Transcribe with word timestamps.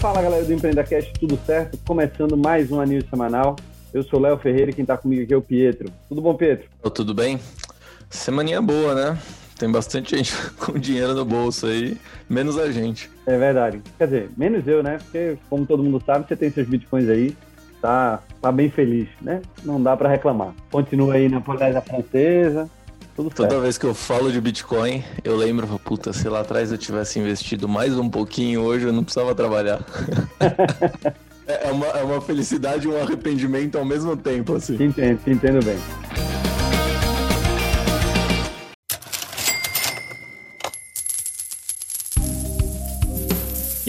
Fala 0.00 0.22
galera 0.22 0.42
do 0.42 0.50
EmpreendaCast, 0.50 1.12
tudo 1.20 1.38
certo? 1.44 1.78
Começando 1.86 2.34
mais 2.34 2.72
um 2.72 2.80
anil 2.80 3.04
semanal. 3.10 3.54
Eu 3.92 4.02
sou 4.02 4.18
Léo 4.18 4.38
Ferreira 4.38 4.70
e 4.70 4.74
quem 4.74 4.82
está 4.82 4.96
comigo 4.96 5.22
aqui 5.22 5.34
é 5.34 5.36
o 5.36 5.42
Pietro. 5.42 5.92
Tudo 6.08 6.22
bom, 6.22 6.34
Pietro? 6.34 6.66
Tudo 6.94 7.12
bem? 7.12 7.38
Semaninha 8.08 8.62
boa, 8.62 8.94
né? 8.94 9.18
Tem 9.58 9.70
bastante 9.70 10.16
gente 10.16 10.34
com 10.52 10.78
dinheiro 10.78 11.14
no 11.14 11.22
bolso 11.22 11.66
aí, 11.66 11.98
menos 12.30 12.56
a 12.56 12.72
gente. 12.72 13.10
É 13.26 13.36
verdade. 13.36 13.82
Quer 13.98 14.06
dizer, 14.06 14.30
menos 14.38 14.66
eu, 14.66 14.82
né? 14.82 14.96
Porque, 15.04 15.36
como 15.50 15.66
todo 15.66 15.84
mundo 15.84 16.02
sabe, 16.06 16.26
você 16.26 16.34
tem 16.34 16.50
seus 16.50 16.66
bitcoins 16.66 17.06
aí, 17.06 17.36
tá, 17.82 18.22
tá 18.40 18.50
bem 18.50 18.70
feliz, 18.70 19.06
né? 19.20 19.42
Não 19.62 19.82
dá 19.82 19.94
para 19.98 20.08
reclamar. 20.08 20.54
Continua 20.70 21.12
aí 21.12 21.28
na 21.28 21.42
polícia 21.42 21.82
francesa, 21.82 22.70
tudo 23.20 23.34
Toda 23.34 23.50
certo. 23.50 23.62
vez 23.62 23.78
que 23.78 23.84
eu 23.84 23.94
falo 23.94 24.32
de 24.32 24.40
Bitcoin, 24.40 25.04
eu 25.22 25.36
lembro, 25.36 25.66
puta, 25.84 26.12
se 26.12 26.28
lá 26.28 26.40
atrás 26.40 26.72
eu 26.72 26.78
tivesse 26.78 27.18
investido 27.18 27.68
mais 27.68 27.96
um 27.98 28.08
pouquinho 28.08 28.62
hoje, 28.62 28.86
eu 28.86 28.92
não 28.92 29.04
precisava 29.04 29.34
trabalhar. 29.34 29.80
é, 31.46 31.68
é 31.68 31.70
uma, 31.70 31.86
é 31.86 32.02
uma 32.02 32.20
felicidade 32.20 32.86
e 32.86 32.90
um 32.90 33.00
arrependimento 33.00 33.76
ao 33.76 33.84
mesmo 33.84 34.16
tempo, 34.16 34.56
assim. 34.56 34.76
Te 34.76 34.84
entendo, 34.84 35.22
te 35.22 35.30
entendo 35.30 35.64
bem. 35.64 36.39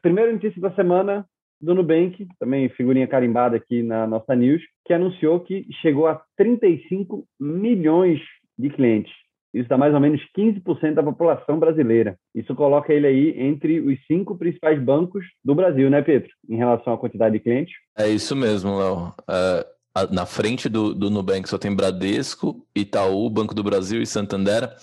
Primeira 0.01 0.31
notícia 0.31 0.61
da 0.61 0.71
semana 0.75 1.25
do 1.59 1.73
Nubank, 1.73 2.27
também 2.39 2.69
figurinha 2.69 3.07
carimbada 3.07 3.57
aqui 3.57 3.81
na 3.81 4.05
nossa 4.05 4.35
news, 4.35 4.61
que 4.85 4.93
anunciou 4.93 5.39
que 5.39 5.65
chegou 5.81 6.07
a 6.07 6.21
35 6.37 7.25
milhões 7.39 8.19
de 8.57 8.69
clientes. 8.69 9.11
Isso 9.55 9.69
dá 9.69 9.77
mais 9.77 9.93
ou 9.93 10.01
menos 10.01 10.21
15% 10.37 10.95
da 10.95 11.01
população 11.01 11.57
brasileira. 11.57 12.17
Isso 12.35 12.53
coloca 12.53 12.93
ele 12.93 13.07
aí 13.07 13.39
entre 13.39 13.79
os 13.79 13.97
cinco 14.05 14.37
principais 14.37 14.77
bancos 14.81 15.25
do 15.43 15.55
Brasil, 15.55 15.89
né, 15.89 16.01
Pedro? 16.01 16.29
Em 16.49 16.57
relação 16.57 16.93
à 16.93 16.97
quantidade 16.97 17.33
de 17.33 17.39
clientes. 17.39 17.73
É 17.97 18.09
isso 18.09 18.35
mesmo, 18.35 18.77
Léo. 18.77 19.13
É, 19.29 19.65
na 20.11 20.25
frente 20.25 20.67
do, 20.67 20.93
do 20.93 21.09
Nubank 21.09 21.47
só 21.47 21.57
tem 21.57 21.73
Bradesco, 21.73 22.67
Itaú, 22.75 23.29
Banco 23.29 23.55
do 23.55 23.63
Brasil 23.63 24.01
e 24.01 24.05
Santander. 24.05 24.75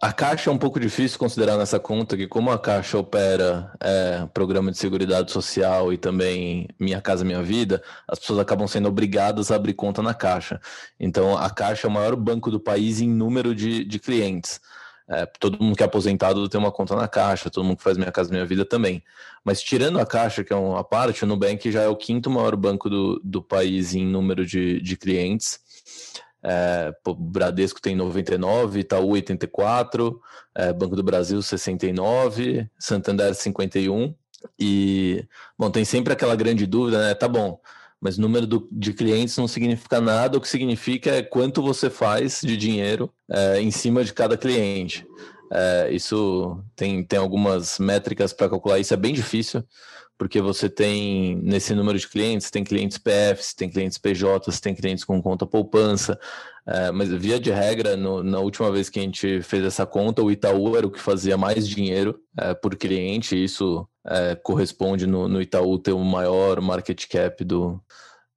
A 0.00 0.12
Caixa 0.12 0.50
é 0.50 0.52
um 0.52 0.58
pouco 0.58 0.80
difícil 0.80 1.18
considerar 1.18 1.56
nessa 1.56 1.78
conta, 1.78 2.16
que 2.16 2.26
como 2.26 2.50
a 2.50 2.58
Caixa 2.58 2.98
opera 2.98 3.72
é, 3.80 4.26
programa 4.34 4.70
de 4.70 4.78
Seguridade 4.78 5.30
Social 5.30 5.92
e 5.92 5.96
também 5.96 6.68
Minha 6.78 7.00
Casa 7.00 7.24
Minha 7.24 7.42
Vida, 7.42 7.82
as 8.08 8.18
pessoas 8.18 8.40
acabam 8.40 8.66
sendo 8.66 8.88
obrigadas 8.88 9.50
a 9.50 9.56
abrir 9.56 9.74
conta 9.74 10.02
na 10.02 10.12
Caixa. 10.12 10.60
Então, 10.98 11.36
a 11.36 11.48
Caixa 11.50 11.86
é 11.86 11.90
o 11.90 11.92
maior 11.92 12.16
banco 12.16 12.50
do 12.50 12.58
país 12.58 13.00
em 13.00 13.08
número 13.08 13.54
de, 13.54 13.84
de 13.84 13.98
clientes. 13.98 14.60
É, 15.06 15.26
todo 15.38 15.62
mundo 15.62 15.76
que 15.76 15.82
é 15.82 15.86
aposentado 15.86 16.48
tem 16.48 16.58
uma 16.58 16.72
conta 16.72 16.96
na 16.96 17.06
Caixa, 17.06 17.50
todo 17.50 17.64
mundo 17.64 17.76
que 17.76 17.82
faz 17.82 17.96
Minha 17.96 18.10
Casa 18.10 18.30
Minha 18.30 18.46
Vida 18.46 18.64
também. 18.64 19.02
Mas 19.44 19.62
tirando 19.62 20.00
a 20.00 20.06
Caixa, 20.06 20.42
que 20.42 20.52
é 20.52 20.56
uma 20.56 20.82
parte, 20.82 21.24
o 21.24 21.26
Nubank 21.26 21.70
já 21.70 21.82
é 21.82 21.88
o 21.88 21.96
quinto 21.96 22.30
maior 22.30 22.56
banco 22.56 22.88
do, 22.88 23.20
do 23.22 23.42
país 23.42 23.94
em 23.94 24.04
número 24.06 24.44
de, 24.46 24.80
de 24.80 24.96
clientes. 24.96 25.60
É, 26.44 26.92
Bradesco 27.18 27.80
tem 27.80 27.96
99, 27.96 28.80
Itaú 28.80 29.10
84, 29.10 30.20
é, 30.54 30.72
Banco 30.72 30.94
do 30.94 31.02
Brasil 31.02 31.40
69, 31.40 32.68
Santander 32.78 33.34
51. 33.34 34.14
E, 34.58 35.26
bom, 35.58 35.70
tem 35.70 35.84
sempre 35.84 36.12
aquela 36.12 36.36
grande 36.36 36.66
dúvida, 36.66 36.98
né? 36.98 37.14
Tá 37.14 37.26
bom, 37.26 37.58
mas 37.98 38.18
número 38.18 38.46
do, 38.46 38.68
de 38.70 38.92
clientes 38.92 39.38
não 39.38 39.48
significa 39.48 39.98
nada, 40.02 40.36
o 40.36 40.40
que 40.40 40.48
significa 40.48 41.10
é 41.10 41.22
quanto 41.22 41.62
você 41.62 41.88
faz 41.88 42.42
de 42.42 42.54
dinheiro 42.54 43.10
é, 43.30 43.60
em 43.60 43.70
cima 43.70 44.04
de 44.04 44.12
cada 44.12 44.36
cliente. 44.36 45.06
É, 45.50 45.88
isso 45.90 46.62
tem, 46.76 47.02
tem 47.02 47.18
algumas 47.18 47.78
métricas 47.78 48.34
para 48.34 48.50
calcular, 48.50 48.78
isso 48.78 48.92
é 48.92 48.96
bem 48.98 49.14
difícil, 49.14 49.64
porque 50.16 50.40
você 50.40 50.68
tem, 50.68 51.36
nesse 51.36 51.74
número 51.74 51.98
de 51.98 52.08
clientes, 52.08 52.50
tem 52.50 52.62
clientes 52.62 52.98
PFs, 52.98 53.54
tem 53.54 53.68
clientes 53.68 53.98
PJs, 53.98 54.60
tem 54.60 54.74
clientes 54.74 55.04
com 55.04 55.20
conta 55.20 55.46
poupança, 55.46 56.18
é, 56.66 56.90
mas 56.90 57.10
via 57.10 57.38
de 57.38 57.50
regra, 57.50 57.96
no, 57.96 58.22
na 58.22 58.38
última 58.38 58.70
vez 58.70 58.88
que 58.88 58.98
a 58.98 59.02
gente 59.02 59.42
fez 59.42 59.64
essa 59.64 59.84
conta, 59.84 60.22
o 60.22 60.30
Itaú 60.30 60.76
era 60.76 60.86
o 60.86 60.90
que 60.90 61.00
fazia 61.00 61.36
mais 61.36 61.68
dinheiro 61.68 62.18
é, 62.38 62.54
por 62.54 62.76
cliente, 62.76 63.42
isso 63.42 63.86
é, 64.06 64.34
corresponde 64.36 65.06
no, 65.06 65.28
no, 65.28 65.42
Itaú 65.42 65.78
ter 65.78 65.92
o 65.92 66.04
maior 66.04 66.60
market 66.60 67.06
cap 67.08 67.44
do, 67.44 67.80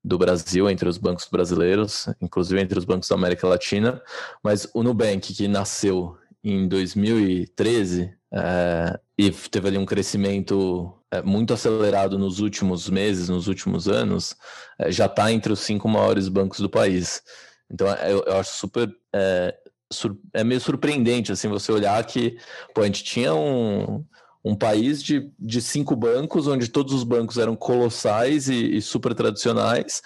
do 0.03 0.17
Brasil 0.17 0.69
entre 0.69 0.89
os 0.89 0.97
bancos 0.97 1.27
brasileiros, 1.31 2.09
inclusive 2.19 2.59
entre 2.59 2.77
os 2.77 2.85
bancos 2.85 3.07
da 3.07 3.15
América 3.15 3.47
Latina, 3.47 4.01
mas 4.43 4.67
o 4.73 4.83
Nubank, 4.83 5.33
que 5.33 5.47
nasceu 5.47 6.17
em 6.43 6.67
2013 6.67 8.13
é, 8.33 8.99
e 9.17 9.31
teve 9.31 9.67
ali 9.67 9.77
um 9.77 9.85
crescimento 9.85 10.93
é, 11.11 11.21
muito 11.21 11.53
acelerado 11.53 12.19
nos 12.19 12.39
últimos 12.39 12.89
meses, 12.89 13.29
nos 13.29 13.47
últimos 13.47 13.87
anos, 13.87 14.35
é, 14.77 14.91
já 14.91 15.07
está 15.07 15.31
entre 15.31 15.51
os 15.51 15.61
cinco 15.61 15.87
maiores 15.89 16.27
bancos 16.27 16.59
do 16.59 16.69
país. 16.69 17.23
Então 17.69 17.87
eu, 17.87 18.23
eu 18.25 18.37
acho 18.37 18.53
super 18.53 18.93
é, 19.13 19.55
sur, 19.91 20.17
é 20.33 20.43
meio 20.43 20.61
surpreendente 20.61 21.31
assim 21.31 21.47
você 21.47 21.71
olhar 21.71 22.03
que 22.05 22.37
pô, 22.73 22.81
a 22.81 22.85
gente 22.85 23.03
tinha 23.03 23.33
um, 23.33 24.05
um 24.43 24.55
país 24.55 25.01
de, 25.01 25.31
de 25.39 25.61
cinco 25.61 25.95
bancos 25.95 26.47
onde 26.47 26.67
todos 26.67 26.93
os 26.93 27.03
bancos 27.03 27.37
eram 27.37 27.55
colossais 27.55 28.47
e, 28.49 28.77
e 28.77 28.81
super 28.81 29.13
tradicionais. 29.13 30.01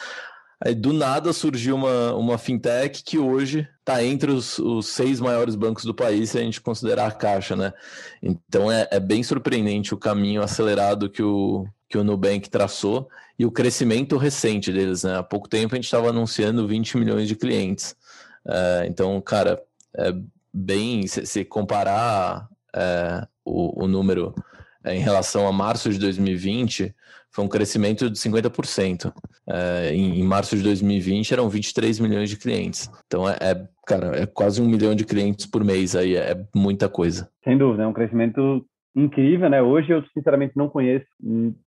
Aí 0.63 0.75
do 0.75 0.93
nada 0.93 1.33
surgiu 1.33 1.75
uma, 1.75 2.13
uma 2.13 2.37
fintech 2.37 3.03
que 3.03 3.17
hoje 3.17 3.67
está 3.79 4.03
entre 4.03 4.31
os, 4.31 4.59
os, 4.59 4.87
seis 4.87 5.19
maiores 5.19 5.55
bancos 5.55 5.83
do 5.85 5.93
país, 5.93 6.29
se 6.29 6.37
a 6.37 6.41
gente 6.41 6.61
considerar 6.61 7.07
a 7.07 7.11
Caixa, 7.11 7.55
né? 7.55 7.73
Então 8.21 8.71
é, 8.71 8.87
é 8.91 8.99
bem 8.99 9.23
surpreendente 9.23 9.93
o 9.93 9.97
caminho 9.97 10.43
acelerado 10.43 11.09
que 11.09 11.23
o, 11.23 11.65
que 11.89 11.97
o 11.97 12.03
Nubank 12.03 12.47
traçou 12.47 13.09
e 13.39 13.45
o 13.45 13.51
crescimento 13.51 14.17
recente 14.17 14.71
deles, 14.71 15.03
né? 15.03 15.17
Há 15.17 15.23
pouco 15.23 15.49
tempo 15.49 15.73
a 15.73 15.77
gente 15.77 15.85
estava 15.85 16.09
anunciando 16.09 16.67
20 16.67 16.97
milhões 16.97 17.27
de 17.27 17.35
clientes. 17.35 17.95
Uh, 18.45 18.85
então, 18.85 19.19
cara, 19.19 19.59
é 19.95 20.13
bem. 20.53 21.07
Se, 21.07 21.25
se 21.25 21.43
comparar 21.43 22.47
é, 22.75 23.27
o, 23.43 23.83
o, 23.83 23.87
número 23.87 24.33
é, 24.83 24.95
em 24.95 24.99
relação 24.99 25.47
a 25.47 25.51
março 25.51 25.89
de 25.89 25.99
2020, 25.99 26.93
foi 27.33 27.45
um 27.45 27.47
crescimento 27.47 28.09
de 28.09 28.17
50%. 28.17 29.11
É, 29.49 29.93
em, 29.93 30.19
em, 30.19 30.23
março 30.23 30.55
de 30.55 30.63
2020 30.63 31.33
eram 31.33 31.49
23 31.49 31.99
milhões 31.99 32.29
de 32.29 32.37
clientes. 32.37 32.89
Então 33.07 33.27
é, 33.27 33.37
é, 33.41 33.67
cara, 33.87 34.21
é 34.21 34.25
quase 34.25 34.61
um 34.61 34.67
milhão 34.67 34.93
de 34.93 35.05
clientes 35.05 35.45
por 35.45 35.63
mês 35.63 35.95
aí, 35.95 36.15
é 36.15 36.35
muita 36.55 36.87
coisa. 36.89 37.29
Sem 37.43 37.57
dúvida, 37.57 37.83
é 37.83 37.87
um 37.87 37.93
crescimento 37.93 38.65
incrível, 38.95 39.49
né? 39.49 39.61
Hoje 39.61 39.91
eu 39.91 40.03
sinceramente 40.13 40.53
não 40.55 40.69
conheço, 40.69 41.05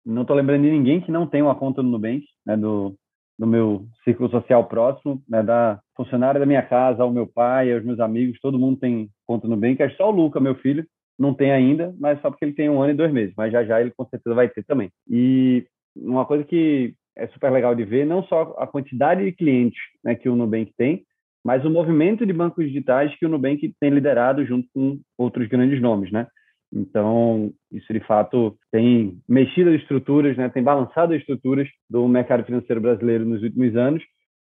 não 0.04 0.22
estou 0.22 0.36
lembrando 0.36 0.62
de 0.62 0.70
ninguém 0.70 1.00
que 1.00 1.12
não 1.12 1.26
tem 1.26 1.42
uma 1.42 1.54
conta 1.54 1.82
no 1.82 1.90
Nubank, 1.90 2.24
né? 2.44 2.56
Do, 2.56 2.94
do 3.38 3.46
meu 3.46 3.86
círculo 4.04 4.28
social 4.30 4.64
próximo, 4.66 5.22
né? 5.28 5.42
Da 5.42 5.80
funcionária 5.96 6.40
da 6.40 6.46
minha 6.46 6.62
casa, 6.62 7.02
ao 7.02 7.12
meu 7.12 7.26
pai, 7.26 7.72
aos 7.72 7.84
meus 7.84 8.00
amigos, 8.00 8.38
todo 8.40 8.58
mundo 8.58 8.78
tem 8.78 9.08
conta 9.26 9.46
no 9.46 9.54
Nubank. 9.54 9.80
É 9.82 9.90
só 9.90 10.08
o 10.08 10.14
Luca, 10.14 10.40
meu 10.40 10.56
filho, 10.56 10.84
não 11.22 11.32
tem 11.32 11.52
ainda, 11.52 11.94
mas 12.00 12.20
só 12.20 12.30
porque 12.30 12.44
ele 12.44 12.52
tem 12.52 12.68
um 12.68 12.82
ano 12.82 12.92
e 12.92 12.96
dois 12.96 13.12
meses. 13.12 13.32
Mas 13.36 13.52
já 13.52 13.64
já 13.64 13.80
ele 13.80 13.92
com 13.96 14.04
certeza 14.06 14.34
vai 14.34 14.48
ter 14.48 14.64
também. 14.64 14.90
E 15.08 15.64
uma 15.94 16.26
coisa 16.26 16.42
que 16.42 16.94
é 17.16 17.28
super 17.28 17.50
legal 17.50 17.74
de 17.76 17.84
ver, 17.84 18.04
não 18.04 18.24
só 18.24 18.54
a 18.58 18.66
quantidade 18.66 19.24
de 19.24 19.32
clientes 19.32 19.80
né, 20.02 20.16
que 20.16 20.28
o 20.28 20.34
Nubank 20.34 20.72
tem, 20.76 21.04
mas 21.44 21.64
o 21.64 21.70
movimento 21.70 22.26
de 22.26 22.32
bancos 22.32 22.66
digitais 22.66 23.14
que 23.16 23.26
o 23.26 23.28
Nubank 23.28 23.72
tem 23.78 23.90
liderado 23.90 24.44
junto 24.44 24.66
com 24.74 24.98
outros 25.16 25.46
grandes 25.48 25.80
nomes, 25.80 26.10
né? 26.10 26.26
Então, 26.72 27.52
isso 27.70 27.92
de 27.92 28.00
fato 28.00 28.56
tem 28.70 29.18
mexido 29.28 29.70
as 29.70 29.80
estruturas, 29.80 30.36
né? 30.36 30.48
tem 30.48 30.62
balançado 30.62 31.12
as 31.12 31.20
estruturas 31.20 31.68
do 31.88 32.08
mercado 32.08 32.44
financeiro 32.44 32.80
brasileiro 32.80 33.26
nos 33.26 33.42
últimos 33.42 33.76
anos. 33.76 34.02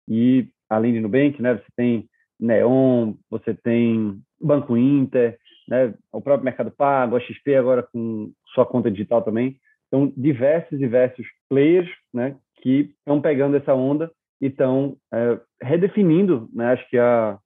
E, 0.09 0.50
além 0.69 0.91
de 0.91 1.00
Nubank, 1.00 1.41
né? 1.41 1.53
você 1.53 1.71
tem 1.75 2.06
Neon, 2.38 3.13
você 3.29 3.53
tem 3.53 4.19
Banco 4.41 4.75
Inter, 4.75 5.38
né, 5.67 5.93
o 6.11 6.21
próprio 6.21 6.45
Mercado 6.45 6.71
Pago, 6.71 7.15
a 7.15 7.19
XP 7.19 7.55
agora 7.55 7.83
com 7.83 8.31
sua 8.53 8.65
conta 8.65 8.89
digital 8.89 9.21
também. 9.21 9.57
Então, 9.87 10.11
diversos, 10.15 10.77
diversos 10.77 11.25
players 11.49 11.89
né, 12.13 12.35
que 12.61 12.93
estão 12.99 13.21
pegando 13.21 13.57
essa 13.57 13.73
onda 13.73 14.11
e 14.41 14.47
estão 14.47 14.97
é, 15.13 15.39
redefinindo, 15.61 16.49
né, 16.53 16.73
acho 16.73 16.89
que 16.89 16.97
a, 16.97 17.37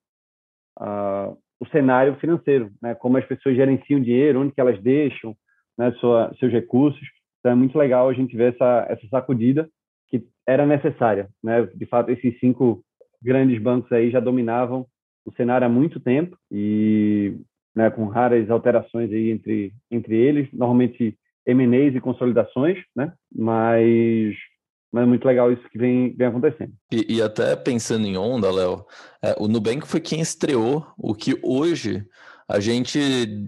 a, 0.80 1.34
o 1.60 1.66
cenário 1.68 2.16
financeiro, 2.16 2.72
né, 2.82 2.96
como 2.96 3.18
as 3.18 3.26
pessoas 3.26 3.56
gerenciam 3.56 4.02
dinheiro, 4.02 4.42
onde 4.42 4.54
que 4.54 4.62
elas 4.62 4.82
deixam 4.82 5.36
né, 5.78 5.92
sua, 5.94 6.34
seus 6.40 6.52
recursos. 6.52 7.08
Então, 7.40 7.52
é 7.52 7.56
muito 7.56 7.78
legal 7.78 8.10
a 8.10 8.14
gente 8.14 8.36
ver 8.36 8.54
essa, 8.54 8.86
essa 8.90 9.08
sacudida 9.08 9.70
que 10.08 10.24
era 10.48 10.66
necessária. 10.66 11.30
Né? 11.44 11.66
De 11.74 11.86
fato, 11.86 12.12
esses 12.12 12.40
cinco 12.40 12.84
grandes 13.22 13.62
bancos 13.62 13.92
aí 13.92 14.12
já 14.12 14.20
dominavam 14.20 14.86
o 15.26 15.32
cenário 15.34 15.66
há 15.66 15.70
muito 15.70 16.00
tempo 16.00 16.36
e 16.52 17.36
né, 17.76 17.90
com 17.90 18.06
raras 18.06 18.50
alterações 18.50 19.12
aí 19.12 19.32
entre, 19.32 19.74
entre 19.90 20.16
eles, 20.16 20.48
normalmente 20.52 21.18
M&As 21.46 21.96
e 21.96 22.02
consolidações, 22.02 22.78
né? 22.96 23.14
mas, 23.34 24.36
mas 24.92 25.04
é 25.04 25.06
muito 25.06 25.26
legal 25.26 25.52
isso 25.52 25.68
que 25.70 25.78
vem, 25.78 26.14
vem 26.16 26.28
acontecendo. 26.28 26.74
E, 26.92 27.18
e 27.18 27.22
até 27.22 27.56
pensando 27.56 28.06
em 28.06 28.18
onda, 28.18 28.52
Léo, 28.52 28.86
é, 29.24 29.36
o 29.40 29.48
Nubank 29.48 29.88
foi 29.88 30.00
quem 30.00 30.22
estreou 30.22 30.86
o 30.98 31.14
que 31.16 31.40
hoje 31.44 32.06
a 32.52 32.60
gente 32.60 33.48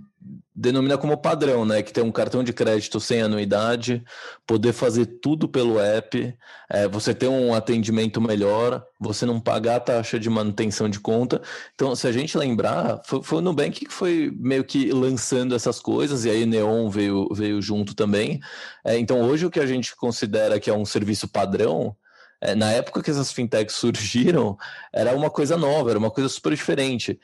denomina 0.55 0.97
como 0.97 1.17
padrão, 1.17 1.65
né? 1.65 1.81
Que 1.81 1.91
tem 1.91 2.03
um 2.03 2.11
cartão 2.11 2.41
de 2.41 2.53
crédito 2.53 2.99
sem 3.01 3.21
anuidade, 3.21 4.01
poder 4.47 4.71
fazer 4.71 5.05
tudo 5.05 5.49
pelo 5.49 5.77
app, 5.77 6.33
é, 6.69 6.87
você 6.87 7.13
ter 7.13 7.27
um 7.27 7.53
atendimento 7.53 8.21
melhor, 8.21 8.81
você 8.97 9.25
não 9.25 9.41
pagar 9.41 9.75
a 9.75 9.79
taxa 9.79 10.17
de 10.17 10.29
manutenção 10.29 10.87
de 10.87 11.01
conta. 11.01 11.41
Então, 11.73 11.93
se 11.95 12.07
a 12.07 12.13
gente 12.13 12.37
lembrar, 12.37 13.01
foi, 13.05 13.21
foi 13.21 13.39
o 13.39 13.41
Nubank 13.41 13.85
que 13.85 13.91
foi 13.93 14.31
meio 14.39 14.63
que 14.63 14.89
lançando 14.91 15.53
essas 15.53 15.81
coisas, 15.81 16.23
e 16.23 16.29
aí 16.29 16.45
Neon 16.45 16.89
veio, 16.89 17.27
veio 17.33 17.61
junto 17.61 17.93
também. 17.93 18.39
É, 18.85 18.97
então, 18.97 19.21
hoje 19.21 19.45
o 19.45 19.51
que 19.51 19.59
a 19.59 19.65
gente 19.65 19.93
considera 19.97 20.61
que 20.61 20.69
é 20.69 20.73
um 20.73 20.85
serviço 20.85 21.27
padrão, 21.27 21.93
é, 22.39 22.55
na 22.55 22.71
época 22.71 23.01
que 23.01 23.09
essas 23.11 23.33
fintechs 23.33 23.75
surgiram, 23.75 24.55
era 24.93 25.13
uma 25.15 25.29
coisa 25.29 25.57
nova, 25.57 25.89
era 25.89 25.99
uma 25.99 26.11
coisa 26.11 26.29
super 26.29 26.53
diferente. 26.53 27.19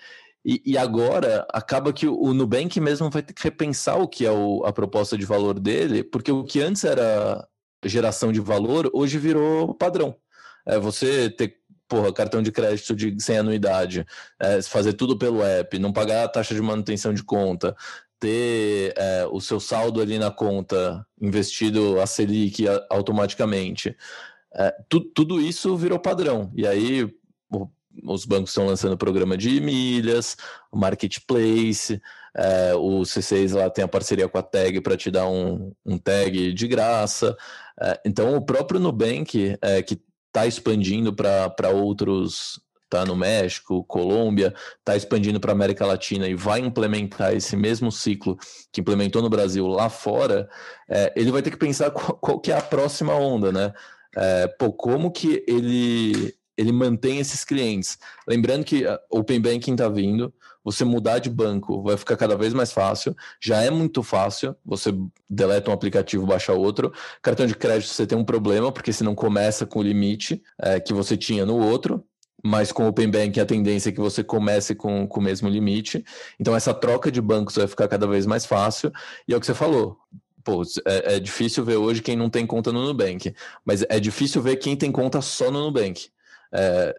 E, 0.50 0.64
e, 0.66 0.78
agora 0.80 1.46
acaba 1.54 1.94
que 1.94 2.08
o 2.08 2.34
Nubank 2.34 2.80
mesmo 2.80 3.08
vai 3.12 3.22
ter 3.22 3.34
que 3.34 3.44
repensar 3.44 4.00
o 4.00 4.08
que 4.08 4.26
é 4.26 4.32
o, 4.32 4.64
a 4.66 4.74
proposta 4.74 5.16
de 5.16 5.24
valor 5.24 5.60
dele, 5.60 6.04
porque 6.04 6.32
o 6.32 6.44
que 6.44 6.60
antes 6.60 6.84
era 6.84 7.48
geração 7.86 8.32
de 8.32 8.40
valor, 8.40 8.90
hoje 8.92 9.20
virou 9.20 9.76
padrão. 9.76 10.16
É 10.66 10.80
você 10.80 11.30
ter 11.30 11.60
porra, 11.88 12.12
cartão 12.12 12.42
de 12.42 12.52
crédito 12.52 12.96
de, 12.96 13.16
sem 13.22 13.38
anuidade, 13.38 14.04
é, 14.40 14.60
fazer 14.64 14.94
tudo 14.94 15.16
pelo 15.16 15.44
app, 15.44 15.78
não 15.78 15.94
pagar 15.94 16.24
a 16.24 16.28
taxa 16.28 16.56
de 16.56 16.62
manutenção 16.64 17.14
de 17.14 17.24
conta, 17.24 17.76
ter 18.20 18.96
é, 18.98 19.28
o 19.32 19.40
seu 19.40 19.60
saldo 19.60 20.02
ali 20.02 20.18
na 20.18 20.32
conta 20.32 21.06
investido 21.22 22.02
a 22.02 22.08
Selic 22.08 22.66
automaticamente. 22.90 23.96
É, 24.56 24.76
tu, 24.90 25.00
tudo 25.00 25.40
isso 25.40 25.78
virou 25.78 26.00
padrão. 26.00 26.52
E 26.56 26.66
aí, 26.66 27.08
os 28.04 28.26
bancos 28.26 28.52
estão 28.52 28.66
lançando 28.66 28.98
programa 28.98 29.38
de 29.38 29.60
milhas, 29.60 30.36
o 30.72 30.78
marketplace, 30.78 32.02
é, 32.36 32.74
o 32.76 33.02
C6 33.02 33.56
lá 33.56 33.70
tem 33.70 33.84
a 33.84 33.88
parceria 33.88 34.28
com 34.30 34.38
a 34.38 34.44
Tag 34.44 34.82
para 34.82 34.98
te 34.98 35.10
dar 35.10 35.28
um, 35.28 35.74
um 35.86 35.98
tag 35.98 36.54
de 36.54 36.68
graça. 36.68 37.36
É, 37.82 38.00
então, 38.06 38.36
o 38.36 38.42
próprio 38.42 38.80
Nubank, 38.80 39.58
é, 39.62 39.82
que 39.82 40.00
está 40.28 40.46
expandindo 40.46 41.14
para 41.14 41.70
outros, 41.74 42.62
está 42.84 43.06
no 43.06 43.16
México, 43.16 43.84
Colômbia, 43.84 44.54
está 44.80 44.96
expandindo 44.96 45.40
para 45.40 45.52
América 45.52 45.86
Latina 45.86 46.28
e 46.28 46.36
vai 46.36 46.60
implementar 46.60 47.34
esse 47.34 47.56
mesmo 47.56 47.92
ciclo 47.92 48.38
que 48.72 48.82
implementou 48.82 49.22
no 49.22 49.30
Brasil 49.30 49.68
lá 49.68 49.90
fora, 49.90 50.50
é, 50.90 51.14
ele 51.16 51.32
vai 51.32 51.42
ter 51.42 51.52
que 51.52 51.58
pensar 51.58 51.92
qual, 51.92 52.18
qual, 52.18 52.40
que 52.40 52.52
é 52.52 52.58
a 52.58 52.62
próxima 52.62 53.14
onda, 53.14 53.52
né? 53.52 53.74
É, 54.16 54.48
pô, 54.48 54.74
como 54.74 55.12
que 55.12 55.44
ele 55.48 56.34
ele 56.60 56.74
mantém 56.74 57.20
esses 57.20 57.46
clientes. 57.46 57.98
Lembrando 58.28 58.66
que 58.66 58.84
o 59.10 59.20
Open 59.20 59.40
Banking 59.40 59.72
está 59.72 59.88
vindo, 59.88 60.34
você 60.62 60.84
mudar 60.84 61.20
de 61.20 61.30
banco 61.30 61.82
vai 61.82 61.96
ficar 61.96 62.18
cada 62.18 62.36
vez 62.36 62.54
mais 62.54 62.74
fácil. 62.74 63.16
Já 63.40 63.64
é 63.64 63.70
muito 63.70 64.04
fácil, 64.04 64.54
você 64.66 64.94
deleta 65.30 65.72
um 65.72 65.74
aplicativo, 65.74 66.26
baixa 66.26 66.52
outro. 66.52 66.92
Cartão 67.22 67.46
de 67.46 67.56
crédito 67.56 67.94
você 67.94 68.06
tem 68.06 68.18
um 68.18 68.26
problema, 68.26 68.74
porque 68.74 68.92
se 68.92 69.06
não 69.06 69.16
começa 69.16 69.66
com 69.66 69.80
o 69.80 69.82
limite 69.82 70.44
é, 70.62 70.82
que 70.82 70.94
você 70.94 71.16
tinha 71.16 71.46
no 71.46 71.58
outro. 71.58 72.04
Mas 72.44 72.74
com 72.74 72.84
o 72.84 72.88
Open 72.90 73.10
Banking 73.10 73.40
a 73.40 73.46
tendência 73.46 73.90
é 73.90 73.94
que 73.94 74.00
você 74.02 74.22
comece 74.22 74.76
com, 74.76 75.08
com 75.08 75.20
o 75.22 75.24
mesmo 75.24 75.48
limite. 75.48 76.04
Então 76.38 76.54
essa 76.54 76.74
troca 76.74 77.10
de 77.10 77.22
bancos 77.22 77.56
vai 77.56 77.68
ficar 77.68 77.88
cada 77.88 78.06
vez 78.06 78.26
mais 78.26 78.46
fácil. 78.46 78.92
E 79.26 79.34
é 79.34 79.38
o 79.38 79.40
que 79.40 79.46
você 79.46 79.54
falou, 79.54 79.98
pô, 80.44 80.62
é, 80.86 81.16
é, 81.16 81.20
difícil 81.22 81.64
ver 81.64 81.78
hoje 81.78 82.02
quem 82.02 82.18
não 82.18 82.30
tem 82.30 82.46
conta 82.46 82.72
no 82.74 82.86
Nubank, 82.86 83.34
mas 83.64 83.86
é 83.88 83.98
difícil 83.98 84.42
ver 84.42 84.58
quem 84.58 84.76
tem 84.76 84.92
conta 84.92 85.22
só 85.22 85.50
no 85.50 85.64
Nubank 85.64 86.10
é, 86.54 86.96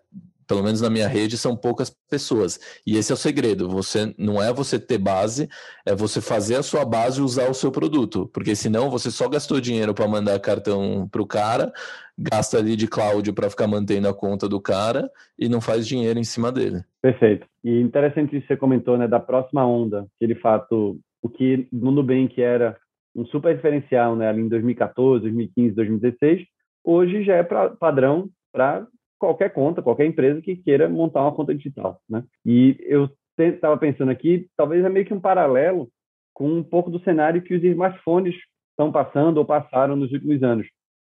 pelo 0.50 0.64
menos 0.64 0.81
na 0.81 0.91
minha 0.91 1.06
rede, 1.06 1.38
são 1.38 1.56
poucas 1.56 1.97
pessoas. 2.11 2.58
E 2.85 2.97
esse 2.97 3.12
é 3.12 3.14
o 3.14 3.17
segredo. 3.17 3.69
Você 3.69 4.12
não 4.19 4.43
é 4.43 4.52
você 4.52 4.81
ter 4.81 4.99
base, 4.99 5.49
é 5.87 5.94
você 5.94 6.20
fazer 6.20 6.56
a 6.56 6.62
sua 6.62 6.85
base 6.85 7.23
usar 7.23 7.49
o 7.49 7.55
seu 7.55 7.70
produto. 7.70 8.29
Porque 8.35 8.56
senão 8.56 8.91
você 8.91 9.12
só 9.12 9.29
gastou 9.29 9.61
dinheiro 9.61 9.94
para 9.94 10.08
mandar 10.08 10.41
cartão 10.41 11.08
para 11.08 11.23
o 11.23 11.26
cara, 11.26 11.73
gasta 12.19 12.58
ali 12.58 12.75
de 12.75 12.88
cloud 12.88 13.32
para 13.32 13.49
ficar 13.49 13.69
mantendo 13.69 14.08
a 14.08 14.14
conta 14.14 14.49
do 14.49 14.61
cara 14.61 15.08
e 15.38 15.49
não 15.49 15.61
faz 15.61 15.87
dinheiro 15.87 16.19
em 16.19 16.25
cima 16.25 16.50
dele. 16.50 16.82
Perfeito. 17.00 17.47
E 17.62 17.81
interessante 17.81 18.37
isso 18.37 18.49
que 18.49 18.55
você 18.55 18.56
comentou, 18.56 18.99
né, 18.99 19.06
da 19.06 19.20
próxima 19.20 19.64
onda, 19.64 20.08
que 20.19 20.26
de 20.26 20.35
fato 20.35 20.99
o 21.23 21.29
que 21.29 21.69
no 21.73 21.93
Nubank 21.93 22.43
era 22.43 22.76
um 23.14 23.25
super 23.26 23.55
diferencial, 23.55 24.17
né, 24.17 24.29
ali 24.29 24.41
em 24.41 24.49
2014, 24.49 25.23
2015, 25.23 25.75
2016, 25.76 26.43
hoje 26.85 27.23
já 27.23 27.37
é 27.37 27.43
pra, 27.44 27.70
padrão 27.70 28.29
para 28.52 28.85
qualquer 29.21 29.51
conta, 29.51 29.83
qualquer 29.83 30.07
empresa 30.07 30.41
que 30.41 30.57
queira 30.57 30.89
montar 30.89 31.21
uma 31.21 31.35
conta 31.35 31.55
digital, 31.55 32.01
né? 32.09 32.25
E 32.45 32.77
eu 32.81 33.09
estava 33.39 33.77
pensando 33.77 34.11
aqui, 34.11 34.49
talvez 34.57 34.85
é 34.85 34.89
meio 34.89 35.07
que 35.07 35.15
um 35.15 35.21
paralelo 35.21 35.89
com 36.35 36.49
um 36.49 36.63
pouco 36.63 36.91
do 36.91 37.03
cenário 37.05 37.43
que 37.43 37.55
os 37.55 37.63
smartphones 37.63 38.35
estão 38.71 38.91
passando 38.91 39.37
ou 39.37 39.45
passaram 39.45 39.95
nos 39.95 40.11
últimos 40.11 40.43
anos. 40.43 40.67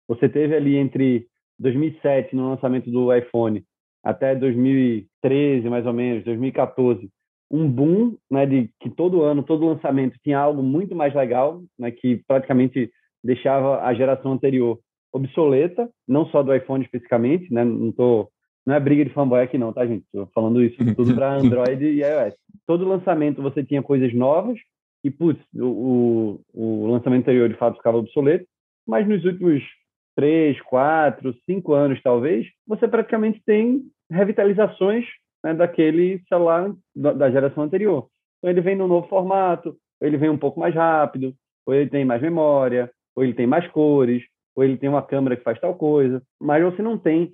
Você 0.08 0.28
teve 0.28 0.56
ali 0.56 0.76
entre 0.76 1.26
2007, 1.58 2.36
no 2.36 2.50
lançamento 2.50 2.92
do 2.92 3.16
iPhone, 3.16 3.64
até 4.04 4.36
2013, 4.36 5.70
mais 5.70 5.86
ou 5.86 5.94
menos, 5.94 6.24
2014, 6.26 7.10
um 7.50 7.70
boom, 7.70 8.18
né, 8.30 8.46
de 8.46 8.70
que 8.80 8.90
todo 8.90 9.24
ano, 9.24 9.44
todo 9.44 9.68
lançamento 9.68 10.18
tinha 10.24 10.40
algo 10.40 10.62
muito 10.64 10.96
mais 10.96 11.14
legal, 11.14 11.62
né, 11.78 11.92
que 11.92 12.22
praticamente 12.28 12.92
deixava 13.24 13.84
a 13.84 13.94
geração 13.94 14.34
anterior 14.34 14.80
obsoleta, 15.14 15.90
não 16.08 16.26
só 16.28 16.42
do 16.42 16.54
iPhone 16.54 16.84
especificamente, 16.84 17.52
né? 17.54 17.64
Não 17.64 17.92
tô 17.92 18.30
não 18.66 18.76
é 18.76 18.80
briga 18.80 19.04
de 19.04 19.12
fanboy 19.12 19.42
aqui 19.42 19.58
não, 19.58 19.74
tá, 19.74 19.86
gente? 19.86 20.06
Tô 20.14 20.28
falando 20.28 20.64
isso 20.64 20.78
tudo 20.96 21.16
para 21.16 21.34
Android 21.34 21.84
e 21.84 22.02
iOS. 22.02 22.36
Todo 22.68 22.88
lançamento 22.88 23.42
você 23.42 23.64
tinha 23.64 23.82
coisas 23.82 24.14
novas 24.14 24.60
e, 25.04 25.10
putz, 25.10 25.42
o, 25.56 26.40
o, 26.54 26.84
o 26.86 26.92
lançamento 26.92 27.24
anterior 27.24 27.50
de 27.50 27.58
fato 27.58 27.78
ficava 27.78 27.98
obsoleto, 27.98 28.46
mas 28.88 29.08
nos 29.08 29.26
últimos 29.26 29.64
três, 30.16 30.62
quatro, 30.62 31.36
cinco 31.46 31.74
anos 31.74 32.00
talvez, 32.04 32.48
você 32.68 32.88
praticamente 32.88 33.42
tem 33.44 33.82
revitalizações 34.12 35.06
né, 35.44 35.54
daquele 35.54 36.22
celular 36.28 36.72
da 36.96 37.32
geração 37.32 37.64
anterior. 37.64 38.08
Então 38.38 38.52
ele 38.52 38.62
vem 38.62 38.76
num 38.76 38.88
novo 38.88 39.08
formato, 39.08 39.76
ele 40.00 40.18
vem 40.18 40.30
um 40.30 40.38
pouco 40.38 40.60
mais 40.60 40.76
rápido, 40.76 41.34
ou 41.66 41.74
ele 41.74 41.90
tem 41.90 42.06
mais 42.06 42.22
memória, 42.22 42.92
ou 43.16 43.24
ele 43.24 43.34
tem 43.34 43.48
mais 43.48 43.68
cores, 43.68 44.24
ou 44.56 44.64
ele 44.64 44.78
tem 44.78 44.90
uma 44.90 45.02
câmera 45.02 45.36
que 45.36 45.44
faz 45.44 45.60
tal 45.60 45.76
coisa, 45.76 46.22
mas 46.40 46.64
você 46.64 46.82
não 46.82 46.98
tem, 46.98 47.34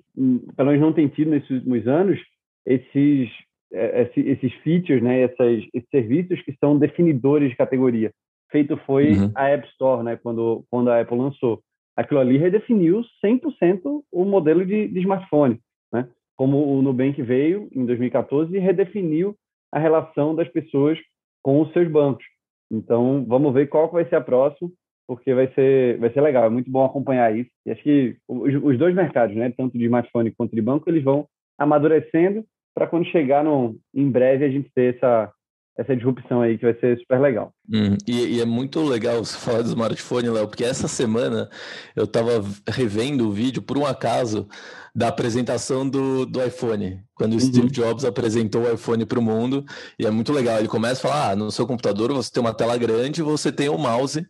pelo 0.56 0.70
menos 0.70 0.80
não 0.80 0.92
tem 0.92 1.08
tido 1.08 1.30
nesses 1.30 1.50
últimos 1.50 1.86
anos, 1.86 2.20
esses, 2.64 3.30
é, 3.72 4.10
esses 4.16 4.52
features, 4.62 5.02
né, 5.02 5.22
essas, 5.22 5.64
esses 5.74 5.88
serviços 5.90 6.40
que 6.42 6.54
são 6.60 6.78
definidores 6.78 7.50
de 7.50 7.56
categoria. 7.56 8.12
Feito 8.50 8.76
foi 8.86 9.12
uhum. 9.12 9.32
a 9.34 9.48
App 9.48 9.66
Store, 9.68 10.02
né, 10.02 10.16
quando, 10.16 10.64
quando 10.70 10.90
a 10.90 11.00
Apple 11.00 11.18
lançou. 11.18 11.60
Aquilo 11.96 12.20
ali 12.20 12.38
redefiniu 12.38 13.02
100% 13.24 14.02
o 14.12 14.24
modelo 14.24 14.64
de, 14.64 14.86
de 14.86 15.00
smartphone, 15.00 15.58
né? 15.92 16.08
como 16.36 16.78
o 16.78 16.80
Nubank 16.80 17.20
veio 17.20 17.68
em 17.74 17.84
2014 17.84 18.56
e 18.56 18.60
redefiniu 18.60 19.34
a 19.72 19.80
relação 19.80 20.32
das 20.32 20.48
pessoas 20.48 20.96
com 21.42 21.60
os 21.60 21.72
seus 21.72 21.90
bancos. 21.90 22.24
Então, 22.70 23.24
vamos 23.26 23.52
ver 23.52 23.68
qual 23.68 23.90
vai 23.90 24.08
ser 24.08 24.14
a 24.14 24.20
próxima 24.20 24.70
porque 25.08 25.32
vai 25.32 25.50
ser, 25.54 25.98
vai 25.98 26.12
ser 26.12 26.20
legal, 26.20 26.44
é 26.44 26.50
muito 26.50 26.70
bom 26.70 26.84
acompanhar 26.84 27.34
isso. 27.34 27.48
E 27.64 27.70
acho 27.70 27.82
que 27.82 28.16
os, 28.28 28.54
os 28.62 28.78
dois 28.78 28.94
mercados, 28.94 29.34
né, 29.34 29.50
tanto 29.56 29.78
de 29.78 29.84
smartphone 29.84 30.30
quanto 30.30 30.54
de 30.54 30.60
banco, 30.60 30.88
eles 30.88 31.02
vão 31.02 31.26
amadurecendo 31.58 32.44
para 32.74 32.86
quando 32.86 33.06
chegar 33.06 33.42
no, 33.42 33.74
em 33.94 34.08
breve 34.08 34.44
a 34.44 34.50
gente 34.50 34.70
ter 34.74 34.94
essa, 34.94 35.32
essa 35.78 35.96
disrupção 35.96 36.42
aí 36.42 36.58
que 36.58 36.64
vai 36.64 36.74
ser 36.74 36.98
super 36.98 37.20
legal. 37.20 37.52
Hum, 37.72 37.96
e, 38.06 38.36
e, 38.36 38.40
é 38.40 38.44
muito 38.44 38.80
legal 38.82 39.24
você 39.24 39.38
falar 39.40 39.62
do 39.62 39.68
smartphone, 39.68 40.28
Léo, 40.28 40.46
porque 40.46 40.64
essa 40.64 40.86
semana 40.86 41.48
eu 41.96 42.04
estava 42.04 42.44
revendo 42.68 43.26
o 43.26 43.32
vídeo, 43.32 43.62
por 43.62 43.78
um 43.78 43.86
acaso, 43.86 44.46
da 44.94 45.08
apresentação 45.08 45.88
do, 45.88 46.26
do 46.26 46.44
iPhone, 46.44 47.00
quando 47.14 47.32
o 47.32 47.34
uhum. 47.34 47.40
Steve 47.40 47.70
Jobs 47.70 48.04
apresentou 48.04 48.62
o 48.62 48.72
iPhone 48.72 49.06
para 49.06 49.18
o 49.18 49.22
mundo, 49.22 49.64
e 49.98 50.04
é 50.04 50.10
muito 50.10 50.32
legal. 50.32 50.58
Ele 50.58 50.68
começa 50.68 51.06
a 51.06 51.10
falar: 51.10 51.30
ah, 51.30 51.36
no 51.36 51.52
seu 51.52 51.66
computador 51.66 52.12
você 52.12 52.30
tem 52.32 52.40
uma 52.40 52.52
tela 52.52 52.76
grande, 52.76 53.22
você 53.22 53.52
tem 53.52 53.68
o 53.68 53.74
um 53.74 53.78
mouse 53.78 54.26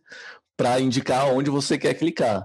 para 0.59 0.81
indicar 0.81 1.33
onde 1.33 1.49
você 1.49 1.79
quer 1.79 1.95
clicar. 1.95 2.45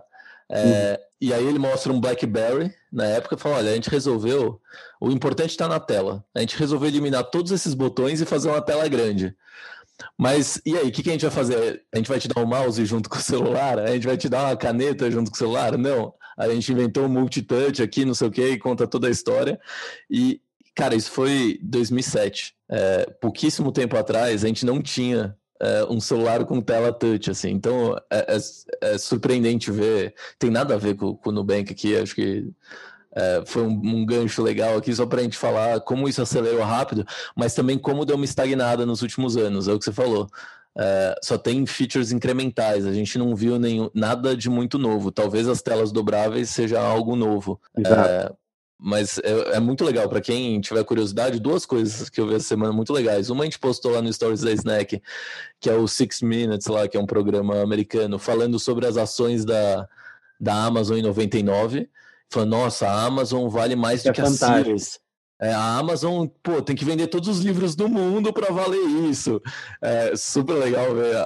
É, 0.50 0.60
uhum. 0.62 1.06
E 1.20 1.34
aí 1.34 1.46
ele 1.46 1.58
mostra 1.58 1.92
um 1.92 2.00
BlackBerry 2.00 2.72
na 2.92 3.06
época 3.06 3.36
e 3.36 3.40
fala: 3.40 3.58
olha, 3.58 3.72
a 3.72 3.76
gente 3.76 3.90
resolveu, 3.90 4.62
o 5.02 5.10
importante 5.10 5.50
está 5.50 5.68
na 5.68 5.80
tela. 5.80 6.24
A 6.34 6.40
gente 6.40 6.56
resolveu 6.56 6.88
eliminar 6.88 7.24
todos 7.24 7.52
esses 7.52 7.74
botões 7.74 8.22
e 8.22 8.26
fazer 8.26 8.50
uma 8.50 8.62
tela 8.62 8.88
grande. 8.88 9.36
Mas 10.18 10.62
e 10.66 10.78
aí, 10.78 10.88
o 10.88 10.92
que, 10.92 11.02
que, 11.02 11.10
a 11.10 11.14
gente 11.14 11.24
vai 11.24 11.32
fazer? 11.32 11.84
A 11.92 11.98
gente 11.98 12.08
vai 12.08 12.20
te 12.20 12.28
dar 12.28 12.42
um 12.42 12.46
mouse 12.46 12.86
junto 12.86 13.10
com 13.10 13.18
o 13.18 13.22
celular? 13.22 13.80
A 13.80 13.92
gente 13.92 14.06
vai 14.06 14.16
te 14.16 14.30
dar 14.30 14.46
uma 14.46 14.56
caneta 14.56 15.10
junto 15.10 15.32
com 15.32 15.36
o 15.36 15.40
celular? 15.40 15.78
Não. 15.78 16.14
A 16.38 16.50
gente 16.50 16.72
inventou 16.72 17.06
um 17.06 17.10
multitouch 17.10 17.82
aqui, 17.82 18.06
não 18.06 18.14
sei 18.14 18.28
o 18.28 18.32
que, 18.32 18.46
e 18.46 18.60
conta 18.60 18.88
toda 18.88 19.08
a 19.08 19.12
história. 19.12 19.60
E, 20.10 20.42
cara, 20.76 20.96
isso 20.96 21.12
foi 21.12 21.60
2007. 21.64 22.56
É, 22.70 23.06
pouquíssimo 23.22 23.72
tempo 23.72 23.96
atrás, 23.98 24.44
a 24.44 24.48
gente 24.48 24.66
não 24.66 24.82
tinha 24.82 25.36
é, 25.64 25.86
um 25.90 26.02
celular 26.02 26.44
com 26.44 26.60
tela 26.60 26.92
touch, 26.92 27.32
assim. 27.32 27.52
Então 27.52 27.96
é, 28.10 28.36
é, 28.36 28.38
é, 28.94 28.98
surpreendente 28.98 29.72
ver. 29.72 30.14
Tem 30.38 30.50
nada 30.50 30.76
a 30.76 30.78
ver 30.78 30.96
com, 30.96 31.16
com 31.16 31.30
o 31.30 31.34
Nubank 31.34 31.72
aqui, 31.72 31.96
acho 31.96 32.14
que 32.14 32.46
é, 33.16 33.44
foi 33.46 33.64
um, 33.64 33.80
um, 33.84 34.06
gancho 34.06 34.42
legal 34.44 34.76
aqui 34.76 34.94
só 34.94 35.06
para 35.06 35.22
a 35.22 35.24
gente 35.24 35.38
falar 35.38 35.80
como 35.82 36.10
isso 36.10 36.22
acelerou 36.22 36.64
rápido, 36.64 37.06
mas 37.36 37.54
também 37.54 37.78
como 37.78 38.06
deu 38.06 38.18
uma 38.18 38.26
estagnada 38.26 38.86
nos 38.86 39.02
últimos 39.02 39.38
anos, 39.38 39.68
é 39.68 39.74
o 39.74 39.80
que 39.80 39.86
você 39.86 39.94
falou. 39.94 40.28
É, 40.76 41.16
só 41.22 41.38
tem 41.38 41.66
features 41.66 42.12
incrementais, 42.12 42.86
a 42.86 42.92
gente 42.92 43.18
não 43.18 43.36
viu 43.36 43.60
nenhum, 43.60 43.90
nada 43.94 44.36
de 44.36 44.50
muito 44.50 44.78
novo. 44.78 45.12
Talvez 45.12 45.48
as 45.48 45.62
telas 45.62 45.92
dobráveis 45.92 46.50
seja 46.50 46.82
algo 46.82 47.16
novo. 47.16 47.62
É, 47.78 48.34
mas 48.84 49.18
é, 49.20 49.56
é, 49.56 49.60
muito 49.62 49.86
legal 49.86 50.10
para 50.10 50.20
quem 50.20 50.60
tiver 50.60 50.84
curiosidade. 50.84 51.40
Duas 51.40 51.66
coisas 51.66 52.10
que 52.10 52.20
eu 52.20 52.28
vi 52.28 52.36
essa 52.36 52.50
semana 52.50 52.74
muito 52.74 52.92
legais. 52.92 53.30
Uma 53.30 53.44
a 53.44 53.46
gente 53.46 53.58
postou 53.58 53.92
lá 53.92 54.02
no 54.02 54.12
Stories 54.12 54.42
da 54.42 54.52
Snack, 54.52 55.02
que 55.58 55.70
é 55.70 55.74
o 55.74 55.88
Six 55.88 56.22
Minutes 56.22 56.68
lá, 56.68 56.86
que 56.86 56.98
é 56.98 57.00
um 57.00 57.06
programa 57.06 57.62
americano 57.62 58.20
falando 58.20 58.60
sobre 58.60 58.86
as 58.86 58.98
ações 58.98 59.46
da, 59.46 59.88
da 60.38 60.66
Amazon 60.66 60.98
em 60.98 61.02
99. 61.02 61.90
Falando, 62.30 62.50
nossa, 62.50 62.90
a 62.90 63.06
Amazon 63.06 63.48
vale 63.48 63.78
mais 63.78 64.04
do 64.04 64.10
é 64.10 64.12
que 64.12 64.20
a 64.20 64.26
Sears. 64.26 65.00
É, 65.44 65.52
a 65.52 65.78
Amazon, 65.78 66.26
pô, 66.42 66.62
tem 66.62 66.74
que 66.74 66.86
vender 66.86 67.08
todos 67.08 67.28
os 67.28 67.40
livros 67.40 67.76
do 67.76 67.90
mundo 67.90 68.32
para 68.32 68.50
valer 68.50 68.80
isso. 69.10 69.42
É 69.82 70.16
super 70.16 70.54
legal 70.54 70.96
ver 70.96 71.18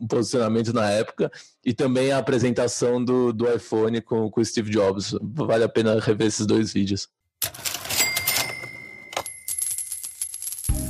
o 0.00 0.08
posicionamento 0.08 0.72
na 0.72 0.90
época 0.90 1.30
e 1.64 1.72
também 1.72 2.10
a 2.10 2.18
apresentação 2.18 3.02
do, 3.04 3.32
do 3.32 3.48
iPhone 3.48 4.00
com, 4.00 4.28
o 4.36 4.44
Steve 4.44 4.72
Jobs. 4.72 5.14
Vale 5.22 5.62
a 5.62 5.68
pena 5.68 6.00
rever 6.00 6.26
esses 6.26 6.46
dois 6.46 6.72
vídeos. 6.72 7.06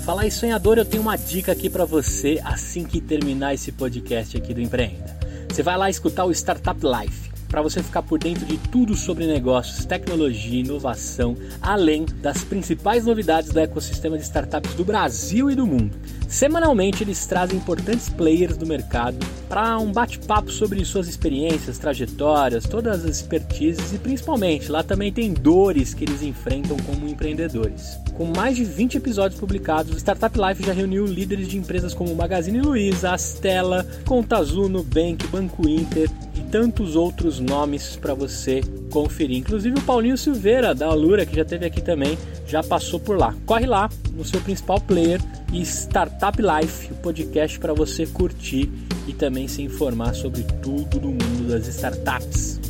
Falar 0.07 0.27
em 0.27 0.31
sonhador, 0.31 0.79
eu 0.79 0.85
tenho 0.87 1.03
uma 1.03 1.17
dica 1.19 1.53
aqui 1.53 1.69
para 1.69 1.85
você 1.85 2.41
assim 2.43 2.85
que 2.85 2.99
terminar 2.99 3.53
esse 3.53 3.73
podcast 3.73 4.39
aqui 4.39 4.55
do 4.55 4.61
Empreenda. 4.63 5.21
Você 5.51 5.63
vai 5.63 5.77
lá 5.77 5.91
escutar 5.91 6.25
o 6.25 6.33
Startup 6.33 6.81
Life 6.83 7.30
para 7.51 7.61
você 7.61 7.83
ficar 7.83 8.03
por 8.03 8.19
dentro 8.19 8.47
de 8.47 8.57
tudo 8.57 8.95
sobre 8.95 9.27
negócios, 9.27 9.85
tecnologia, 9.85 10.61
inovação, 10.61 11.37
além 11.61 12.07
das 12.23 12.45
principais 12.45 13.05
novidades 13.05 13.51
do 13.51 13.59
ecossistema 13.59 14.17
de 14.17 14.23
startups 14.23 14.75
do 14.75 14.85
Brasil 14.85 15.51
e 15.51 15.55
do 15.57 15.67
mundo. 15.67 15.99
Semanalmente 16.29 17.03
eles 17.03 17.27
trazem 17.27 17.59
importantes 17.59 18.09
players 18.09 18.57
do 18.57 18.65
mercado 18.65 19.19
para 19.49 19.77
um 19.79 19.91
bate-papo 19.91 20.53
sobre 20.53 20.85
suas 20.85 21.09
experiências, 21.09 21.77
trajetórias, 21.77 22.69
todas 22.69 23.05
as 23.05 23.17
expertises 23.17 23.93
e 23.93 23.99
principalmente 23.99 24.71
lá 24.71 24.85
também 24.85 25.13
tem 25.13 25.35
dores 25.35 25.93
que 25.93 26.05
eles 26.05 26.23
enfrentam 26.23 26.77
como 26.87 27.09
empreendedores. 27.09 27.99
Com 28.15 28.27
mais 28.27 28.55
de 28.55 28.65
20 28.65 28.99
episódios 28.99 29.41
publicados, 29.41 29.93
o 29.93 29.97
Startup 29.97 30.39
Life 30.39 30.65
já 30.65 30.73
reuniu 30.73 31.05
líderes 31.05 31.49
de 31.49 31.57
empresas 31.57 31.95
como 31.95 32.15
Magazine 32.15 32.61
Luiza, 32.61 33.11
Astela, 33.11 33.85
Conta 34.07 34.37
Azul, 34.37 34.69
Nubank, 34.69 35.27
Banco 35.27 35.69
Inter 35.69 36.09
tantos 36.51 36.97
outros 36.97 37.39
nomes 37.39 37.97
para 37.97 38.13
você 38.13 38.61
conferir. 38.93 39.39
Inclusive 39.39 39.79
o 39.79 39.87
Paulinho 39.87 40.19
Silveira 40.19 40.75
da 40.75 40.87
Alura, 40.87 41.25
que 41.25 41.37
já 41.37 41.45
teve 41.45 41.65
aqui 41.65 41.83
também, 41.83 42.17
já 42.47 42.63
passou 42.63 42.99
por 42.99 43.17
lá. 43.17 43.35
Corre 43.47 43.67
lá 43.67 43.89
no 44.13 44.25
seu 44.25 44.41
principal 44.41 44.81
player 44.81 45.21
e 45.53 45.63
Startup 45.63 46.37
Life, 46.41 46.93
o 46.93 46.97
podcast 46.97 47.59
para 47.61 47.73
você 47.73 48.07
curtir 48.07 48.69
e 49.09 49.15
também 49.15 49.47
se 49.47 49.63
informar 49.63 50.15
sobre 50.15 50.43
tudo 50.63 50.99
do 50.99 51.09
mundo 51.09 51.49
das 51.49 51.69
startups. 51.69 52.61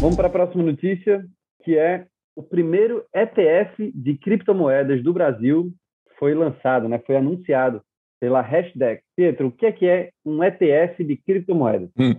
Vamos 0.00 0.16
para 0.16 0.26
a 0.26 0.30
próxima 0.30 0.62
notícia, 0.62 1.24
que 1.64 1.78
é 1.78 2.06
o 2.36 2.42
primeiro 2.42 3.04
ETF 3.14 3.92
de 3.94 4.18
criptomoedas 4.18 5.02
do 5.02 5.12
Brasil 5.12 5.72
foi 6.18 6.34
lançado, 6.34 6.88
né? 6.88 7.00
Foi 7.06 7.16
anunciado 7.16 7.82
pela 8.22 8.40
Hashdex. 8.40 9.02
Pietro, 9.16 9.48
o 9.48 9.50
que 9.50 9.66
é 9.66 9.72
que 9.72 9.84
é 9.84 10.10
um 10.24 10.44
ETF 10.44 11.02
de 11.02 11.16
criptomoedas? 11.16 11.90
Hum. 11.98 12.14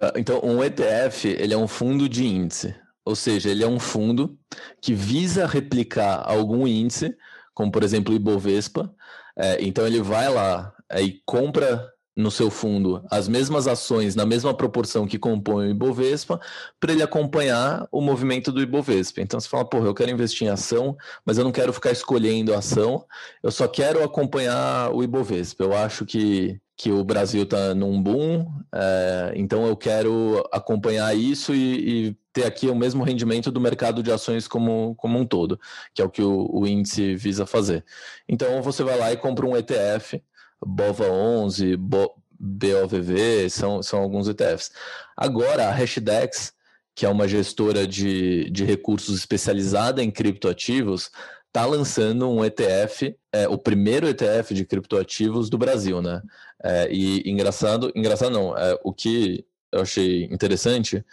Ah, 0.00 0.12
então, 0.14 0.40
um 0.44 0.62
ETF 0.62 1.26
ele 1.26 1.52
é 1.52 1.56
um 1.56 1.66
fundo 1.66 2.08
de 2.08 2.24
índice, 2.24 2.76
ou 3.04 3.16
seja, 3.16 3.50
ele 3.50 3.64
é 3.64 3.66
um 3.66 3.80
fundo 3.80 4.38
que 4.80 4.94
visa 4.94 5.46
replicar 5.46 6.22
algum 6.24 6.64
índice 6.64 7.12
como 7.54 7.72
por 7.72 7.82
exemplo 7.82 8.12
o 8.12 8.16
Ibovespa. 8.16 8.88
É, 9.36 9.60
então 9.60 9.84
ele 9.84 10.00
vai 10.00 10.28
lá 10.28 10.72
é, 10.88 11.02
e 11.02 11.20
compra 11.24 11.90
no 12.16 12.30
seu 12.30 12.50
fundo 12.50 13.04
as 13.10 13.26
mesmas 13.26 13.66
ações 13.66 14.14
na 14.14 14.24
mesma 14.24 14.54
proporção 14.54 15.06
que 15.06 15.18
compõem 15.18 15.68
o 15.68 15.70
Ibovespa 15.70 16.40
para 16.78 16.92
ele 16.92 17.02
acompanhar 17.02 17.88
o 17.90 18.00
movimento 18.00 18.52
do 18.52 18.62
Ibovespa. 18.62 19.20
Então 19.20 19.40
você 19.40 19.48
fala, 19.48 19.64
porra, 19.64 19.86
eu 19.86 19.94
quero 19.94 20.10
investir 20.10 20.46
em 20.46 20.50
ação, 20.50 20.96
mas 21.24 21.38
eu 21.38 21.44
não 21.44 21.52
quero 21.52 21.72
ficar 21.72 21.90
escolhendo 21.90 22.54
a 22.54 22.58
ação, 22.58 23.04
eu 23.42 23.50
só 23.50 23.66
quero 23.66 24.02
acompanhar 24.02 24.92
o 24.94 25.02
Ibovespa. 25.02 25.64
Eu 25.64 25.74
acho 25.74 26.04
que 26.06 26.60
que 26.76 26.90
o 26.90 27.04
Brasil 27.04 27.44
está 27.44 27.74
num 27.74 28.02
boom, 28.02 28.46
é, 28.74 29.32
então 29.36 29.64
eu 29.66 29.76
quero 29.76 30.44
acompanhar 30.52 31.16
isso 31.16 31.54
e, 31.54 32.08
e, 32.08 32.16
ter 32.32 32.44
aqui 32.46 32.66
o 32.66 32.74
mesmo 32.74 33.04
rendimento 33.04 33.52
do 33.52 33.60
mercado 33.60 34.02
de 34.02 34.10
ações 34.10 34.48
como, 34.48 34.92
como 34.96 35.16
um 35.16 35.24
todo, 35.24 35.58
que 35.94 36.02
é 36.02 36.04
o 36.04 36.10
que 36.10 36.20
o, 36.20 36.50
o 36.52 36.66
índice 36.66 37.14
visa 37.14 37.46
fazer. 37.46 37.84
Então 38.28 38.60
você 38.60 38.82
vai 38.82 38.98
lá 38.98 39.12
e 39.12 39.16
compra 39.16 39.46
um 39.46 39.56
ETF, 39.56 40.20
BOVA 40.64 41.10
11, 41.10 41.76
Bo, 41.76 42.14
BOVV, 42.38 43.48
são, 43.48 43.82
são 43.82 44.00
alguns 44.00 44.28
ETFs. 44.28 44.70
Agora, 45.16 45.68
a 45.68 45.70
Hashdex, 45.70 46.52
que 46.94 47.06
é 47.06 47.08
uma 47.08 47.26
gestora 47.26 47.86
de, 47.86 48.50
de 48.50 48.64
recursos 48.64 49.16
especializada 49.16 50.02
em 50.02 50.10
criptoativos, 50.10 51.10
está 51.46 51.64
lançando 51.64 52.28
um 52.28 52.44
ETF, 52.44 53.16
é, 53.32 53.48
o 53.48 53.56
primeiro 53.56 54.08
ETF 54.08 54.54
de 54.54 54.64
criptoativos 54.64 55.48
do 55.48 55.56
Brasil, 55.56 56.02
né? 56.02 56.20
É, 56.62 56.88
e 56.90 57.22
engraçado, 57.30 57.92
engraçado 57.94 58.32
não, 58.32 58.56
é, 58.56 58.78
o 58.82 58.92
que 58.92 59.44
eu 59.70 59.82
achei 59.82 60.24
interessante 60.24 61.04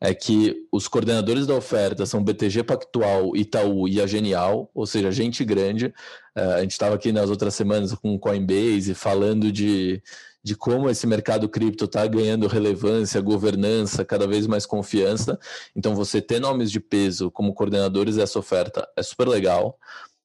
é 0.00 0.14
que 0.14 0.66
os 0.72 0.88
coordenadores 0.88 1.46
da 1.46 1.54
oferta 1.54 2.06
são 2.06 2.24
BTG 2.24 2.62
Pactual, 2.62 3.36
Itaú 3.36 3.86
e 3.86 4.00
a 4.00 4.06
Genial, 4.06 4.70
ou 4.74 4.86
seja, 4.86 5.12
gente 5.12 5.44
grande. 5.44 5.92
É, 6.34 6.42
a 6.42 6.60
gente 6.62 6.72
estava 6.72 6.94
aqui 6.94 7.12
nas 7.12 7.28
outras 7.28 7.54
semanas 7.54 7.92
com 7.92 8.14
o 8.14 8.18
Coinbase 8.18 8.94
falando 8.94 9.52
de, 9.52 10.02
de 10.42 10.56
como 10.56 10.88
esse 10.88 11.06
mercado 11.06 11.48
cripto 11.50 11.84
está 11.84 12.06
ganhando 12.06 12.46
relevância, 12.46 13.20
governança, 13.20 14.02
cada 14.02 14.26
vez 14.26 14.46
mais 14.46 14.64
confiança. 14.64 15.38
Então, 15.76 15.94
você 15.94 16.22
ter 16.22 16.40
nomes 16.40 16.70
de 16.70 16.80
peso 16.80 17.30
como 17.30 17.52
coordenadores 17.52 18.16
dessa 18.16 18.38
oferta 18.38 18.88
é 18.96 19.02
super 19.02 19.28
legal. 19.28 19.78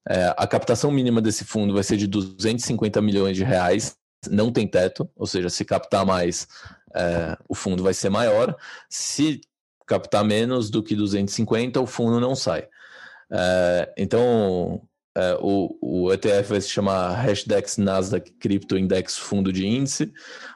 É, 0.07 0.33
a 0.37 0.47
captação 0.47 0.89
mínima 0.89 1.21
desse 1.21 1.43
fundo 1.43 1.73
vai 1.73 1.83
ser 1.83 1.97
de 1.97 2.07
250 2.07 3.01
milhões 3.01 3.35
de 3.35 3.43
reais, 3.43 3.97
não 4.29 4.51
tem 4.51 4.67
teto, 4.67 5.09
ou 5.15 5.27
seja, 5.27 5.49
se 5.49 5.65
captar 5.65 6.05
mais, 6.05 6.47
é, 6.95 7.37
o 7.49 7.53
fundo 7.53 7.83
vai 7.83 7.93
ser 7.93 8.09
maior. 8.09 8.55
Se 8.89 9.41
captar 9.85 10.23
menos 10.23 10.69
do 10.69 10.81
que 10.81 10.95
250, 10.95 11.79
o 11.79 11.85
fundo 11.85 12.19
não 12.19 12.35
sai. 12.35 12.67
É, 13.31 13.93
então, 13.97 14.81
é, 15.15 15.37
o, 15.39 15.77
o, 15.81 16.13
ETF 16.13 16.49
vai 16.49 16.61
se 16.61 16.69
chamar 16.69 17.13
Hashdex 17.13 17.77
Nasdaq 17.77 18.31
Crypto 18.33 18.77
Index 18.77 19.17
Fundo 19.17 19.51
de 19.51 19.65
Índice, 19.65 20.11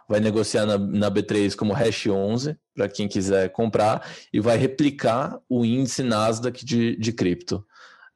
vai 0.08 0.20
negociar 0.20 0.66
na, 0.66 0.78
na 0.78 1.10
B3 1.10 1.56
como 1.56 1.74
Hash 1.74 2.08
11, 2.08 2.58
para 2.76 2.90
quem 2.90 3.08
quiser 3.08 3.50
comprar, 3.52 4.08
e 4.34 4.40
vai 4.40 4.58
replicar 4.58 5.40
o 5.48 5.66
índice 5.66 6.04
Nasdaq 6.04 6.64
de, 6.66 6.96
de 6.98 7.12
cripto. 7.14 7.66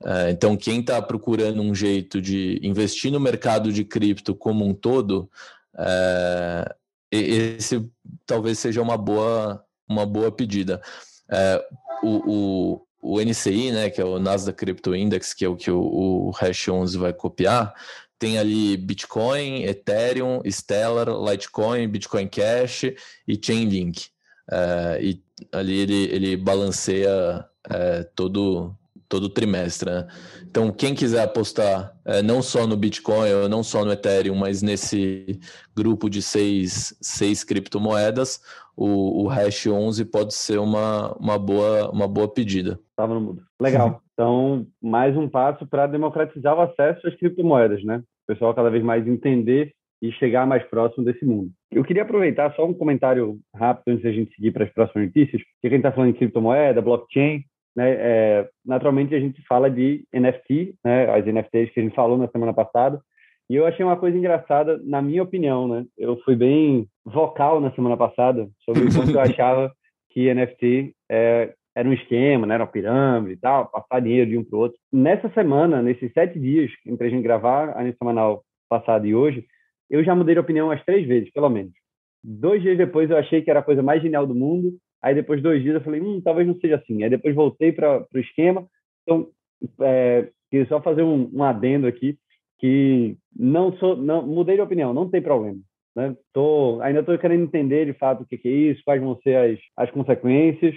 É, 0.06 0.32
então, 0.32 0.58
quem 0.58 0.82
está 0.82 1.02
procurando 1.02 1.62
um 1.62 1.74
jeito 1.74 2.22
de 2.22 2.60
investir 2.62 3.12
no 3.12 3.20
mercado 3.20 3.72
de 3.72 3.86
cripto 3.86 4.36
como 4.36 4.66
um 4.68 4.74
todo, 4.74 5.30
é, 5.78 6.76
esse 7.10 7.90
talvez 8.26 8.60
seja 8.60 8.82
uma 8.82 8.98
boa, 8.98 9.64
uma 9.88 10.06
boa 10.06 10.32
pedida. 10.32 10.82
É, 11.32 11.66
o, 12.04 12.82
o, 13.02 13.16
o, 13.16 13.22
NCI, 13.22 13.72
né, 13.72 13.90
que 13.90 14.02
é 14.02 14.06
o 14.06 14.20
Nasdaq 14.20 14.58
Crypto 14.58 14.96
Index, 14.96 15.34
que 15.34 15.46
é 15.46 15.48
o 15.48 15.56
que 15.56 15.72
o, 15.72 15.80
o 15.82 16.32
Hash 16.32 16.68
11 16.68 16.98
vai 16.98 17.14
copiar, 17.14 17.74
tem 18.20 18.38
ali 18.38 18.78
Bitcoin, 18.78 19.64
Ethereum, 19.64 20.42
Stellar, 20.50 21.10
Litecoin, 21.10 21.88
Bitcoin 21.88 22.28
Cash 22.28 22.86
e 23.28 23.40
Chainlink. 23.42 24.08
É, 24.50 25.00
e 25.02 25.24
ali 25.52 25.80
ele, 25.80 26.04
ele 26.06 26.38
balanceia 26.38 27.46
é, 27.70 28.04
todo, 28.16 28.76
todo 29.14 29.30
trimestre. 29.30 29.92
Né? 29.92 30.08
Então, 30.50 30.72
quem 30.72 30.96
quiser 30.96 31.24
apostar 31.24 31.96
é, 32.04 32.24
não 32.24 32.42
só 32.42 32.66
no 32.66 32.76
Bitcoin 32.76 33.32
ou 33.32 33.48
não 33.48 33.62
só 33.62 33.86
no 33.86 33.92
Ethereum, 33.92 34.34
mas 34.34 34.64
nesse 34.64 35.40
grupo 35.76 36.10
de 36.10 36.20
seis, 36.20 36.98
seis 37.00 37.44
criptomoedas, 37.44 38.42
o, 38.76 39.24
o 39.24 39.28
Hash 39.28 39.68
11 39.68 40.06
pode 40.06 40.34
ser 40.34 40.58
uma, 40.58 41.14
uma, 41.20 41.38
boa, 41.38 41.92
uma 41.92 42.08
boa 42.08 42.28
pedida. 42.28 42.80
Estava 42.90 43.14
no 43.14 43.22
mudo. 43.22 43.44
Legal. 43.62 44.02
Então, 44.14 44.66
mais 44.82 45.16
um 45.16 45.30
passo 45.30 45.68
para 45.68 45.86
democratizar 45.86 46.58
o 46.58 46.62
acesso 46.62 47.08
às 47.08 47.16
criptomoedas, 47.16 47.84
né? 47.84 47.98
O 47.98 48.34
pessoal 48.34 48.56
cada 48.56 48.72
vez 48.72 48.84
mais 48.84 49.08
entender 49.08 49.74
e 50.02 50.12
chegar 50.14 50.48
mais 50.48 50.64
próximo 50.64 51.06
desse 51.06 51.24
mundo. 51.24 51.52
Eu 51.72 51.84
queria 51.84 52.02
aproveitar 52.02 52.52
só 52.56 52.66
um 52.66 52.74
comentário 52.74 53.38
rápido 53.56 53.94
antes 53.94 54.04
da 54.04 54.12
gente 54.12 54.34
seguir 54.36 54.52
para 54.52 54.66
as 54.66 54.74
próximas 54.74 55.06
notícias, 55.06 55.42
que 55.62 55.68
a 55.68 55.70
gente 55.70 55.80
está 55.80 55.92
falando 55.92 56.14
de 56.14 56.18
criptomoeda, 56.18 56.82
blockchain, 56.82 57.44
né? 57.76 57.92
É, 57.92 58.50
naturalmente 58.66 59.16
a 59.16 59.20
gente 59.20 59.42
fala 59.48 59.70
de 59.70 60.06
NFT, 60.14 60.76
né? 60.84 61.10
As 61.10 61.26
NFTs 61.26 61.72
que 61.72 61.80
a 61.80 61.84
gente 61.84 61.96
falou 61.96 62.18
na 62.18 62.28
semana 62.28 62.54
passada, 62.54 63.02
e 63.50 63.56
eu 63.56 63.66
achei 63.66 63.84
uma 63.86 63.98
coisa 63.98 64.18
engraçada, 64.18 64.80
na 64.84 65.02
minha 65.02 65.24
opinião, 65.24 65.68
né? 65.68 65.86
Eu 65.98 66.18
fui 66.24 66.36
bem 66.36 66.88
vocal 67.06 67.60
na 67.60 67.72
semana 67.72 67.98
passada 67.98 68.50
sobre 68.64 68.84
o 68.84 68.94
quanto 68.94 69.12
eu 69.12 69.20
achava 69.22 69.72
que 70.12 70.34
NFT 70.34 70.96
é, 71.12 71.54
era 71.76 71.90
um 71.90 71.94
esquema, 71.94 72.46
né? 72.46 72.54
era 72.56 72.64
uma 72.64 72.72
pirâmide 72.72 73.34
e 73.34 73.38
tal, 73.38 73.68
passar 73.68 74.00
dinheiro 74.00 74.30
de 74.30 74.38
um 74.38 74.44
para 74.44 74.56
o 74.56 74.60
outro. 74.60 74.78
Nessa 74.92 75.30
semana, 75.30 75.82
nesses 75.82 76.12
sete 76.14 76.40
dias 76.40 76.72
entre 76.86 77.08
a 77.08 77.10
gente 77.10 77.24
gravar 77.24 77.70
a 77.72 77.94
semanal 77.94 78.44
passada 78.70 79.08
e 79.08 79.16
hoje, 79.16 79.46
eu 79.90 80.04
já 80.04 80.16
mudei 80.16 80.36
de 80.36 80.40
opinião 80.40 80.68
umas 80.68 80.84
três 80.84 81.08
vezes, 81.08 81.32
pelo 81.32 81.50
menos. 81.50 81.74
Dois 82.24 82.62
dias 82.62 82.78
depois 82.78 83.10
eu 83.10 83.18
achei 83.18 83.42
que 83.42 83.50
era 83.50 83.60
a 83.60 83.64
coisa 83.64 83.84
mais 83.84 84.02
genial 84.02 84.26
do 84.26 84.36
mundo, 84.36 84.74
aí 85.04 85.14
depois 85.14 85.42
dois 85.44 85.62
dias 85.62 85.76
eu 85.76 85.82
falei, 85.82 86.02
hum, 86.02 86.22
talvez 86.22 86.48
não 86.48 86.58
seja 86.60 86.78
assim. 86.78 87.04
Aí 87.04 87.10
depois 87.10 87.36
voltei 87.36 87.72
para 87.72 88.08
o 88.14 88.20
esquema. 88.20 88.66
Então, 89.04 89.28
é, 89.82 90.30
queria 90.50 90.66
só 90.68 90.82
fazer 90.82 91.04
um, 91.04 91.30
um 91.34 91.44
adendo 91.44 91.86
aqui, 91.86 92.18
que 92.60 93.18
não 93.38 93.76
sou, 93.78 93.98
não 93.98 94.26
mudei 94.26 94.56
de 94.56 94.62
opinião, 94.62 94.94
não 94.94 95.10
tem 95.10 95.22
problema. 95.22 95.60
Né? 95.96 96.16
Tô, 96.32 96.80
ainda 96.82 97.02
estou 97.02 97.18
querendo 97.18 97.44
entender 97.44 97.86
de 97.86 97.94
fato 97.94 98.24
o 98.24 98.26
que, 98.26 98.38
que 98.38 98.48
é 98.48 98.52
isso, 98.52 98.82
quais 98.86 99.02
vão 99.02 99.20
ser 99.22 99.36
as, 99.36 99.60
as 99.78 99.92
consequências, 99.92 100.74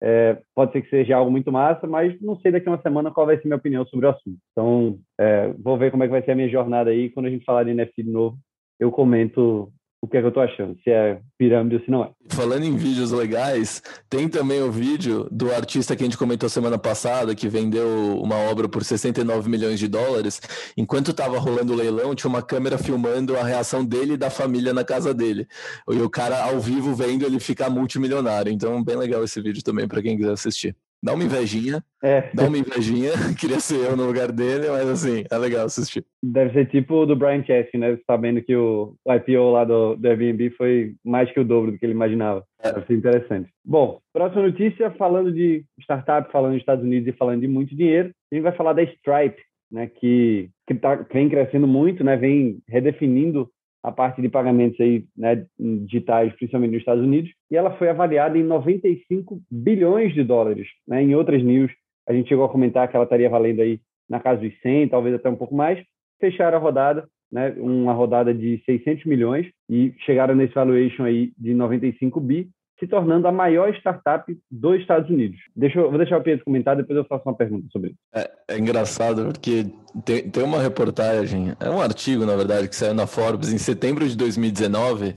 é, 0.00 0.38
pode 0.54 0.72
ser 0.72 0.82
que 0.82 0.90
seja 0.90 1.16
algo 1.16 1.30
muito 1.30 1.50
massa, 1.50 1.86
mas 1.86 2.20
não 2.20 2.36
sei 2.40 2.52
daqui 2.52 2.68
a 2.68 2.72
uma 2.72 2.82
semana 2.82 3.10
qual 3.10 3.26
vai 3.26 3.36
ser 3.36 3.46
minha 3.46 3.56
opinião 3.56 3.84
sobre 3.86 4.06
o 4.06 4.10
assunto. 4.10 4.38
Então, 4.52 4.98
é, 5.18 5.52
vou 5.58 5.76
ver 5.76 5.90
como 5.90 6.02
é 6.02 6.06
que 6.06 6.12
vai 6.12 6.22
ser 6.22 6.32
a 6.32 6.34
minha 6.36 6.48
jornada 6.48 6.90
aí. 6.90 7.10
Quando 7.10 7.26
a 7.26 7.30
gente 7.30 7.44
falar 7.44 7.64
de 7.64 7.74
NFT 7.74 8.04
de 8.04 8.10
novo, 8.10 8.38
eu 8.78 8.92
comento 8.92 9.72
o 10.00 10.06
que 10.06 10.16
é 10.16 10.20
que 10.20 10.26
eu 10.26 10.32
tô 10.32 10.40
achando, 10.40 10.78
se 10.84 10.90
é 10.90 11.20
pirâmide 11.36 11.76
ou 11.76 11.82
se 11.82 11.90
não 11.90 12.04
é. 12.04 12.10
Falando 12.28 12.64
em 12.64 12.76
vídeos 12.76 13.10
legais, 13.10 13.82
tem 14.08 14.28
também 14.28 14.62
o 14.62 14.70
vídeo 14.70 15.26
do 15.30 15.52
artista 15.52 15.96
que 15.96 16.02
a 16.02 16.06
gente 16.06 16.16
comentou 16.16 16.48
semana 16.48 16.78
passada, 16.78 17.34
que 17.34 17.48
vendeu 17.48 18.20
uma 18.22 18.36
obra 18.36 18.68
por 18.68 18.84
69 18.84 19.50
milhões 19.50 19.78
de 19.78 19.88
dólares. 19.88 20.40
Enquanto 20.76 21.10
estava 21.10 21.38
rolando 21.38 21.72
o 21.72 21.76
leilão, 21.76 22.14
tinha 22.14 22.28
uma 22.30 22.42
câmera 22.42 22.78
filmando 22.78 23.36
a 23.36 23.42
reação 23.42 23.84
dele 23.84 24.12
e 24.12 24.16
da 24.16 24.30
família 24.30 24.72
na 24.72 24.84
casa 24.84 25.12
dele. 25.12 25.48
E 25.90 26.00
o 26.00 26.08
cara 26.08 26.44
ao 26.44 26.60
vivo 26.60 26.94
vendo 26.94 27.26
ele 27.26 27.40
ficar 27.40 27.68
multimilionário. 27.68 28.52
Então, 28.52 28.82
bem 28.82 28.96
legal 28.96 29.24
esse 29.24 29.40
vídeo 29.40 29.64
também 29.64 29.88
para 29.88 30.00
quem 30.00 30.16
quiser 30.16 30.32
assistir. 30.32 30.76
Dá 31.02 31.14
uma 31.14 31.24
invejinha. 31.24 31.82
É. 32.02 32.28
Dá 32.34 32.48
uma 32.48 32.58
invejinha. 32.58 33.12
Queria 33.38 33.60
ser 33.60 33.86
eu 33.86 33.96
no 33.96 34.06
lugar 34.06 34.32
dele, 34.32 34.68
mas 34.68 34.88
assim, 34.88 35.24
é 35.30 35.38
legal 35.38 35.66
assistir. 35.66 36.04
Deve 36.22 36.52
ser 36.52 36.66
tipo 36.66 36.94
o 36.94 37.06
do 37.06 37.14
Brian 37.14 37.44
Chesky, 37.44 37.78
né? 37.78 37.98
Sabendo 38.06 38.42
que 38.42 38.54
o, 38.56 38.94
IPO 39.06 39.52
lá 39.52 39.64
do, 39.64 39.94
do 39.96 40.08
Airbnb 40.08 40.50
foi 40.50 40.94
mais 41.04 41.30
que 41.32 41.38
o 41.38 41.44
dobro 41.44 41.72
do 41.72 41.78
que 41.78 41.86
ele 41.86 41.92
imaginava. 41.92 42.44
É. 42.60 42.72
Deve 42.72 42.86
ser 42.86 42.94
interessante. 42.94 43.50
Bom, 43.64 44.00
próxima 44.12 44.42
notícia, 44.42 44.90
falando 44.92 45.32
de 45.32 45.64
startup, 45.80 46.30
falando 46.32 46.52
dos 46.52 46.60
Estados 46.60 46.84
Unidos 46.84 47.08
e 47.08 47.16
falando 47.16 47.40
de 47.40 47.48
muito 47.48 47.76
dinheiro, 47.76 48.10
a 48.30 48.34
gente 48.34 48.42
vai 48.42 48.52
falar 48.52 48.72
da 48.72 48.82
Stripe, 48.82 49.40
né? 49.70 49.86
Que, 49.86 50.50
que, 50.66 50.74
tá, 50.74 50.96
vem 51.12 51.28
crescendo 51.28 51.68
muito, 51.68 52.02
né? 52.02 52.16
Vem 52.16 52.58
redefinindo 52.68 53.48
a 53.82 53.92
parte 53.92 54.20
de 54.20 54.28
pagamentos 54.28 54.80
aí, 54.80 55.04
né, 55.16 55.46
digitais, 55.58 56.32
principalmente 56.34 56.72
nos 56.72 56.80
Estados 56.80 57.02
Unidos, 57.02 57.30
e 57.50 57.56
ela 57.56 57.76
foi 57.76 57.88
avaliada 57.88 58.36
em 58.36 58.42
95 58.42 59.40
bilhões 59.50 60.12
de 60.14 60.24
dólares. 60.24 60.68
Né? 60.86 61.02
Em 61.02 61.14
outras 61.14 61.42
news, 61.42 61.70
a 62.08 62.12
gente 62.12 62.28
chegou 62.28 62.44
a 62.44 62.48
comentar 62.48 62.88
que 62.88 62.96
ela 62.96 63.04
estaria 63.04 63.30
valendo 63.30 63.60
aí 63.60 63.80
na 64.08 64.18
casa 64.20 64.40
dos 64.40 64.52
100, 64.60 64.88
talvez 64.88 65.14
até 65.14 65.28
um 65.28 65.36
pouco 65.36 65.54
mais. 65.54 65.82
Fecharam 66.20 66.58
a 66.58 66.60
rodada, 66.60 67.08
né, 67.30 67.54
uma 67.58 67.92
rodada 67.92 68.34
de 68.34 68.62
600 68.64 69.04
milhões 69.04 69.46
e 69.70 69.94
chegaram 70.04 70.34
nesse 70.34 70.54
valuation 70.54 71.04
aí 71.04 71.32
de 71.38 71.54
95 71.54 72.18
bi, 72.20 72.48
se 72.78 72.86
tornando 72.86 73.26
a 73.26 73.32
maior 73.32 73.74
startup 73.76 74.36
dos 74.50 74.80
Estados 74.80 75.10
Unidos. 75.10 75.38
Deixa 75.54 75.78
eu, 75.78 75.88
vou 75.88 75.98
deixar 75.98 76.18
o 76.18 76.22
Pedro 76.22 76.44
comentar, 76.44 76.76
depois 76.76 76.96
eu 76.96 77.04
faço 77.04 77.28
uma 77.28 77.34
pergunta 77.34 77.66
sobre 77.72 77.90
isso. 77.90 77.98
É, 78.14 78.30
é, 78.48 78.58
engraçado 78.58 79.26
porque 79.26 79.66
tem, 80.04 80.30
tem 80.30 80.44
uma 80.44 80.60
reportagem, 80.60 81.54
é 81.60 81.68
um 81.68 81.80
artigo, 81.80 82.24
na 82.24 82.36
verdade, 82.36 82.68
que 82.68 82.76
saiu 82.76 82.94
na 82.94 83.06
Forbes 83.06 83.52
em 83.52 83.58
setembro 83.58 84.08
de 84.08 84.16
2019, 84.16 85.16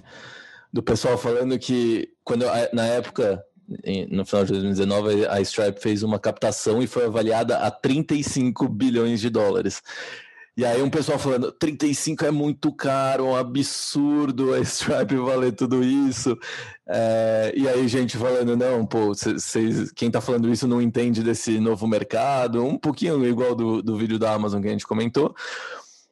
do 0.73 0.81
pessoal 0.81 1.17
falando 1.17 1.57
que 1.59 2.09
quando 2.23 2.45
na 2.73 2.85
época 2.85 3.43
no 4.09 4.25
final 4.25 4.43
de 4.43 4.51
2019, 4.51 5.27
a 5.27 5.39
Stripe 5.41 5.79
fez 5.79 6.03
uma 6.03 6.19
captação 6.19 6.81
e 6.81 6.87
foi 6.87 7.05
avaliada 7.05 7.57
a 7.57 7.71
35 7.71 8.67
bilhões 8.67 9.21
de 9.21 9.29
dólares. 9.29 9.81
E 10.61 10.65
aí 10.65 10.79
um 10.79 10.91
pessoal 10.91 11.17
falando, 11.17 11.51
35 11.51 12.23
é 12.23 12.29
muito 12.29 12.71
caro, 12.71 13.25
um 13.25 13.35
absurdo 13.35 14.53
a 14.53 14.59
Stripe 14.59 15.15
valer 15.15 15.53
tudo 15.53 15.83
isso. 15.83 16.37
É, 16.87 17.51
e 17.55 17.67
aí 17.67 17.87
gente 17.87 18.15
falando, 18.15 18.55
não, 18.55 18.85
pô, 18.85 19.11
cês, 19.15 19.91
quem 19.91 20.11
tá 20.11 20.21
falando 20.21 20.53
isso 20.53 20.67
não 20.67 20.79
entende 20.79 21.23
desse 21.23 21.59
novo 21.59 21.87
mercado, 21.87 22.63
um 22.63 22.77
pouquinho 22.77 23.25
igual 23.25 23.55
do, 23.55 23.81
do 23.81 23.97
vídeo 23.97 24.19
da 24.19 24.35
Amazon 24.35 24.61
que 24.61 24.67
a 24.67 24.71
gente 24.71 24.85
comentou. 24.85 25.33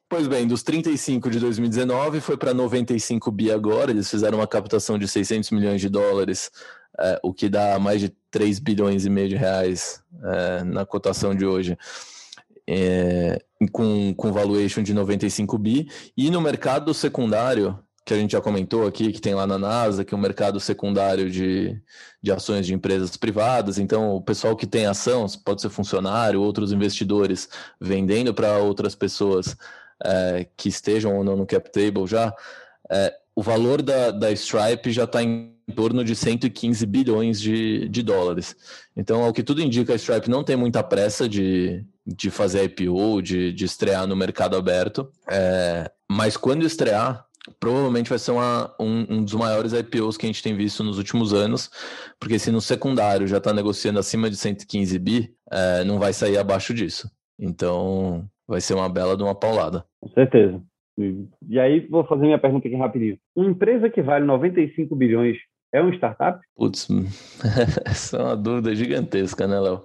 Pois 0.08 0.26
bem, 0.26 0.48
dos 0.48 0.64
35 0.64 1.30
de 1.30 1.38
2019 1.38 2.20
foi 2.20 2.36
para 2.36 2.52
95 2.52 3.30
bi 3.30 3.52
agora, 3.52 3.92
eles 3.92 4.10
fizeram 4.10 4.38
uma 4.38 4.48
captação 4.48 4.98
de 4.98 5.06
600 5.06 5.52
milhões 5.52 5.80
de 5.80 5.88
dólares, 5.88 6.50
é, 6.98 7.20
o 7.22 7.32
que 7.32 7.48
dá 7.48 7.78
mais 7.78 8.00
de 8.00 8.12
3 8.32 8.58
bilhões 8.58 9.06
e 9.06 9.10
meio 9.10 9.28
de 9.28 9.36
reais 9.36 10.02
é, 10.24 10.64
na 10.64 10.84
cotação 10.84 11.36
de 11.36 11.46
hoje 11.46 11.78
é, 12.68 13.38
com, 13.72 14.14
com 14.14 14.32
valuation 14.32 14.82
de 14.82 14.94
95 14.94 15.58
bi, 15.58 15.88
e 16.16 16.30
no 16.30 16.40
mercado 16.40 16.92
secundário, 16.94 17.78
que 18.04 18.14
a 18.14 18.16
gente 18.16 18.32
já 18.32 18.40
comentou 18.40 18.86
aqui, 18.86 19.12
que 19.12 19.20
tem 19.20 19.34
lá 19.34 19.46
na 19.46 19.58
NASA, 19.58 20.04
que 20.04 20.14
é 20.14 20.16
um 20.16 20.20
mercado 20.20 20.58
secundário 20.58 21.30
de, 21.30 21.80
de 22.22 22.32
ações 22.32 22.66
de 22.66 22.74
empresas 22.74 23.16
privadas. 23.16 23.78
Então, 23.78 24.16
o 24.16 24.20
pessoal 24.20 24.56
que 24.56 24.66
tem 24.66 24.86
ação, 24.86 25.26
pode 25.44 25.62
ser 25.62 25.68
funcionário, 25.68 26.40
outros 26.40 26.72
investidores 26.72 27.48
vendendo 27.80 28.34
para 28.34 28.58
outras 28.58 28.94
pessoas 28.94 29.56
é, 30.04 30.46
que 30.56 30.68
estejam 30.68 31.16
ou 31.16 31.22
não 31.22 31.36
no 31.36 31.46
cap 31.46 31.70
table 31.70 32.06
já, 32.06 32.34
é, 32.90 33.14
o 33.34 33.42
valor 33.42 33.80
da, 33.80 34.10
da 34.10 34.32
Stripe 34.32 34.90
já 34.90 35.04
está 35.04 35.22
em 35.22 35.54
torno 35.74 36.02
de 36.02 36.16
115 36.16 36.84
bilhões 36.86 37.40
de, 37.40 37.88
de 37.88 38.02
dólares. 38.02 38.56
Então, 38.96 39.22
ao 39.22 39.32
que 39.32 39.42
tudo 39.42 39.62
indica, 39.62 39.92
a 39.92 39.96
Stripe 39.96 40.28
não 40.28 40.42
tem 40.42 40.56
muita 40.56 40.82
pressa 40.82 41.28
de, 41.28 41.86
de 42.16 42.30
fazer 42.30 42.64
IPO, 42.64 43.22
de, 43.22 43.52
de 43.52 43.64
estrear 43.64 44.06
no 44.06 44.16
mercado 44.16 44.56
aberto. 44.56 45.10
É, 45.30 45.90
mas 46.10 46.36
quando 46.36 46.66
estrear, 46.66 47.24
provavelmente 47.58 48.10
vai 48.10 48.18
ser 48.18 48.32
uma, 48.32 48.74
um, 48.80 49.06
um, 49.08 49.24
dos 49.24 49.34
maiores 49.34 49.72
IPOs 49.72 50.16
que 50.16 50.26
a 50.26 50.28
gente 50.28 50.42
tem 50.42 50.54
visto 50.54 50.82
nos 50.82 50.98
últimos 50.98 51.32
anos, 51.32 51.70
porque 52.18 52.38
se 52.38 52.50
no 52.50 52.60
secundário 52.60 53.26
já 53.26 53.38
está 53.38 53.52
negociando 53.52 53.98
acima 53.98 54.28
de 54.28 54.36
115 54.36 54.98
bi, 54.98 55.32
é, 55.50 55.84
não 55.84 55.98
vai 55.98 56.12
sair 56.12 56.36
abaixo 56.36 56.74
disso. 56.74 57.10
Então, 57.38 58.24
vai 58.46 58.60
ser 58.60 58.74
uma 58.74 58.88
bela 58.88 59.16
de 59.16 59.22
uma 59.22 59.34
paulada. 59.34 59.84
Com 60.00 60.10
certeza. 60.10 60.60
E 61.48 61.58
aí, 61.58 61.86
vou 61.88 62.04
fazer 62.04 62.22
minha 62.22 62.38
pergunta 62.38 62.68
aqui 62.68 62.76
rapidinho. 62.76 63.18
Uma 63.34 63.50
empresa 63.50 63.88
que 63.88 64.02
vale 64.02 64.26
95 64.26 64.94
bilhões 64.94 65.38
é 65.72 65.80
uma 65.80 65.94
startup? 65.94 66.40
Putz, 66.56 66.88
essa 67.86 68.18
é 68.18 68.22
uma 68.22 68.36
dúvida 68.36 68.74
gigantesca, 68.74 69.46
né, 69.46 69.58
Léo? 69.58 69.82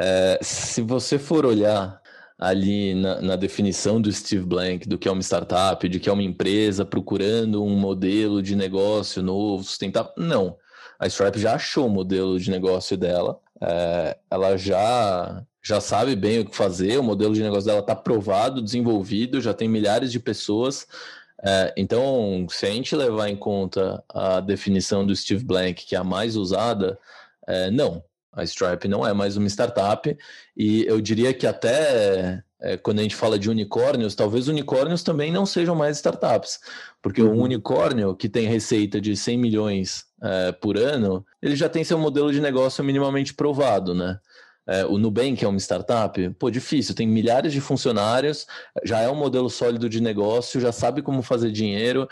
É, 0.00 0.38
se 0.42 0.80
você 0.80 1.18
for 1.18 1.44
olhar 1.44 2.00
ali 2.38 2.94
na, 2.94 3.20
na, 3.20 3.36
definição 3.36 4.00
do 4.00 4.12
Steve 4.12 4.44
Blank 4.44 4.88
do 4.88 4.96
que 4.96 5.08
é 5.08 5.10
uma 5.10 5.22
startup, 5.22 5.88
de 5.88 5.98
que 5.98 6.08
é 6.08 6.12
uma 6.12 6.22
empresa 6.22 6.84
procurando 6.84 7.64
um 7.64 7.76
modelo 7.76 8.40
de 8.40 8.54
negócio 8.54 9.22
novo, 9.22 9.64
sustentável, 9.64 10.12
não. 10.16 10.56
A 11.00 11.06
Stripe 11.08 11.40
já 11.40 11.54
achou 11.54 11.86
o 11.86 11.90
modelo 11.90 12.38
de 12.38 12.50
negócio 12.50 12.96
dela, 12.96 13.40
é, 13.60 14.16
ela 14.30 14.56
já 14.56 15.44
já 15.60 15.80
sabe 15.80 16.16
bem 16.16 16.40
o 16.40 16.44
que 16.46 16.56
fazer, 16.56 16.98
o 16.98 17.02
modelo 17.02 17.34
de 17.34 17.42
negócio 17.42 17.66
dela 17.66 17.80
está 17.80 17.94
provado, 17.94 18.62
desenvolvido, 18.62 19.40
já 19.40 19.52
tem 19.52 19.68
milhares 19.68 20.10
de 20.10 20.18
pessoas. 20.18 20.86
É, 21.44 21.74
então, 21.76 22.46
se 22.48 22.66
a 22.66 22.70
gente 22.70 22.96
levar 22.96 23.28
em 23.28 23.36
conta 23.36 24.02
a 24.08 24.40
definição 24.40 25.04
do 25.04 25.14
Steve 25.14 25.44
Blank, 25.44 25.84
que 25.84 25.94
é 25.94 25.98
a 25.98 26.04
mais 26.04 26.36
usada, 26.36 26.98
é, 27.46 27.70
não, 27.70 28.02
a 28.38 28.44
Stripe 28.44 28.86
não 28.86 29.06
é 29.06 29.12
mais 29.12 29.36
uma 29.36 29.48
startup 29.48 30.16
e 30.56 30.84
eu 30.86 31.00
diria 31.00 31.34
que 31.34 31.46
até 31.46 32.42
é, 32.60 32.76
quando 32.76 33.00
a 33.00 33.02
gente 33.02 33.16
fala 33.16 33.38
de 33.38 33.50
unicórnios, 33.50 34.14
talvez 34.14 34.48
unicórnios 34.48 35.02
também 35.02 35.32
não 35.32 35.44
sejam 35.44 35.74
mais 35.74 35.96
startups, 35.96 36.60
porque 37.02 37.22
uhum. 37.22 37.38
um 37.38 37.42
unicórnio 37.42 38.14
que 38.14 38.28
tem 38.28 38.46
receita 38.46 39.00
de 39.00 39.16
100 39.16 39.38
milhões 39.38 40.04
é, 40.22 40.52
por 40.52 40.76
ano, 40.76 41.24
ele 41.42 41.56
já 41.56 41.68
tem 41.68 41.84
seu 41.84 41.98
modelo 41.98 42.32
de 42.32 42.40
negócio 42.40 42.82
minimamente 42.84 43.34
provado, 43.34 43.94
né? 43.94 44.18
É, 44.66 44.84
o 44.84 44.98
Nubank 44.98 45.42
é 45.42 45.48
uma 45.48 45.58
startup, 45.58 46.30
pô, 46.38 46.50
difícil, 46.50 46.94
tem 46.94 47.06
milhares 47.06 47.52
de 47.52 47.60
funcionários, 47.60 48.46
já 48.84 49.00
é 49.00 49.08
um 49.08 49.14
modelo 49.14 49.48
sólido 49.48 49.88
de 49.88 49.98
negócio, 50.00 50.60
já 50.60 50.70
sabe 50.70 51.00
como 51.00 51.22
fazer 51.22 51.50
dinheiro. 51.50 52.06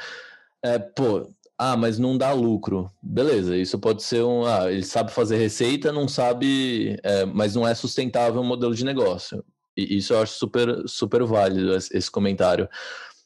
É, 0.63 0.79
pô, 0.79 1.31
ah, 1.59 1.77
mas 1.77 1.99
não 1.99 2.19
dá 2.19 2.33
lucro. 2.33 2.91
Beleza, 3.03 3.57
isso 3.57 3.79
pode 3.79 4.03
ser 4.03 4.23
um. 4.23 4.45
Ah, 4.45 4.71
ele 4.71 4.83
sabe 4.85 5.11
fazer 5.11 5.37
receita, 5.39 5.93
não 5.93 6.07
sabe, 6.07 6.99
é, 7.03 7.25
mas 7.25 7.55
não 7.55 7.67
é 7.67 7.75
sustentável 7.75 8.41
o 8.41 8.45
modelo 8.45 8.75
de 8.75 8.85
negócio. 8.85 9.43
E 9.77 9.97
isso 9.99 10.13
eu 10.13 10.23
acho 10.23 10.35
super, 10.35 10.83
super 10.87 11.25
válido, 11.25 11.75
esse 11.77 12.11
comentário. 12.11 12.69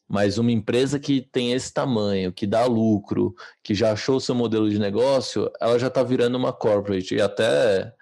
Mas 0.08 0.38
uma 0.38 0.50
empresa 0.50 0.98
que 0.98 1.20
tem 1.20 1.52
esse 1.52 1.72
tamanho, 1.72 2.32
que 2.32 2.46
dá 2.46 2.64
lucro, 2.66 3.34
que 3.62 3.74
já 3.74 3.92
achou 3.92 4.18
seu 4.20 4.34
modelo 4.34 4.68
de 4.68 4.78
negócio, 4.78 5.50
ela 5.60 5.78
já 5.78 5.86
está 5.86 6.02
virando 6.02 6.36
uma 6.36 6.52
corporate. 6.52 7.14
E 7.14 7.20
até 7.20 7.92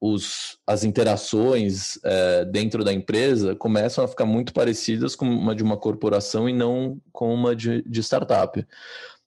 os, 0.00 0.58
as 0.66 0.84
interações 0.84 1.98
é, 2.04 2.44
dentro 2.44 2.84
da 2.84 2.92
empresa 2.92 3.56
começam 3.56 4.04
a 4.04 4.08
ficar 4.08 4.26
muito 4.26 4.52
parecidas 4.52 5.16
com 5.16 5.26
uma 5.26 5.54
de 5.54 5.62
uma 5.62 5.76
corporação 5.76 6.48
e 6.48 6.52
não 6.52 7.00
com 7.12 7.34
uma 7.34 7.54
de, 7.56 7.82
de 7.82 8.00
startup. 8.00 8.64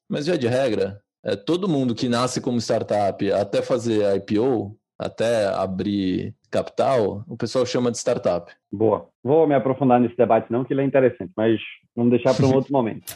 Mas, 0.09 0.25
via 0.25 0.37
de 0.37 0.47
regra, 0.47 0.99
é, 1.23 1.35
todo 1.35 1.69
mundo 1.69 1.93
que 1.93 2.09
nasce 2.09 2.41
como 2.41 2.57
startup 2.57 3.31
até 3.31 3.61
fazer 3.61 4.15
IPO, 4.15 4.75
até 4.97 5.47
abrir 5.47 6.33
capital, 6.49 7.23
o 7.27 7.37
pessoal 7.37 7.65
chama 7.65 7.91
de 7.91 7.97
startup. 7.97 8.51
Boa. 8.71 9.07
Vou 9.23 9.47
me 9.47 9.53
aprofundar 9.53 9.99
nesse 9.99 10.17
debate 10.17 10.51
não, 10.51 10.65
que 10.65 10.73
ele 10.73 10.81
é 10.81 10.85
interessante, 10.85 11.31
mas 11.37 11.59
vamos 11.95 12.11
deixar 12.11 12.33
para 12.33 12.47
um 12.47 12.53
outro 12.55 12.71
momento. 12.73 13.15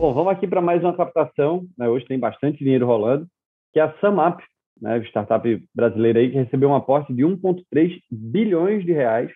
Bom, 0.00 0.14
vamos 0.14 0.32
aqui 0.32 0.46
para 0.46 0.62
mais 0.62 0.82
uma 0.82 0.96
captação. 0.96 1.66
Né? 1.76 1.86
Hoje 1.86 2.06
tem 2.06 2.18
bastante 2.18 2.56
dinheiro 2.56 2.86
rolando, 2.86 3.26
que 3.70 3.78
é 3.78 3.82
a 3.82 3.92
SumUp, 3.98 4.42
né? 4.80 4.98
startup 5.04 5.62
brasileira 5.74 6.20
aí 6.20 6.30
que 6.30 6.38
recebeu 6.38 6.70
um 6.70 6.74
aporte 6.74 7.12
de 7.12 7.22
1,3 7.22 8.00
bilhões 8.10 8.82
de 8.82 8.92
reais 8.92 9.30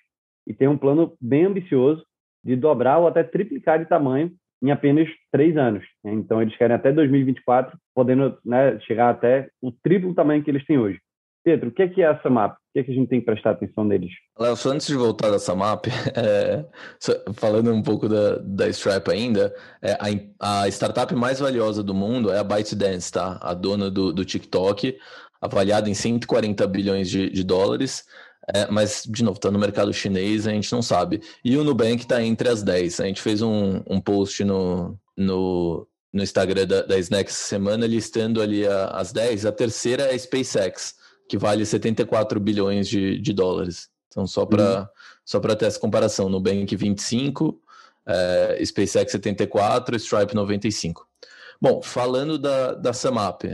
e 0.47 0.55
tem 0.55 0.67
um 0.67 0.79
plano 0.79 1.15
bem 1.21 1.45
ambicioso 1.45 2.03
de 2.43 2.57
dobrar 2.57 2.97
ou 2.97 3.07
até 3.07 3.23
triplicar 3.23 3.79
de 3.79 3.85
tamanho 3.85 4.33
em 4.63 4.71
apenas 4.71 5.07
três 5.31 5.55
anos. 5.55 5.85
Né? 6.03 6.15
Então, 6.15 6.41
eles 6.41 6.57
querem 6.57 6.75
até 6.75 6.91
2024, 6.91 7.77
podendo 7.95 8.39
né, 8.43 8.81
chegar 8.81 9.11
até 9.11 9.51
o 9.61 9.71
triplo 9.71 10.15
tamanho 10.15 10.43
que 10.43 10.51
eles 10.51 10.65
têm 10.65 10.79
hoje. 10.79 10.99
Pedro, 11.45 11.69
o 11.69 11.73
que 11.73 11.83
é, 11.83 11.89
que 11.89 12.01
é 12.01 12.07
a 12.07 12.19
SAMAP? 12.23 12.57
Que, 12.75 12.81
é 12.81 12.83
que 12.83 12.91
a 12.91 12.95
gente 12.95 13.09
tem 13.09 13.21
que 13.21 13.27
prestar 13.27 13.53
atenção 13.53 13.85
neles? 13.85 14.11
Léo, 14.37 14.57
só 14.57 14.71
antes 14.71 14.89
de 14.89 14.97
voltar 14.97 15.31
da 15.31 15.39
SAMAP, 15.39 15.87
é, 16.17 16.65
falando 17.35 17.73
um 17.73 17.81
pouco 17.81 18.09
da, 18.09 18.39
da 18.39 18.69
Stripe 18.69 19.13
ainda, 19.13 19.55
é, 19.81 19.93
a, 20.41 20.63
a, 20.63 20.69
startup 20.69 21.15
mais 21.15 21.39
valiosa 21.39 21.85
do 21.85 21.95
mundo 21.95 22.33
é 22.33 22.39
a 22.41 22.43
ByteDance, 22.43 23.13
tá? 23.13 23.39
A 23.41 23.55
dona 23.55 23.89
do, 23.93 24.13
do 24.13 24.25
TikTok, 24.25 24.99
avaliada 25.41 25.89
em 25.89 25.95
140 25.95 26.67
bilhões 26.67 27.09
de, 27.09 27.31
de 27.31 27.45
dólares. 27.45 28.07
É, 28.53 28.69
mas, 28.69 29.05
de 29.09 29.23
novo, 29.23 29.37
está 29.37 29.53
no 29.53 29.59
mercado 29.59 29.93
chinês, 29.93 30.45
a 30.45 30.51
gente 30.51 30.73
não 30.73 30.83
sabe. 30.83 31.23
E 31.45 31.57
o 31.57 31.63
Nubank 31.63 32.03
está 32.03 32.21
entre 32.25 32.49
as 32.49 32.65
10. 32.65 32.99
A 32.99 33.07
gente 33.07 33.23
fez 33.23 33.41
um, 33.41 33.83
um 33.89 34.01
post 34.01 34.43
no, 34.43 34.99
no, 35.17 35.87
no 36.13 36.23
Instagram 36.25 36.67
da, 36.67 36.83
da 36.83 36.99
Snack 36.99 37.31
essa 37.31 37.47
semana 37.47 37.87
listando 37.87 38.43
ali 38.43 38.67
a, 38.67 38.87
as 38.89 39.13
10. 39.13 39.47
A 39.47 39.53
terceira 39.53 40.03
é 40.03 40.15
a 40.15 40.19
SpaceX 40.19 41.04
que 41.29 41.39
vale 41.39 41.65
74 41.65 42.39
bilhões 42.41 42.89
de, 42.89 43.19
de 43.19 43.33
dólares. 43.33 43.89
Então, 44.09 44.27
só 44.27 44.47
para 44.47 44.81
uhum. 44.81 44.87
só 45.25 45.41
ter 45.41 45.65
essa 45.65 45.81
comparação, 45.81 46.29
Nubank 46.29 46.75
25, 46.77 47.61
é, 48.07 48.65
SpaceX 48.65 49.13
74, 49.13 49.97
Stripe 49.97 50.35
95. 50.35 51.07
Bom, 51.61 51.83
falando 51.83 52.39
da, 52.39 52.75
da 52.75 52.93
Samap, 52.93 53.45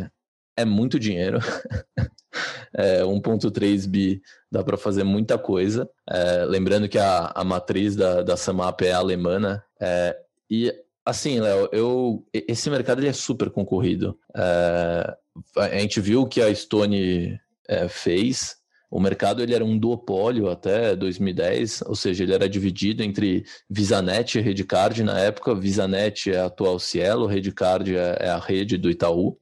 é 0.56 0.64
muito 0.64 0.98
dinheiro. 0.98 1.38
é, 2.74 3.02
1.3 3.02 3.86
bi 3.86 4.22
dá 4.50 4.62
para 4.62 4.76
fazer 4.76 5.04
muita 5.04 5.38
coisa. 5.38 5.88
É, 6.08 6.44
lembrando 6.44 6.88
que 6.88 6.98
a, 6.98 7.32
a 7.34 7.44
matriz 7.44 7.96
da, 7.96 8.22
da 8.22 8.36
Samap 8.36 8.82
é 8.82 8.92
alemã, 8.92 9.62
é, 9.80 10.16
e 10.50 10.74
assim, 11.04 11.40
Léo, 11.40 11.68
eu 11.72 12.26
esse 12.32 12.68
mercado 12.68 13.00
ele 13.00 13.08
é 13.08 13.12
super 13.12 13.50
concorrido. 13.50 14.18
É, 14.36 15.16
a 15.56 15.78
gente 15.78 16.00
viu 16.00 16.26
que 16.26 16.40
a 16.42 16.54
Stone 16.54 17.40
é, 17.70 17.88
fez. 17.88 18.56
O 18.90 18.98
mercado 18.98 19.40
ele 19.40 19.54
era 19.54 19.64
um 19.64 19.78
duopólio 19.78 20.50
até 20.50 20.96
2010, 20.96 21.82
ou 21.86 21.94
seja, 21.94 22.24
ele 22.24 22.34
era 22.34 22.48
dividido 22.48 23.04
entre 23.04 23.44
VisaNet 23.70 24.36
e 24.36 24.40
Redcard 24.40 25.04
na 25.04 25.20
época. 25.20 25.54
VisaNet 25.54 26.32
é 26.32 26.40
a 26.40 26.46
atual 26.46 26.80
Cielo, 26.80 27.26
Redcard 27.26 27.96
é, 27.96 28.16
é 28.18 28.28
a 28.28 28.38
rede 28.38 28.76
do 28.76 28.90
Itaú. 28.90 29.38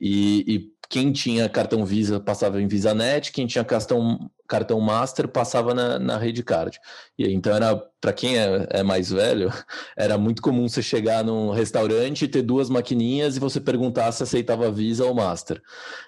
E, 0.00 0.44
e 0.46 0.77
quem 0.88 1.12
tinha 1.12 1.48
cartão 1.48 1.84
Visa 1.84 2.18
passava 2.18 2.62
em 2.62 2.66
VisaNet, 2.66 3.30
quem 3.30 3.46
tinha 3.46 3.62
cartão, 3.62 4.30
cartão 4.48 4.80
Master 4.80 5.28
passava 5.28 5.74
na, 5.74 5.98
na 5.98 6.16
rede 6.16 6.42
card. 6.42 6.80
E 7.18 7.30
então 7.30 7.54
era 7.54 7.76
para 8.00 8.12
quem 8.12 8.38
é, 8.38 8.66
é, 8.70 8.82
mais 8.82 9.10
velho, 9.10 9.52
era 9.94 10.16
muito 10.16 10.40
comum 10.40 10.66
você 10.66 10.80
chegar 10.80 11.22
num 11.22 11.50
restaurante 11.50 12.24
e 12.24 12.28
ter 12.28 12.40
duas 12.40 12.70
maquininhas 12.70 13.36
e 13.36 13.40
você 13.40 13.60
perguntar 13.60 14.10
se 14.12 14.22
aceitava 14.22 14.70
Visa 14.70 15.04
ou 15.04 15.14
Master. 15.14 15.60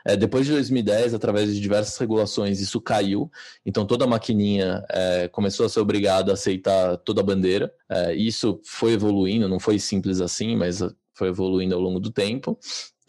É, 0.07 0.16
depois 0.16 0.47
de 0.47 0.53
2010, 0.53 1.12
através 1.12 1.53
de 1.53 1.61
diversas 1.61 1.99
regulações, 1.99 2.59
isso 2.59 2.81
caiu. 2.81 3.31
Então 3.66 3.85
toda 3.85 4.07
maquininha 4.07 4.83
é, 4.88 5.29
começou 5.29 5.66
a 5.66 5.69
ser 5.69 5.81
obrigada 5.81 6.33
a 6.33 6.35
aceitar 6.35 6.97
toda 6.99 7.21
a 7.21 7.25
bandeira. 7.25 7.71
É, 7.87 8.14
isso 8.14 8.61
foi 8.64 8.93
evoluindo, 8.93 9.47
não 9.47 9.61
foi 9.61 9.79
simples 9.79 10.23
assim, 10.23 10.57
mas 10.57 10.81
foi 11.12 11.29
evoluindo 11.29 11.75
ao 11.75 11.81
longo 11.83 12.01
do 12.01 12.11
tempo. 12.11 12.59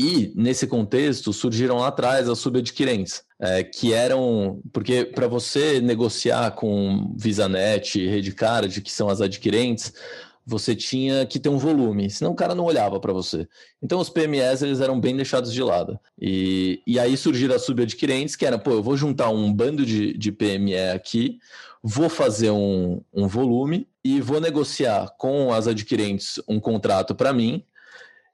E, 0.03 0.33
nesse 0.35 0.65
contexto, 0.65 1.31
surgiram 1.31 1.77
lá 1.77 1.89
atrás 1.89 2.27
as 2.27 2.39
subadquirentes, 2.39 3.21
é, 3.39 3.63
que 3.63 3.93
eram. 3.93 4.59
Porque 4.73 5.05
para 5.05 5.27
você 5.27 5.79
negociar 5.79 6.49
com 6.51 7.13
VisaNet 7.15 8.03
Redcard, 8.07 8.81
que 8.81 8.91
são 8.91 9.09
as 9.09 9.21
adquirentes, 9.21 9.93
você 10.43 10.75
tinha 10.75 11.23
que 11.27 11.39
ter 11.39 11.49
um 11.49 11.59
volume, 11.59 12.09
senão 12.09 12.31
o 12.31 12.35
cara 12.35 12.55
não 12.55 12.65
olhava 12.65 12.99
para 12.99 13.13
você. 13.13 13.47
Então 13.79 13.99
os 13.99 14.09
PMEs 14.09 14.63
eles 14.63 14.81
eram 14.81 14.99
bem 14.99 15.15
deixados 15.15 15.53
de 15.53 15.61
lado. 15.61 15.99
E, 16.19 16.81
e 16.87 16.97
aí 16.97 17.15
surgiram 17.15 17.53
as 17.53 17.61
subadquirentes, 17.61 18.35
que 18.35 18.43
era, 18.43 18.57
pô, 18.57 18.71
eu 18.71 18.81
vou 18.81 18.97
juntar 18.97 19.29
um 19.29 19.53
bando 19.53 19.85
de, 19.85 20.17
de 20.17 20.31
PME 20.31 20.89
aqui, 20.95 21.37
vou 21.83 22.09
fazer 22.09 22.49
um, 22.49 23.01
um 23.13 23.27
volume 23.27 23.87
e 24.03 24.19
vou 24.19 24.41
negociar 24.41 25.13
com 25.19 25.53
as 25.53 25.67
adquirentes 25.67 26.41
um 26.47 26.59
contrato 26.59 27.13
para 27.13 27.31
mim, 27.31 27.63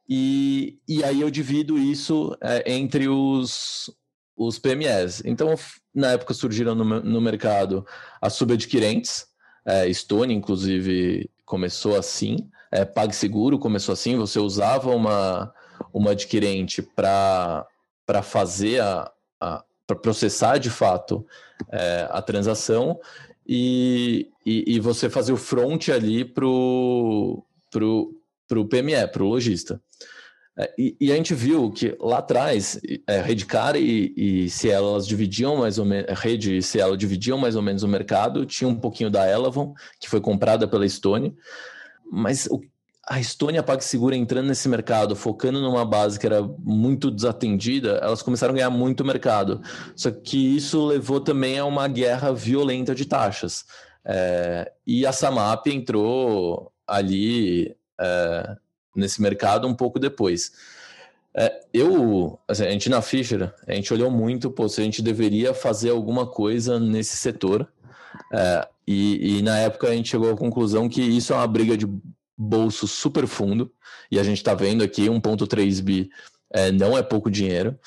e, 0.07 0.79
e 0.87 1.03
aí 1.03 1.21
eu 1.21 1.29
divido 1.29 1.77
isso 1.77 2.35
é, 2.41 2.71
entre 2.71 3.07
os, 3.07 3.91
os 4.35 4.57
PMEs. 4.59 5.21
Então, 5.25 5.55
na 5.93 6.11
época 6.11 6.33
surgiram 6.33 6.75
no, 6.75 6.83
no 7.01 7.21
mercado 7.21 7.85
as 8.21 8.33
subadquirentes, 8.33 9.27
é, 9.65 9.91
Stone, 9.91 10.33
inclusive, 10.33 11.29
começou 11.45 11.97
assim, 11.97 12.37
é, 12.71 12.85
PagSeguro 12.85 13.59
começou 13.59 13.93
assim, 13.93 14.15
você 14.15 14.39
usava 14.39 14.91
uma, 14.91 15.53
uma 15.93 16.11
adquirente 16.11 16.81
para 16.81 17.65
fazer 18.23 18.81
a, 18.81 19.11
a 19.41 19.63
para 19.87 19.95
processar 19.95 20.57
de 20.57 20.69
fato 20.69 21.25
é, 21.71 22.07
a 22.11 22.21
transação 22.21 22.99
e, 23.47 24.29
e, 24.45 24.75
e, 24.75 24.79
você 24.81 25.09
fazer 25.09 25.31
o 25.31 25.37
front 25.37 25.87
ali 25.87 26.25
para 26.25 26.45
o 26.45 27.41
para 28.47 28.59
o 28.59 28.65
PME, 28.65 29.07
para 29.11 29.23
o 29.23 29.27
lojista. 29.27 29.81
É, 30.57 30.73
e, 30.77 30.97
e, 30.99 31.11
a 31.11 31.15
gente 31.15 31.35
viu 31.35 31.71
que 31.71 31.95
lá 31.99 32.17
atrás, 32.17 32.79
é, 33.05 33.21
Redcar 33.21 33.75
e, 33.75 34.13
e 34.17 34.49
Cielo, 34.49 34.89
elas 34.89 35.07
dividiam 35.07 35.57
mais 35.57 35.77
ou 35.77 35.85
menos, 35.85 36.19
Rede 36.19 36.57
e 36.57 36.63
Cielo 36.63 36.97
dividiam 36.97 37.37
mais 37.37 37.55
ou 37.55 37.61
menos 37.61 37.83
o 37.83 37.87
mercado, 37.87 38.43
tinha 38.43 38.67
um 38.67 38.75
pouquinho 38.75 39.11
da 39.11 39.29
Elavon, 39.29 39.75
que 39.99 40.09
foi 40.09 40.19
comprada 40.19 40.67
pela 40.67 40.87
Stone, 40.89 41.35
mas 42.11 42.47
o, 42.47 42.59
a 43.07 43.21
Stone 43.21 43.55
e 43.55 43.59
a 43.59 43.63
PagSeguro 43.63 44.15
entrando 44.15 44.47
nesse 44.47 44.67
mercado, 44.67 45.15
focando 45.15 45.61
numa 45.61 45.85
base 45.85 46.19
que 46.19 46.25
era 46.25 46.41
muito 46.59 47.11
desatendida, 47.11 47.99
elas 48.01 48.23
começaram 48.23 48.53
a 48.53 48.57
ganhar 48.57 48.69
muito 48.71 49.05
mercado. 49.05 49.61
Só 49.95 50.09
que 50.09 50.57
isso 50.57 50.85
levou 50.85 51.21
também 51.21 51.59
a 51.59 51.65
uma 51.65 51.87
guerra 51.87 52.33
violenta 52.33 52.95
de 52.95 53.05
taxas. 53.05 53.63
É, 54.03 54.71
e 54.85 55.05
a 55.05 55.11
Samap 55.11 55.67
entrou 55.67 56.71
ali 56.85 57.75
é, 57.99 58.55
nesse 58.95 59.21
mercado 59.21 59.67
um 59.67 59.73
pouco 59.73 59.99
depois. 59.99 60.51
É, 61.35 61.61
eu, 61.71 62.39
assim, 62.47 62.65
a 62.65 62.71
gente 62.71 62.89
na 62.89 63.01
Fischer, 63.01 63.53
a 63.67 63.73
gente 63.73 63.93
olhou 63.93 64.09
muito, 64.09 64.49
pô, 64.49 64.67
se 64.67 64.81
a 64.81 64.83
gente 64.83 65.01
deveria 65.01 65.53
fazer 65.53 65.91
alguma 65.91 66.25
coisa 66.25 66.79
nesse 66.79 67.15
setor. 67.15 67.67
É, 68.33 68.67
e, 68.87 69.37
e, 69.37 69.41
na 69.41 69.57
época 69.59 69.87
a 69.87 69.95
gente 69.95 70.09
chegou 70.09 70.31
à 70.31 70.35
conclusão 70.37 70.89
que 70.89 71.01
isso 71.01 71.33
é 71.33 71.35
uma 71.35 71.47
briga 71.47 71.77
de 71.77 71.87
bolso 72.35 72.87
super 72.87 73.27
fundo, 73.27 73.71
e 74.11 74.19
a 74.19 74.23
gente 74.23 74.37
está 74.37 74.53
vendo 74.53 74.83
aqui 74.83 75.07
1,3 75.07 75.81
bi 75.81 76.09
é, 76.51 76.71
não 76.71 76.97
é 76.97 77.03
pouco 77.03 77.29
dinheiro. 77.29 77.77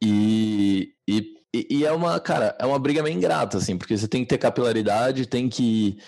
E, 0.00 0.94
e, 1.08 1.34
e, 1.54 1.84
é 1.84 1.92
uma, 1.92 2.18
cara, 2.20 2.56
é 2.58 2.66
uma 2.66 2.78
briga 2.78 3.02
meio 3.02 3.16
ingrata, 3.16 3.58
assim, 3.58 3.76
porque 3.76 3.96
você 3.96 4.08
tem 4.08 4.22
que 4.22 4.28
ter 4.28 4.38
capilaridade, 4.38 5.26
tem 5.26 5.48
que 5.48 5.98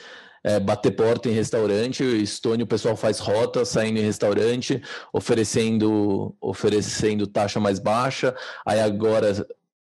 é, 0.44 0.60
bater 0.60 0.92
porta 0.92 1.28
em 1.28 1.32
restaurante. 1.32 2.04
Estônia, 2.04 2.64
o 2.64 2.68
pessoal 2.68 2.94
faz 2.94 3.18
rota 3.18 3.64
saindo 3.64 3.98
em 3.98 4.04
restaurante, 4.04 4.80
oferecendo, 5.12 6.36
oferecendo 6.40 7.26
taxa 7.26 7.58
mais 7.58 7.78
baixa. 7.78 8.36
Aí 8.66 8.78
agora 8.78 9.32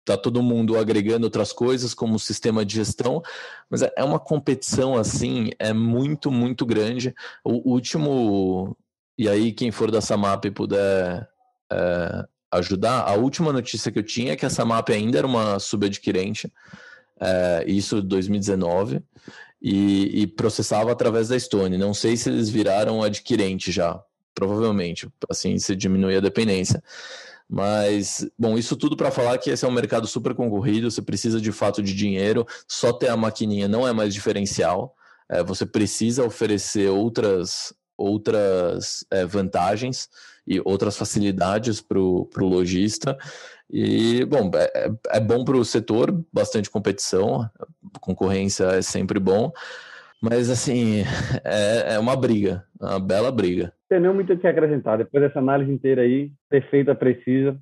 tá 0.05 0.17
todo 0.17 0.43
mundo 0.43 0.77
agregando 0.77 1.27
outras 1.27 1.53
coisas 1.53 1.95
como 1.95 2.19
sistema 2.19 2.65
de 2.65 2.77
gestão, 2.77 3.23
mas 3.71 3.83
é, 3.83 3.93
é 3.97 4.03
uma 4.03 4.19
competição 4.19 4.97
assim, 4.97 5.51
é 5.59 5.73
muito, 5.73 6.31
muito 6.31 6.67
grande. 6.67 7.15
O 7.45 7.71
último, 7.71 8.77
e 9.17 9.29
aí 9.29 9.53
quem 9.53 9.71
for 9.71 9.91
da 9.91 10.01
Samap 10.01 10.45
puder 10.55 11.29
é, 11.71 12.25
ajudar, 12.53 13.03
a 13.03 13.13
última 13.13 13.53
notícia 13.53 13.93
que 13.93 13.99
eu 13.99 14.03
tinha 14.03 14.33
é 14.33 14.37
que 14.37 14.47
a 14.47 14.51
Samap 14.51 14.89
ainda 14.89 15.19
era 15.19 15.27
uma 15.27 15.59
subadquirente, 15.59 16.51
é, 17.21 17.65
isso 17.67 17.99
em 17.99 18.07
2019, 18.07 19.03
e, 19.61 20.23
e, 20.23 20.27
processava 20.27 20.93
através 20.93 21.29
da 21.29 21.39
Stone. 21.39 21.77
Não 21.77 21.93
sei 21.93 22.17
se 22.17 22.29
eles 22.29 22.49
viraram 22.49 23.03
adquirente 23.03 23.73
já, 23.73 24.01
provavelmente, 24.35 25.09
assim, 25.29 25.59
se 25.59 25.75
diminui 25.75 26.17
a 26.17 26.21
dependência. 26.21 26.83
Mas, 27.49 28.29
bom, 28.39 28.59
isso 28.59 28.77
tudo 28.77 28.97
para 28.97 29.11
falar 29.11 29.39
que 29.39 29.51
esse 29.51 29.65
é 29.65 29.69
um 29.69 29.73
mercado 29.73 30.07
super 30.07 30.35
concorrido, 30.35 30.91
você 30.91 31.01
precisa 31.01 31.41
de 31.41 31.51
fato 31.51 31.83
de 31.83 31.95
dinheiro, 31.95 32.47
só 32.69 32.93
ter 32.93 33.09
a 33.09 33.17
maquininha 33.17 33.67
não 33.67 33.89
é 33.89 33.93
mais 33.93 34.13
diferencial, 34.13 34.95
é, 35.31 35.43
você 35.43 35.65
precisa 35.65 36.25
oferecer 36.25 36.91
outras, 36.91 37.73
outras 37.97 39.05
é, 39.11 39.25
vantagens 39.25 40.09
e 40.47 40.61
outras 40.65 40.97
facilidades 40.97 41.81
para 41.81 41.99
o 41.99 42.29
lojista. 42.39 43.17
E, 43.71 44.25
bom, 44.25 44.51
é, 44.55 44.87
é, 44.87 45.19
é 45.19 45.21
bom 45.21 45.45
para 45.45 45.57
o 45.57 45.65
setor, 45.65 46.25
bastante 46.33 46.71
competição, 46.71 47.49
concorrência 48.01 48.65
é 48.65 48.83
sempre 48.83 49.21
bom, 49.21 49.53
mas, 50.23 50.51
assim, 50.51 51.03
é, 51.45 51.95
é 51.95 51.99
uma 51.99 52.17
briga, 52.17 52.65
uma 52.81 52.99
bela 52.99 53.31
briga. 53.31 53.73
Tem 53.89 54.01
não 54.01 54.15
muito 54.15 54.33
o 54.33 54.39
que 54.39 54.47
acrescentar. 54.47 54.99
Depois 54.99 55.23
dessa 55.23 55.39
análise 55.39 55.71
inteira 55.71 56.03
aí, 56.03 56.31
perfeita, 56.49 56.95
precisa, 56.95 57.59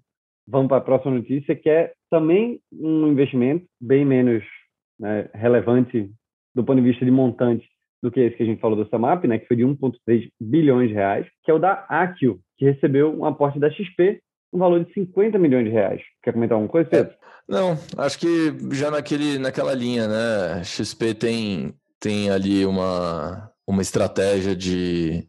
vamos 0.47 0.69
para 0.69 0.79
a 0.79 0.83
próxima 0.83 1.15
notícia, 1.15 1.55
que 1.55 1.69
é 1.69 1.93
também 2.11 2.61
um 2.73 3.09
investimento 3.09 3.67
bem 3.81 4.05
menos 4.05 4.43
né, 4.99 5.29
relevante 5.35 6.11
do 6.55 6.65
ponto 6.65 6.81
de 6.81 6.89
vista 6.89 7.05
de 7.05 7.11
montante 7.11 7.67
do 8.03 8.11
que 8.11 8.21
esse 8.21 8.37
que 8.37 8.43
a 8.43 8.47
gente 8.47 8.61
falou 8.61 8.77
do 8.77 8.89
Samap, 8.89 9.25
né, 9.25 9.39
que 9.39 9.47
foi 9.47 9.57
de 9.57 9.65
1,3 9.65 10.29
bilhões 10.41 10.89
de 10.89 10.95
reais, 10.95 11.27
que 11.45 11.51
é 11.51 11.55
o 11.55 11.59
da 11.59 11.85
Akio, 11.89 12.41
que 12.57 12.65
recebeu 12.65 13.15
um 13.15 13.25
aporte 13.25 13.59
da 13.59 13.71
XP 13.71 14.21
um 14.53 14.59
valor 14.59 14.85
de 14.85 14.93
50 14.93 15.39
milhões 15.39 15.65
de 15.65 15.71
reais. 15.71 16.03
Quer 16.23 16.33
comentar 16.33 16.55
alguma 16.55 16.71
coisa, 16.71 16.89
Pedro? 16.89 17.13
É, 17.13 17.17
não, 17.49 17.79
acho 17.99 18.19
que 18.19 18.55
já 18.73 18.91
naquele, 18.91 19.39
naquela 19.39 19.75
linha, 19.75 20.09
né? 20.09 20.65
XP 20.65 21.15
tem, 21.15 21.75
tem 22.01 22.31
ali 22.31 22.65
uma, 22.67 23.51
uma 23.67 23.83
estratégia 23.83 24.55
de, 24.55 25.27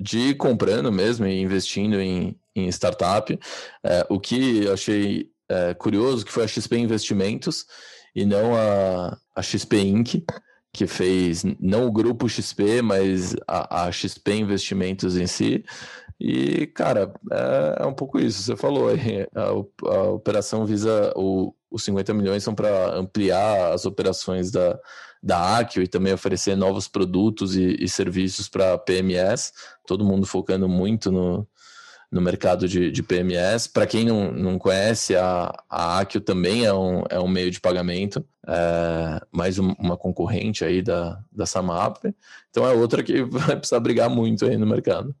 de 0.00 0.18
ir 0.18 0.34
comprando 0.34 0.92
mesmo 0.92 1.26
e 1.26 1.40
investindo 1.40 2.00
em, 2.00 2.38
em 2.54 2.68
startup. 2.68 3.38
É, 3.84 4.06
o 4.08 4.20
que 4.20 4.64
eu 4.64 4.72
achei 4.72 5.30
é, 5.48 5.74
curioso 5.74 6.24
que 6.24 6.32
foi 6.32 6.44
a 6.44 6.48
XP 6.48 6.76
Investimentos 6.76 7.66
e 8.14 8.24
não 8.24 8.54
a, 8.54 9.16
a 9.34 9.42
XP 9.42 9.78
Inc., 9.78 10.24
que 10.72 10.86
fez 10.86 11.44
não 11.58 11.86
o 11.86 11.92
grupo 11.92 12.28
XP, 12.28 12.82
mas 12.82 13.34
a, 13.46 13.86
a 13.86 13.92
XP 13.92 14.34
Investimentos 14.34 15.16
em 15.16 15.26
si. 15.26 15.64
E, 16.20 16.66
cara, 16.68 17.12
é, 17.32 17.82
é, 17.82 17.86
um 17.86 17.94
pouco 17.94 18.18
isso. 18.18 18.42
Você 18.42 18.56
falou 18.56 18.88
aí, 18.88 19.26
a, 19.34 19.88
a 19.88 20.02
operação 20.10 20.66
visa 20.66 21.12
o, 21.14 21.54
os 21.70 21.84
50 21.84 22.12
milhões 22.14 22.42
são 22.42 22.54
para 22.54 22.94
ampliar 22.96 23.72
as 23.72 23.86
operações 23.86 24.50
da, 24.50 24.78
da 25.22 25.58
Akio 25.58 25.82
e 25.82 25.88
também 25.88 26.12
oferecer 26.12 26.56
novos 26.56 26.88
produtos 26.88 27.56
e, 27.56 27.76
e 27.78 27.88
serviços 27.88 28.48
para 28.48 28.78
PMS. 28.78 29.52
Todo 29.86 30.04
mundo 30.04 30.26
focando 30.26 30.68
muito 30.68 31.12
no, 31.12 31.46
no 32.10 32.20
mercado 32.20 32.66
de, 32.66 32.90
de 32.90 33.02
PMS. 33.02 33.68
Para 33.68 33.86
quem 33.86 34.04
não, 34.04 34.32
não 34.32 34.58
conhece, 34.58 35.14
a, 35.14 35.54
a 35.70 36.00
Akio 36.00 36.20
também 36.20 36.64
é 36.64 36.72
um, 36.72 37.02
é 37.10 37.20
um 37.20 37.28
meio 37.28 37.50
de 37.50 37.60
pagamento, 37.60 38.24
é, 38.46 39.20
mais 39.30 39.58
um, 39.58 39.72
uma 39.78 39.96
concorrente 39.96 40.64
aí 40.64 40.82
da, 40.82 41.20
da 41.30 41.46
Samap. 41.46 41.98
Então 42.50 42.66
é 42.66 42.72
outra 42.72 43.02
que 43.04 43.22
vai 43.24 43.56
precisar 43.56 43.80
brigar 43.80 44.10
muito 44.10 44.46
aí 44.46 44.56
no 44.56 44.66
mercado. 44.66 45.14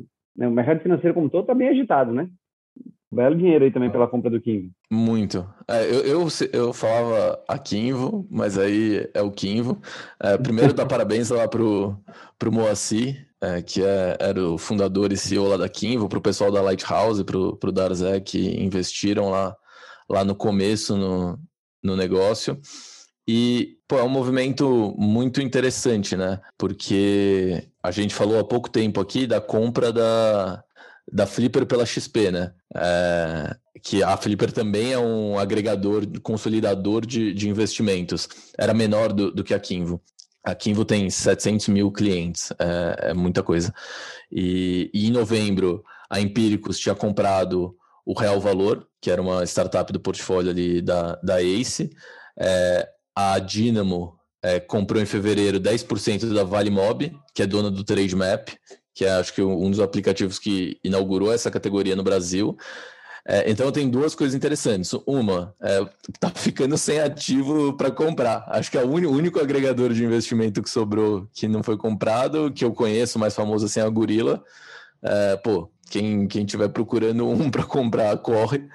O 0.46 0.50
mercado 0.50 0.80
financeiro 0.80 1.14
como 1.14 1.30
todo 1.30 1.42
está 1.42 1.54
bem 1.54 1.68
agitado, 1.68 2.12
né? 2.12 2.28
Belo 3.10 3.34
dinheiro 3.34 3.64
aí 3.64 3.70
também 3.70 3.90
pela 3.90 4.06
compra 4.06 4.30
do 4.30 4.40
Kinvo. 4.40 4.70
Muito. 4.90 5.48
É, 5.66 5.84
eu, 5.86 6.04
eu, 6.04 6.28
eu 6.52 6.72
falava 6.74 7.42
a 7.48 7.58
Kinvo, 7.58 8.26
mas 8.30 8.58
aí 8.58 9.08
é 9.14 9.22
o 9.22 9.30
Kinvo. 9.30 9.80
É, 10.22 10.36
primeiro, 10.36 10.74
dar 10.74 10.84
parabéns 10.86 11.30
lá 11.30 11.48
pro, 11.48 11.96
pro 12.38 12.52
Moacir, 12.52 13.26
é, 13.40 13.62
que 13.62 13.82
é, 13.82 14.16
era 14.20 14.46
o 14.46 14.58
fundador 14.58 15.10
e 15.10 15.16
CEO 15.16 15.48
lá 15.48 15.56
da 15.56 15.68
Kinvo, 15.70 16.08
pro 16.08 16.20
pessoal 16.20 16.52
da 16.52 16.60
Lighthouse, 16.60 17.24
pro, 17.24 17.56
pro 17.56 17.72
Darzé, 17.72 18.20
que 18.20 18.62
investiram 18.62 19.30
lá, 19.30 19.56
lá 20.08 20.22
no 20.22 20.34
começo 20.34 20.94
no, 20.94 21.38
no 21.82 21.96
negócio. 21.96 22.60
E 23.26 23.77
pô, 23.88 23.98
é 23.98 24.02
um 24.04 24.08
movimento 24.08 24.94
muito 24.98 25.40
interessante, 25.40 26.14
né? 26.14 26.38
Porque 26.58 27.66
a 27.82 27.90
gente 27.90 28.14
falou 28.14 28.38
há 28.38 28.44
pouco 28.44 28.68
tempo 28.68 29.00
aqui 29.00 29.26
da 29.26 29.40
compra 29.40 29.90
da, 29.90 30.62
da 31.10 31.26
Flipper 31.26 31.64
pela 31.64 31.86
XP, 31.86 32.30
né? 32.30 32.52
É, 32.76 33.56
que 33.82 34.02
a 34.02 34.14
Flipper 34.18 34.52
também 34.52 34.92
é 34.92 34.98
um 34.98 35.38
agregador, 35.38 36.06
consolidador 36.22 37.06
de, 37.06 37.32
de 37.32 37.48
investimentos. 37.48 38.28
Era 38.58 38.74
menor 38.74 39.10
do, 39.12 39.32
do 39.32 39.42
que 39.42 39.54
a 39.54 39.58
Kinvo. 39.58 40.00
A 40.44 40.54
Kinvo 40.54 40.84
tem 40.84 41.08
700 41.08 41.68
mil 41.68 41.90
clientes, 41.90 42.52
é, 42.58 43.10
é 43.10 43.14
muita 43.14 43.42
coisa. 43.42 43.74
E, 44.30 44.90
e, 44.92 45.08
em 45.08 45.10
novembro, 45.10 45.82
a 46.10 46.20
Empíricos 46.20 46.78
tinha 46.78 46.94
comprado 46.94 47.74
o 48.04 48.18
Real 48.18 48.40
Valor, 48.40 48.86
que 49.00 49.10
era 49.10 49.20
uma 49.20 49.44
startup 49.44 49.90
do 49.92 50.00
portfólio 50.00 50.50
ali 50.50 50.82
da, 50.82 51.16
da 51.22 51.42
Ace. 51.42 51.90
É, 52.38 52.88
a 53.20 53.40
Dynamo 53.40 54.16
é, 54.40 54.60
comprou 54.60 55.02
em 55.02 55.06
fevereiro 55.06 55.58
10% 55.58 56.32
da 56.32 56.44
Vale 56.44 56.70
Mob, 56.70 57.12
que 57.34 57.42
é 57.42 57.48
dona 57.48 57.68
do 57.68 57.82
Trademap, 57.82 58.50
que 58.94 59.04
é 59.04 59.10
acho 59.10 59.34
que 59.34 59.42
um 59.42 59.68
dos 59.68 59.80
aplicativos 59.80 60.38
que 60.38 60.78
inaugurou 60.84 61.32
essa 61.32 61.50
categoria 61.50 61.96
no 61.96 62.04
Brasil. 62.04 62.56
É, 63.26 63.50
então 63.50 63.72
tem 63.72 63.90
duas 63.90 64.14
coisas 64.14 64.36
interessantes. 64.36 64.92
Uma, 65.04 65.52
é, 65.60 65.84
tá 66.20 66.30
ficando 66.30 66.78
sem 66.78 67.00
ativo 67.00 67.76
para 67.76 67.90
comprar. 67.90 68.44
Acho 68.46 68.70
que 68.70 68.78
é 68.78 68.84
o 68.84 68.88
único 68.88 69.40
agregador 69.40 69.92
de 69.92 70.04
investimento 70.04 70.62
que 70.62 70.70
sobrou 70.70 71.28
que 71.32 71.48
não 71.48 71.64
foi 71.64 71.76
comprado, 71.76 72.52
que 72.52 72.64
eu 72.64 72.72
conheço, 72.72 73.18
mais 73.18 73.34
famoso 73.34 73.66
assim, 73.66 73.80
é 73.80 73.82
a 73.82 73.88
Gorila. 73.88 74.44
É, 75.02 75.36
pô, 75.38 75.68
quem, 75.88 76.26
quem 76.26 76.44
tiver 76.44 76.68
procurando 76.68 77.28
um 77.28 77.48
para 77.50 77.64
comprar, 77.64 78.16
corre. 78.18 78.68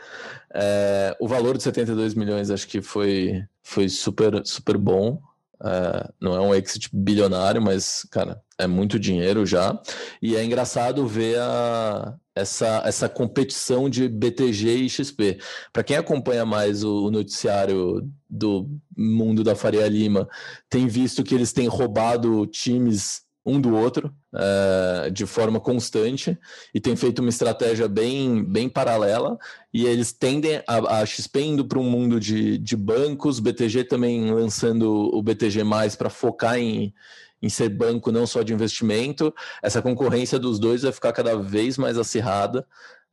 É, 0.53 1.15
o 1.19 1.27
valor 1.27 1.57
de 1.57 1.63
72 1.63 2.13
milhões 2.13 2.51
acho 2.51 2.67
que 2.67 2.81
foi, 2.81 3.43
foi 3.61 3.89
super, 3.89 4.45
super 4.45 4.77
bom. 4.77 5.21
É, 5.63 6.09
não 6.19 6.35
é 6.35 6.41
um 6.41 6.53
exit 6.53 6.89
bilionário, 6.91 7.61
mas, 7.61 8.05
cara, 8.11 8.41
é 8.57 8.67
muito 8.67 8.99
dinheiro 8.99 9.45
já. 9.45 9.79
E 10.21 10.35
é 10.35 10.43
engraçado 10.43 11.07
ver 11.07 11.39
a, 11.39 12.15
essa, 12.35 12.83
essa 12.85 13.07
competição 13.07 13.89
de 13.89 14.07
BTG 14.07 14.75
e 14.75 14.89
XP. 14.89 15.39
Para 15.71 15.83
quem 15.83 15.97
acompanha 15.97 16.45
mais 16.45 16.83
o, 16.83 17.05
o, 17.05 17.11
noticiário 17.11 18.09
do 18.29 18.69
mundo 18.95 19.43
da 19.43 19.55
Faria 19.55 19.87
Lima, 19.87 20.27
tem 20.69 20.87
visto 20.87 21.23
que 21.23 21.33
eles 21.33 21.53
têm 21.53 21.67
roubado 21.67 22.45
times 22.47 23.22
um 23.45 23.59
do 23.59 23.75
outro 23.75 24.13
uh, 24.33 25.11
de 25.11 25.25
forma 25.25 25.59
constante 25.59 26.37
e 26.73 26.79
tem 26.79 26.95
feito 26.95 27.19
uma 27.19 27.29
estratégia 27.29 27.87
bem, 27.87 28.43
bem 28.43 28.69
paralela 28.69 29.37
e 29.73 29.85
eles 29.85 30.13
tendem 30.13 30.63
a, 30.67 30.99
a 30.99 31.05
XP 31.05 31.41
indo 31.41 31.65
para 31.65 31.79
um 31.79 31.83
mundo 31.83 32.19
de, 32.19 32.57
de 32.57 32.75
bancos, 32.75 33.39
BTG 33.39 33.83
também 33.83 34.31
lançando 34.31 35.09
o 35.13 35.21
BTG 35.21 35.63
mais 35.63 35.95
para 35.95 36.09
focar 36.09 36.57
em, 36.57 36.93
em 37.41 37.49
ser 37.49 37.67
banco 37.69 38.11
não 38.11 38.25
só 38.25 38.43
de 38.43 38.53
investimento, 38.53 39.33
essa 39.61 39.81
concorrência 39.81 40.39
dos 40.39 40.57
dois 40.57 40.83
vai 40.83 40.91
ficar 40.93 41.11
cada 41.11 41.35
vez 41.35 41.77
mais 41.77 41.97
acirrada. 41.97 42.65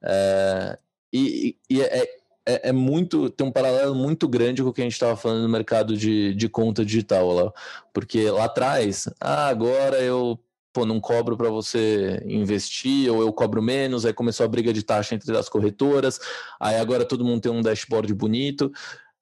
É, 0.02 0.78
e, 1.12 1.56
e 1.68 1.82
é, 1.82 2.19
é, 2.54 2.68
é, 2.70 2.72
muito, 2.72 3.30
tem 3.30 3.46
um 3.46 3.52
paralelo 3.52 3.94
muito 3.94 4.28
grande 4.28 4.62
com 4.62 4.68
o 4.70 4.72
que 4.72 4.80
a 4.80 4.84
gente 4.84 4.94
estava 4.94 5.16
falando 5.16 5.42
no 5.42 5.48
mercado 5.48 5.96
de, 5.96 6.34
de 6.34 6.48
conta 6.48 6.84
digital 6.84 7.30
lá, 7.32 7.52
porque 7.92 8.30
lá 8.30 8.44
atrás, 8.44 9.08
ah, 9.20 9.48
agora 9.48 10.00
eu 10.00 10.38
pô, 10.72 10.86
não 10.86 11.00
cobro 11.00 11.36
para 11.36 11.48
você 11.48 12.22
investir, 12.26 13.10
ou 13.10 13.20
eu 13.20 13.32
cobro 13.32 13.62
menos, 13.62 14.06
aí 14.06 14.12
começou 14.12 14.44
a 14.44 14.48
briga 14.48 14.72
de 14.72 14.82
taxa 14.82 15.14
entre 15.14 15.36
as 15.36 15.48
corretoras, 15.48 16.20
aí 16.58 16.76
agora 16.76 17.04
todo 17.04 17.24
mundo 17.24 17.40
tem 17.40 17.52
um 17.52 17.62
dashboard 17.62 18.12
bonito. 18.14 18.72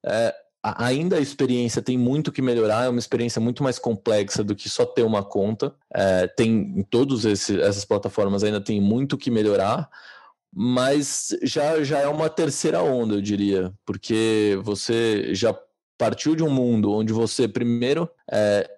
É, 0.05 0.33
ainda 0.61 1.17
a 1.17 1.21
experiência 1.21 1.81
tem 1.81 1.97
muito 1.97 2.31
que 2.31 2.41
melhorar, 2.41 2.85
é 2.85 2.89
uma 2.89 2.99
experiência 2.99 3.41
muito 3.41 3.63
mais 3.63 3.79
complexa 3.79 4.43
do 4.43 4.55
que 4.55 4.69
só 4.69 4.85
ter 4.85 5.03
uma 5.03 5.23
conta. 5.23 5.73
É, 5.93 6.27
tem 6.27 6.73
em 6.77 6.83
todas 6.83 7.25
essas 7.25 7.85
plataformas 7.85 8.43
ainda 8.43 8.61
tem 8.61 8.79
muito 8.79 9.17
que 9.17 9.31
melhorar, 9.31 9.89
mas 10.53 11.29
já, 11.43 11.83
já 11.83 11.99
é 11.99 12.07
uma 12.07 12.29
terceira 12.29 12.81
onda, 12.81 13.15
eu 13.15 13.21
diria, 13.21 13.73
porque 13.85 14.59
você 14.63 15.33
já 15.33 15.57
partiu 15.97 16.35
de 16.35 16.43
um 16.43 16.49
mundo 16.49 16.91
onde 16.91 17.13
você 17.13 17.47
primeiro 17.47 18.09
é, 18.31 18.69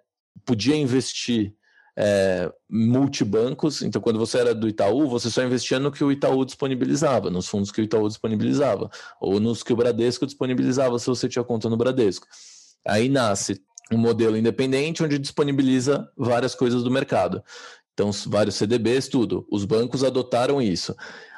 podia 0.46 0.76
investir 0.76 1.56
é, 1.98 2.52
multibancos. 2.70 3.82
Então, 3.82 4.02
quando 4.02 4.20
você 4.20 4.40
era 4.40 4.56
do 4.56 4.68
Itaú, 4.68 5.08
você 5.08 5.30
só 5.30 5.44
investia 5.44 5.80
no 5.80 5.92
que 5.92 6.04
o 6.04 6.12
Itaú 6.12 6.44
disponibilizava, 6.44 7.30
nos 7.30 7.48
fundos 7.48 7.72
que 7.72 7.82
o 7.82 7.84
Itaú 7.84 8.08
disponibilizava, 8.08 8.90
ou 9.20 9.40
nos 9.40 9.64
que 9.64 9.74
o 9.74 9.76
Bradesco 9.76 10.26
disponibilizava 10.26 10.98
se 11.00 11.08
você 11.08 11.30
tinha 11.30 11.44
conta 11.44 11.70
no 11.70 11.78
Bradesco. 11.78 12.28
Aí 12.88 13.08
nasce 13.08 13.62
um 13.92 13.98
modelo 13.98 14.38
independente 14.38 15.04
onde 15.04 15.20
disponibiliza 15.20 16.10
várias 16.18 16.56
coisas 16.56 16.84
do 16.84 16.90
mercado. 16.90 17.44
Então, 17.94 18.10
vários 18.28 18.56
CDBs, 18.56 19.08
tudo. 19.08 19.46
Os 19.52 19.66
bancos 19.66 20.04
adotaram 20.04 20.62
isso. 20.62 20.96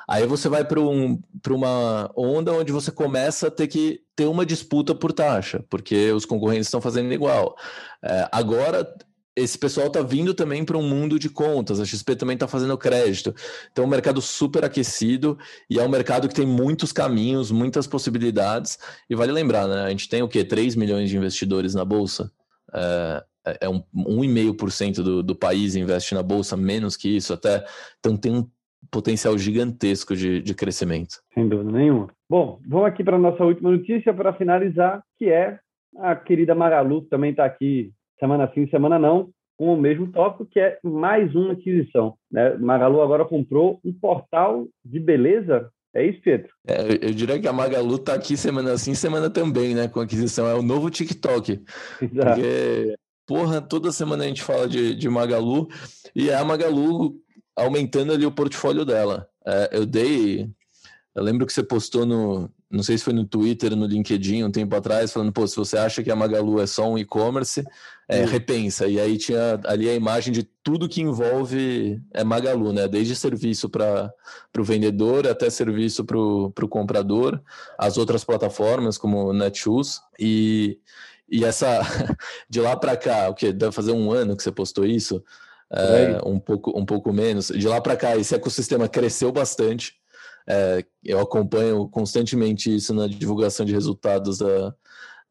Aí 0.07 0.25
você 0.25 0.49
vai 0.49 0.65
para 0.65 0.79
um, 0.79 1.21
uma 1.49 2.11
onda 2.15 2.53
onde 2.53 2.71
você 2.71 2.91
começa 2.91 3.47
a 3.47 3.51
ter 3.51 3.67
que 3.67 4.01
ter 4.15 4.25
uma 4.25 4.45
disputa 4.45 4.93
por 4.93 5.11
taxa, 5.11 5.63
porque 5.69 6.11
os 6.11 6.25
concorrentes 6.25 6.67
estão 6.67 6.81
fazendo 6.81 7.13
igual. 7.13 7.55
É, 8.03 8.27
agora 8.31 8.87
esse 9.35 9.57
pessoal 9.57 9.87
está 9.87 10.01
vindo 10.01 10.33
também 10.33 10.63
para 10.63 10.77
um 10.77 10.87
mundo 10.87 11.17
de 11.17 11.29
contas, 11.29 11.79
a 11.79 11.85
XP 11.85 12.15
também 12.15 12.35
está 12.35 12.47
fazendo 12.47 12.77
crédito. 12.77 13.33
Então, 13.71 13.83
é 13.83 13.87
um 13.87 13.89
mercado 13.89 14.21
super 14.21 14.63
aquecido 14.63 15.37
e 15.69 15.79
é 15.79 15.83
um 15.83 15.89
mercado 15.89 16.27
que 16.27 16.35
tem 16.35 16.45
muitos 16.45 16.91
caminhos, 16.91 17.49
muitas 17.49 17.87
possibilidades. 17.87 18.77
E 19.09 19.15
vale 19.15 19.31
lembrar, 19.31 19.67
né? 19.67 19.85
A 19.85 19.89
gente 19.89 20.07
tem 20.07 20.21
o 20.21 20.27
quê? 20.27 20.43
3 20.43 20.75
milhões 20.75 21.09
de 21.09 21.17
investidores 21.17 21.73
na 21.73 21.83
Bolsa. 21.83 22.31
É, 22.71 23.23
é 23.61 23.69
um 23.69 23.83
1,5% 23.95 24.95
do, 25.01 25.23
do 25.23 25.35
país 25.35 25.75
investe 25.75 26.13
na 26.13 26.21
Bolsa, 26.21 26.55
menos 26.55 26.95
que 26.95 27.09
isso 27.09 27.33
até. 27.33 27.65
Então, 27.99 28.15
tem 28.15 28.35
um 28.35 28.47
potencial 28.91 29.37
gigantesco 29.37 30.15
de, 30.15 30.41
de 30.41 30.53
crescimento. 30.53 31.21
Sem 31.33 31.47
dúvida 31.47 31.71
nenhuma. 31.71 32.07
Bom, 32.29 32.59
vamos 32.67 32.87
aqui 32.87 33.03
para 33.03 33.15
a 33.15 33.19
nossa 33.19 33.43
última 33.43 33.71
notícia 33.71 34.13
para 34.13 34.33
finalizar, 34.33 35.03
que 35.17 35.29
é 35.29 35.59
a 35.97 36.15
querida 36.15 36.55
Magalu, 36.55 37.03
que 37.03 37.09
também 37.09 37.31
está 37.31 37.45
aqui 37.45 37.91
semana 38.19 38.49
sim, 38.53 38.67
semana 38.67 38.97
não, 38.97 39.29
com 39.57 39.73
o 39.73 39.77
mesmo 39.79 40.11
tópico, 40.11 40.45
que 40.45 40.59
é 40.59 40.79
mais 40.83 41.33
uma 41.35 41.53
aquisição. 41.53 42.15
Né? 42.31 42.55
Magalu 42.57 43.01
agora 43.01 43.25
comprou 43.25 43.79
um 43.83 43.93
portal 43.93 44.67
de 44.83 44.99
beleza. 44.99 45.69
É 45.93 46.03
isso, 46.03 46.21
Pietro? 46.21 46.51
É, 46.67 47.05
eu 47.05 47.13
diria 47.13 47.39
que 47.39 47.47
a 47.47 47.53
Magalu 47.53 47.95
está 47.95 48.15
aqui 48.15 48.35
semana 48.35 48.75
sim, 48.77 48.95
semana 48.95 49.29
também, 49.29 49.75
né? 49.75 49.87
Com 49.87 49.99
a 49.99 50.03
aquisição. 50.03 50.47
É 50.47 50.55
o 50.55 50.63
novo 50.63 50.89
TikTok. 50.89 51.61
Exato. 52.01 52.41
Porque, 52.41 52.95
porra, 53.27 53.61
toda 53.61 53.91
semana 53.91 54.23
a 54.23 54.27
gente 54.27 54.41
fala 54.41 54.67
de, 54.67 54.95
de 54.95 55.07
Magalu 55.07 55.67
e 56.15 56.31
a 56.31 56.43
Magalu 56.43 57.15
aumentando 57.55 58.13
ali 58.13 58.25
o 58.25 58.31
portfólio 58.31 58.85
dela. 58.85 59.27
É, 59.45 59.69
eu 59.73 59.85
dei. 59.85 60.49
Eu 61.15 61.23
lembro 61.23 61.45
que 61.45 61.53
você 61.53 61.63
postou 61.63 62.05
no, 62.05 62.49
não 62.73 62.81
sei 62.81 62.97
se 62.97 63.03
foi 63.03 63.13
no 63.13 63.23
Twitter, 63.23 63.75
no 63.75 63.85
LinkedIn, 63.85 64.43
um 64.43 64.51
tempo 64.51 64.75
atrás, 64.75 65.13
falando, 65.13 65.31
pô, 65.31 65.45
se 65.45 65.55
você 65.55 65.77
acha 65.77 66.01
que 66.01 66.09
a 66.09 66.15
Magalu 66.15 66.59
é 66.59 66.65
só 66.65 66.89
um 66.89 66.97
e-commerce, 66.97 67.63
é, 68.09 68.25
repensa. 68.25 68.87
E 68.87 68.99
aí 68.99 69.15
tinha 69.15 69.61
ali 69.65 69.87
a 69.87 69.93
imagem 69.93 70.33
de 70.33 70.41
tudo 70.63 70.89
que 70.89 70.99
envolve 70.99 72.01
é 72.11 72.23
Magalu, 72.23 72.73
né? 72.73 72.87
Desde 72.87 73.15
serviço 73.15 73.69
para 73.69 74.11
o 74.57 74.63
vendedor 74.63 75.27
até 75.27 75.51
serviço 75.51 76.03
para 76.03 76.17
o 76.17 76.67
comprador, 76.67 77.39
as 77.77 77.95
outras 77.95 78.23
plataformas 78.23 78.97
como 78.97 79.31
Netshoes 79.31 80.01
e, 80.19 80.79
e 81.29 81.45
essa 81.45 81.79
de 82.49 82.59
lá 82.59 82.75
para 82.75 82.97
cá, 82.97 83.29
o 83.29 83.35
que 83.35 83.53
deve 83.53 83.71
fazer 83.71 83.91
um 83.91 84.11
ano 84.11 84.35
que 84.35 84.41
você 84.41 84.51
postou 84.51 84.83
isso, 84.83 85.23
é, 85.75 86.21
um 86.25 86.39
pouco 86.39 86.77
um 86.79 86.85
pouco 86.85 87.11
menos. 87.11 87.47
De 87.47 87.67
lá 87.67 87.81
para 87.81 87.97
cá, 87.97 88.15
esse 88.15 88.35
ecossistema 88.35 88.87
cresceu 88.87 89.31
bastante. 89.31 89.95
É, 90.47 90.83
eu 91.03 91.19
acompanho 91.19 91.87
constantemente 91.87 92.73
isso 92.73 92.93
na 92.93 93.07
divulgação 93.07 93.65
de 93.65 93.73
resultados 93.73 94.37
da, 94.37 94.73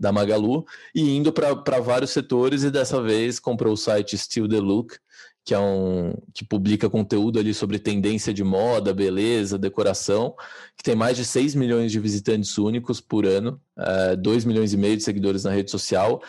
da 0.00 0.10
Magalu 0.10 0.64
e 0.94 1.16
indo 1.16 1.32
para 1.32 1.80
vários 1.80 2.10
setores 2.10 2.62
e 2.64 2.70
dessa 2.70 3.00
vez 3.00 3.38
comprou 3.38 3.74
o 3.74 3.76
site 3.76 4.16
Still 4.16 4.48
the 4.48 4.58
Look, 4.58 4.96
que 5.44 5.54
é 5.54 5.58
um 5.58 6.14
que 6.32 6.44
publica 6.44 6.88
conteúdo 6.88 7.38
ali 7.38 7.52
sobre 7.52 7.78
tendência 7.78 8.32
de 8.32 8.42
moda, 8.42 8.94
beleza, 8.94 9.58
decoração, 9.58 10.34
que 10.76 10.82
tem 10.82 10.94
mais 10.94 11.16
de 11.16 11.24
6 11.24 11.54
milhões 11.54 11.92
de 11.92 12.00
visitantes 12.00 12.56
únicos 12.58 13.00
por 13.00 13.26
ano, 13.26 13.60
é, 13.76 14.16
2 14.16 14.44
milhões 14.44 14.72
e 14.72 14.76
meio 14.76 14.96
de 14.96 15.02
seguidores 15.02 15.44
na 15.44 15.50
rede 15.50 15.70
social. 15.70 16.22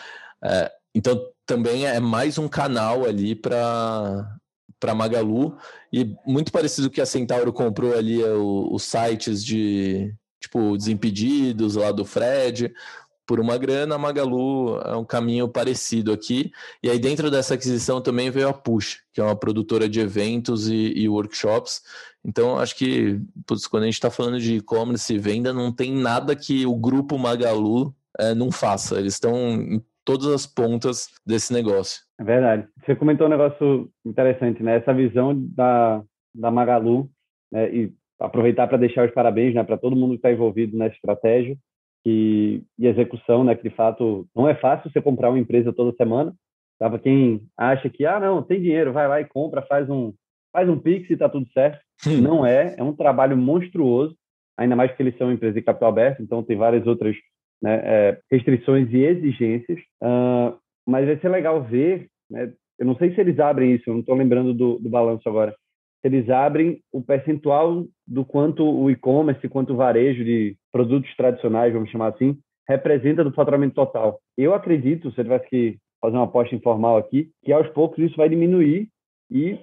É, 0.43 0.71
então 0.93 1.19
também 1.45 1.85
é 1.85 1.99
mais 1.99 2.37
um 2.37 2.47
canal 2.47 3.05
ali 3.05 3.35
para 3.35 4.37
para 4.79 4.93
Magalu 4.93 5.57
e 5.93 6.13
muito 6.25 6.51
parecido 6.51 6.89
que 6.89 6.99
a 6.99 7.05
Centauro 7.05 7.53
comprou 7.53 7.97
ali 7.97 8.21
é 8.21 8.33
os 8.33 8.83
sites 8.83 9.43
de 9.43 10.13
tipo 10.41 10.77
Desimpedidos 10.77 11.75
lá 11.75 11.89
do 11.89 12.03
Fred 12.03 12.73
por 13.25 13.39
uma 13.39 13.57
grana, 13.57 13.95
a 13.95 13.97
Magalu 13.97 14.77
é 14.81 14.95
um 14.95 15.05
caminho 15.05 15.47
parecido 15.47 16.11
aqui. 16.11 16.51
E 16.81 16.89
aí 16.89 16.99
dentro 16.99 17.31
dessa 17.31 17.53
aquisição 17.53 18.01
também 18.01 18.29
veio 18.29 18.49
a 18.49 18.53
Push, 18.53 19.01
que 19.13 19.21
é 19.21 19.23
uma 19.23 19.35
produtora 19.35 19.87
de 19.87 19.99
eventos 19.99 20.67
e, 20.67 20.93
e 20.95 21.07
workshops. 21.07 21.81
Então 22.23 22.59
acho 22.59 22.75
que 22.75 23.21
putz, 23.45 23.67
quando 23.67 23.83
a 23.83 23.85
gente 23.85 23.95
está 23.95 24.11
falando 24.11 24.39
de 24.39 24.55
e-commerce 24.57 25.13
e 25.13 25.19
venda, 25.19 25.53
não 25.53 25.71
tem 25.71 25.93
nada 25.93 26.35
que 26.35 26.65
o 26.65 26.75
grupo 26.75 27.17
Magalu 27.17 27.95
é, 28.19 28.35
não 28.35 28.51
faça. 28.51 28.99
Eles 28.99 29.13
estão 29.13 29.35
em 29.35 29.83
todas 30.05 30.27
as 30.27 30.45
pontas 30.45 31.09
desse 31.25 31.53
negócio. 31.53 32.01
É 32.19 32.23
verdade. 32.23 32.67
Você 32.83 32.95
comentou 32.95 33.27
um 33.27 33.29
negócio 33.29 33.89
interessante, 34.05 34.61
né? 34.61 34.77
Essa 34.77 34.93
visão 34.93 35.33
da, 35.35 36.03
da 36.33 36.51
Magalu, 36.51 37.09
né? 37.51 37.73
E 37.73 37.93
aproveitar 38.19 38.67
para 38.67 38.77
deixar 38.77 39.07
os 39.07 39.13
parabéns, 39.13 39.53
né? 39.53 39.63
Para 39.63 39.77
todo 39.77 39.95
mundo 39.95 40.11
que 40.11 40.17
está 40.17 40.31
envolvido 40.31 40.77
nessa 40.77 40.95
estratégia 40.95 41.57
e, 42.05 42.63
e 42.77 42.87
execução, 42.87 43.43
né? 43.43 43.55
Que 43.55 43.69
de 43.69 43.75
fato 43.75 44.27
não 44.35 44.47
é 44.47 44.55
fácil 44.55 44.91
você 44.91 45.01
comprar 45.01 45.29
uma 45.29 45.39
empresa 45.39 45.73
toda 45.73 45.95
semana. 45.95 46.33
Tava 46.79 46.99
quem 46.99 47.47
acha 47.57 47.89
que 47.89 48.05
ah 48.05 48.19
não 48.19 48.41
tem 48.41 48.61
dinheiro, 48.61 48.93
vai 48.93 49.07
lá 49.07 49.21
e 49.21 49.25
compra, 49.25 49.61
faz 49.61 49.89
um 49.89 50.13
faz 50.51 50.69
um 50.69 50.77
pix 50.77 51.09
e 51.09 51.17
tá 51.17 51.27
tudo 51.27 51.47
certo. 51.51 51.79
Hum. 52.05 52.21
Não 52.21 52.45
é, 52.45 52.75
é 52.77 52.83
um 52.83 52.95
trabalho 52.95 53.35
monstruoso. 53.35 54.15
Ainda 54.57 54.75
mais 54.75 54.91
que 54.95 55.01
eles 55.01 55.17
são 55.17 55.27
uma 55.27 55.33
empresa 55.33 55.55
de 55.55 55.63
capital 55.63 55.89
aberto, 55.89 56.21
então 56.21 56.43
tem 56.43 56.55
várias 56.55 56.85
outras 56.85 57.15
né, 57.63 57.81
é, 57.83 58.19
restrições 58.29 58.91
e 58.91 58.97
exigências. 58.97 59.79
Uh, 60.03 60.53
mas 60.85 61.05
vai 61.05 61.17
ser 61.17 61.29
legal 61.29 61.63
ver, 61.63 62.07
né, 62.29 62.51
eu 62.77 62.85
não 62.85 62.95
sei 62.97 63.15
se 63.15 63.21
eles 63.21 63.39
abrem 63.39 63.73
isso, 63.73 63.89
eu 63.89 63.93
não 63.93 64.01
estou 64.01 64.15
lembrando 64.15 64.53
do, 64.53 64.77
do 64.77 64.89
balanço 64.89 65.27
agora, 65.27 65.55
eles 66.03 66.29
abrem 66.29 66.81
o 66.91 67.01
percentual 67.01 67.85
do 68.05 68.25
quanto 68.25 68.65
o 68.65 68.91
e-commerce, 68.91 69.47
quanto 69.47 69.71
o 69.71 69.77
varejo 69.77 70.25
de 70.25 70.57
produtos 70.69 71.15
tradicionais, 71.15 71.71
vamos 71.71 71.89
chamar 71.89 72.09
assim, 72.09 72.37
representa 72.67 73.23
do 73.23 73.31
faturamento 73.31 73.75
total. 73.75 74.19
Eu 74.37 74.53
acredito, 74.53 75.09
se 75.11 75.19
eu 75.19 75.23
tivesse 75.23 75.47
que 75.47 75.77
fazer 76.01 76.17
uma 76.17 76.25
aposta 76.25 76.53
informal 76.53 76.97
aqui, 76.97 77.29
que 77.45 77.53
aos 77.53 77.69
poucos 77.69 77.99
isso 77.99 78.17
vai 78.17 78.27
diminuir 78.27 78.89
e 79.31 79.57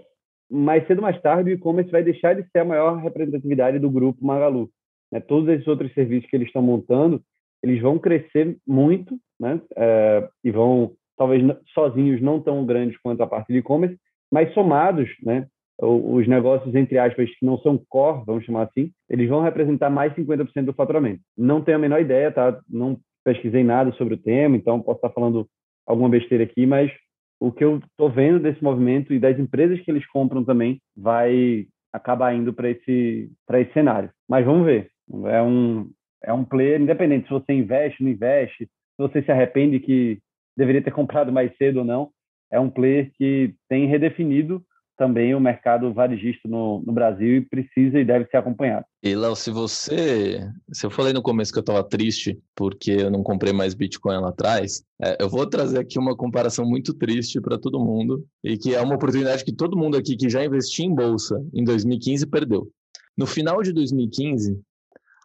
mais 0.51 0.87
cedo 0.87 0.99
ou 0.99 1.03
mais 1.03 1.21
tarde 1.21 1.51
o 1.51 1.53
e-commerce 1.53 1.93
vai 1.93 2.03
deixar 2.03 2.35
de 2.35 2.49
ser 2.51 2.61
a 2.61 2.65
maior 2.65 2.97
representatividade 2.97 3.79
do 3.79 3.91
grupo 3.91 4.25
Magalu. 4.25 4.71
Né? 5.13 5.21
Todos 5.21 5.49
esses 5.51 5.69
outros 5.69 5.93
serviços 5.93 6.29
que 6.29 6.37
eles 6.37 6.49
estão 6.49 6.63
montando, 6.63 7.23
eles 7.63 7.81
vão 7.81 7.99
crescer 7.99 8.57
muito 8.67 9.19
né? 9.41 9.61
É, 9.75 10.29
e 10.45 10.51
vão, 10.51 10.93
talvez 11.17 11.43
sozinhos, 11.73 12.21
não 12.21 12.39
tão 12.41 12.65
grandes 12.67 12.99
quanto 12.99 13.23
a 13.23 13.27
parte 13.27 13.53
de 13.53 13.59
e-commerce, 13.59 13.97
mas 14.31 14.53
somados, 14.53 15.09
né? 15.23 15.47
os 15.83 16.29
negócios, 16.29 16.75
entre 16.75 16.99
aspas, 16.99 17.31
que 17.31 17.47
não 17.47 17.57
são 17.61 17.83
core, 17.89 18.23
vamos 18.27 18.45
chamar 18.45 18.65
assim, 18.65 18.93
eles 19.09 19.27
vão 19.31 19.41
representar 19.41 19.89
mais 19.89 20.13
50% 20.13 20.67
do 20.67 20.75
faturamento. 20.75 21.23
Não 21.39 21.63
tenho 21.63 21.79
a 21.79 21.81
menor 21.81 22.03
ideia, 22.03 22.31
tá? 22.31 22.61
Não 22.69 22.99
pesquisei 23.25 23.65
nada 23.65 23.91
sobre 23.93 24.13
o 24.13 24.19
tema, 24.19 24.59
então 24.59 24.83
posso 24.83 24.99
estar 24.99 25.09
falando 25.09 25.49
alguma 25.87 26.11
besteira 26.11 26.45
aqui, 26.45 26.67
mas 26.67 26.93
o 27.41 27.51
que 27.51 27.65
eu 27.65 27.79
estou 27.79 28.11
vendo 28.11 28.39
desse 28.39 28.63
movimento 28.63 29.15
e 29.15 29.19
das 29.19 29.39
empresas 29.39 29.81
que 29.81 29.91
eles 29.91 30.07
compram 30.09 30.45
também 30.45 30.83
vai 30.95 31.65
acabar 31.91 32.35
indo 32.35 32.53
para 32.53 32.69
esse, 32.69 33.33
esse 33.51 33.73
cenário. 33.73 34.11
Mas 34.29 34.45
vamos 34.45 34.67
ver. 34.67 34.91
É 35.25 35.41
um, 35.41 35.91
é 36.23 36.33
um 36.33 36.45
player 36.45 36.81
independente 36.81 37.27
se 37.27 37.33
você 37.33 37.53
investe, 37.53 38.03
não 38.03 38.11
investe, 38.11 38.65
se 38.65 38.99
você 38.99 39.23
se 39.23 39.31
arrepende 39.31 39.81
que 39.81 40.19
deveria 40.57 40.83
ter 40.83 40.93
comprado 40.93 41.33
mais 41.33 41.55
cedo 41.57 41.79
ou 41.79 41.85
não. 41.85 42.11
É 42.53 42.59
um 42.59 42.71
player 42.71 43.13
que 43.17 43.55
tem 43.69 43.87
redefinido 43.87 44.65
também 45.01 45.35
o 45.35 45.41
mercado 45.41 45.95
varejista 45.95 46.47
no, 46.47 46.83
no, 46.85 46.93
Brasil 46.93 47.37
e 47.37 47.41
precisa 47.41 47.99
e 47.99 48.05
deve 48.05 48.27
ser 48.27 48.37
acompanhado. 48.37 48.85
E 49.03 49.15
Léo, 49.15 49.35
se 49.35 49.51
você, 49.51 50.47
se 50.71 50.85
eu 50.85 50.91
falei 50.91 51.15
no 51.15 51.23
começo 51.23 51.51
que 51.51 51.59
eu 51.59 51.63
estava 51.63 51.83
triste 51.83 52.39
porque 52.55 52.91
eu 52.91 53.11
não 53.11 53.23
comprei 53.23 53.51
mais 53.51 53.73
Bitcoin 53.73 54.21
lá 54.21 54.29
atrás, 54.29 54.85
é, 55.03 55.17
eu 55.19 55.27
vou 55.27 55.47
trazer 55.47 55.79
aqui 55.79 55.99
uma 55.99 56.15
comparação 56.15 56.67
muito 56.67 56.93
triste 56.93 57.41
para 57.41 57.59
todo 57.59 57.81
mundo 57.81 58.23
e 58.45 58.59
que 58.59 58.75
é 58.75 58.83
uma 58.83 58.97
oportunidade 58.97 59.43
que 59.43 59.55
todo 59.55 59.79
mundo 59.79 59.97
aqui 59.97 60.17
que 60.17 60.29
já 60.29 60.45
investiu 60.45 60.85
em 60.85 60.95
bolsa 60.95 61.43
em 61.55 61.65
2015 61.65 62.27
perdeu. 62.27 62.69
No 63.17 63.27
final 63.27 63.63
de 63.63 63.73
2015, 63.73 64.61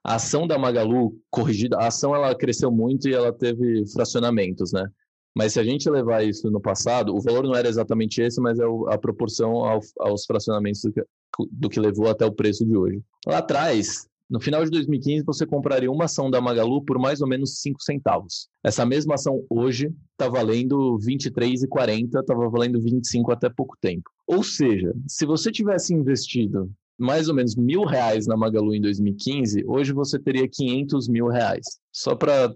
a 0.06 0.16
ação 0.16 0.46
da 0.46 0.56
Magalu 0.56 1.20
corrigida, 1.32 1.78
a 1.78 1.88
ação 1.88 2.16
ela 2.16 2.36
cresceu 2.36 2.72
muito 2.72 3.10
e 3.10 3.14
ela 3.14 3.34
teve 3.34 3.84
fracionamentos, 3.92 4.72
né? 4.72 4.88
Mas 5.36 5.54
se 5.54 5.60
a 5.60 5.64
gente 5.64 5.90
levar 5.90 6.24
isso 6.24 6.50
no 6.52 6.62
passado, 6.62 7.14
o 7.14 7.20
valor 7.20 7.44
não 7.44 7.56
era 7.56 7.68
exatamente 7.68 8.22
esse, 8.22 8.40
mas 8.40 8.60
é 8.60 8.66
a 8.90 8.98
proporção 9.00 9.66
ao, 9.66 9.80
aos 10.00 10.24
fracionamentos 10.26 10.82
do 10.82 10.94
que, 10.94 11.04
do 11.52 11.70
que 11.70 11.80
levou 11.80 12.08
até 12.08 12.24
o 12.24 12.32
preço 12.32 12.64
de 12.64 12.78
hoje. 12.78 13.02
Lá 13.26 13.40
atrás, 13.40 14.08
no 14.30 14.40
final 14.40 14.64
de 14.64 14.70
2015, 14.70 15.26
você 15.26 15.44
compraria 15.44 15.92
uma 15.92 16.06
ação 16.06 16.30
da 16.30 16.40
Magalu 16.40 16.86
por 16.86 17.00
mais 17.00 17.20
ou 17.20 17.28
menos 17.28 17.60
5 17.62 17.82
centavos. 17.82 18.48
Essa 18.64 18.86
mesma 18.86 19.16
ação 19.16 19.44
hoje 19.50 19.92
está 20.12 20.30
valendo 20.30 21.00
23,40, 21.00 22.20
estava 22.20 22.48
valendo 22.48 22.80
25 22.80 23.32
até 23.32 23.50
pouco 23.50 23.76
tempo. 23.82 24.08
Ou 24.28 24.44
seja, 24.44 24.94
se 25.08 25.26
você 25.26 25.52
tivesse 25.52 25.96
investido 25.96 26.72
mais 26.98 27.28
ou 27.28 27.36
menos 27.36 27.56
mil 27.56 27.84
reais 27.84 28.26
na 28.28 28.38
Magalu 28.38 28.74
em 28.74 28.82
2015, 28.82 29.64
hoje 29.68 29.94
você 29.94 30.18
teria 30.18 30.48
500 30.48 31.08
mil 31.08 31.28
reais. 31.28 31.66
Só 31.92 32.16
para 32.16 32.54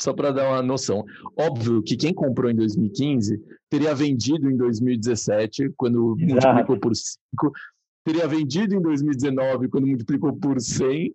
só 0.00 0.12
para 0.12 0.32
dar 0.32 0.48
uma 0.48 0.62
noção. 0.62 1.04
Óbvio 1.36 1.82
que 1.82 1.96
quem 1.96 2.12
comprou 2.12 2.50
em 2.50 2.54
2015 2.54 3.40
teria 3.68 3.94
vendido 3.94 4.50
em 4.50 4.56
2017, 4.56 5.72
quando 5.76 6.16
Exato. 6.18 6.34
multiplicou 6.34 6.78
por 6.78 6.94
5, 6.94 7.52
teria 8.04 8.28
vendido 8.28 8.74
em 8.74 8.80
2019, 8.80 9.68
quando 9.68 9.86
multiplicou 9.86 10.34
por 10.36 10.60
100. 10.60 11.12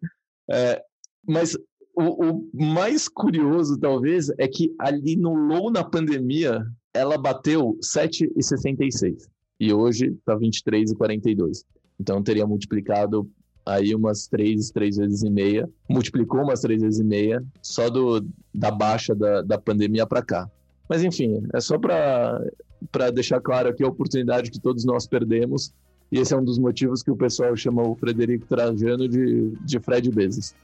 É, 0.49 0.81
mas 1.27 1.55
o, 1.95 2.29
o, 2.29 2.49
mais 2.53 3.07
curioso, 3.07 3.79
talvez, 3.79 4.29
é 4.37 4.47
que 4.47 4.73
ali 4.79 5.15
no 5.15 5.33
low 5.33 5.71
na 5.71 5.83
pandemia, 5.83 6.65
ela 6.93 7.17
bateu 7.17 7.77
7,66. 7.81 9.27
E 9.59 9.73
hoje 9.73 10.07
está 10.07 10.35
23,42. 10.37 11.63
Então 12.01 12.23
teria 12.23 12.47
multiplicado 12.47 13.29
aí 13.63 13.93
umas 13.93 14.25
três, 14.27 14.71
três 14.71 14.97
vezes 14.97 15.21
e 15.21 15.29
meia, 15.29 15.69
multiplicou 15.87 16.41
umas 16.41 16.61
três 16.61 16.81
vezes 16.81 16.99
e 16.99 17.03
meia, 17.03 17.43
só 17.61 17.89
do, 17.91 18.25
da 18.53 18.71
baixa 18.71 19.13
da, 19.13 19.43
da 19.43 19.57
pandemia 19.59 20.05
para 20.07 20.23
cá. 20.23 20.49
Mas 20.89 21.03
enfim, 21.03 21.43
é 21.53 21.59
só 21.61 21.77
para 21.77 23.11
deixar 23.13 23.39
claro 23.39 23.69
aqui 23.69 23.83
a 23.83 23.87
oportunidade 23.87 24.49
que 24.49 24.59
todos 24.59 24.83
nós 24.83 25.05
perdemos, 25.05 25.71
e 26.11 26.17
esse 26.17 26.33
é 26.33 26.37
um 26.37 26.43
dos 26.43 26.57
motivos 26.57 27.03
que 27.03 27.11
o 27.11 27.15
pessoal 27.15 27.55
chama 27.55 27.83
o 27.83 27.95
Frederico 27.95 28.47
Trajano 28.47 29.07
de, 29.07 29.51
de 29.63 29.79
Fred 29.79 30.09
Bezos. 30.09 30.55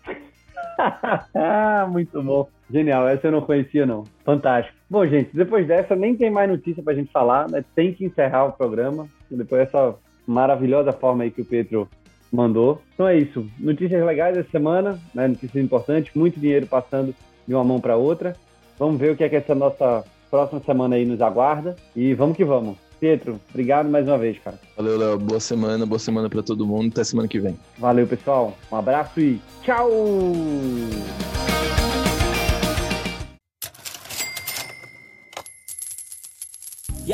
Muito 1.89 2.21
bom. 2.21 2.49
Genial, 2.69 3.07
essa 3.07 3.27
eu 3.27 3.31
não 3.31 3.41
conhecia 3.41 3.85
não. 3.85 4.03
Fantástico. 4.25 4.75
Bom, 4.89 5.05
gente, 5.05 5.33
depois 5.33 5.65
dessa 5.65 5.95
nem 5.95 6.17
tem 6.17 6.29
mais 6.29 6.49
notícia 6.49 6.83
pra 6.83 6.93
gente 6.93 7.11
falar, 7.11 7.49
né? 7.49 7.63
Tem 7.73 7.93
que 7.93 8.03
encerrar 8.03 8.45
o 8.45 8.51
programa. 8.51 9.07
Depois 9.31 9.63
dessa 9.63 9.95
maravilhosa 10.27 10.91
forma 10.91 11.23
aí 11.23 11.31
que 11.31 11.41
o 11.41 11.45
Pedro 11.45 11.87
mandou. 12.31 12.81
Então 12.93 13.07
é 13.07 13.17
isso. 13.17 13.47
Notícias 13.57 14.05
legais 14.05 14.37
essa 14.37 14.49
semana, 14.49 14.99
né? 15.13 15.27
notícias 15.27 15.63
importantes, 15.63 16.13
muito 16.13 16.39
dinheiro 16.39 16.67
passando 16.67 17.15
de 17.47 17.53
uma 17.53 17.63
mão 17.63 17.79
para 17.79 17.95
outra. 17.95 18.35
Vamos 18.77 18.99
ver 18.99 19.13
o 19.13 19.15
que 19.15 19.23
é 19.23 19.29
que 19.29 19.35
essa 19.35 19.55
nossa 19.55 20.03
próxima 20.29 20.61
semana 20.65 20.95
aí 20.95 21.05
nos 21.05 21.21
aguarda 21.21 21.75
e 21.95 22.13
vamos 22.13 22.35
que 22.35 22.43
vamos. 22.43 22.77
Pietro, 22.99 23.39
obrigado 23.49 23.89
mais 23.89 24.07
uma 24.07 24.17
vez, 24.17 24.39
cara. 24.39 24.59
Valeu, 24.75 24.97
Léo. 24.97 25.19
Boa 25.19 25.39
semana, 25.39 25.85
boa 25.85 25.99
semana 25.99 26.29
para 26.29 26.41
todo 26.41 26.65
mundo. 26.65 26.89
Até 26.91 27.03
semana 27.03 27.27
que 27.27 27.39
vem. 27.39 27.57
Valeu, 27.77 28.07
pessoal. 28.07 28.57
Um 28.71 28.75
abraço 28.75 29.19
e 29.19 29.39
tchau! 29.61 29.89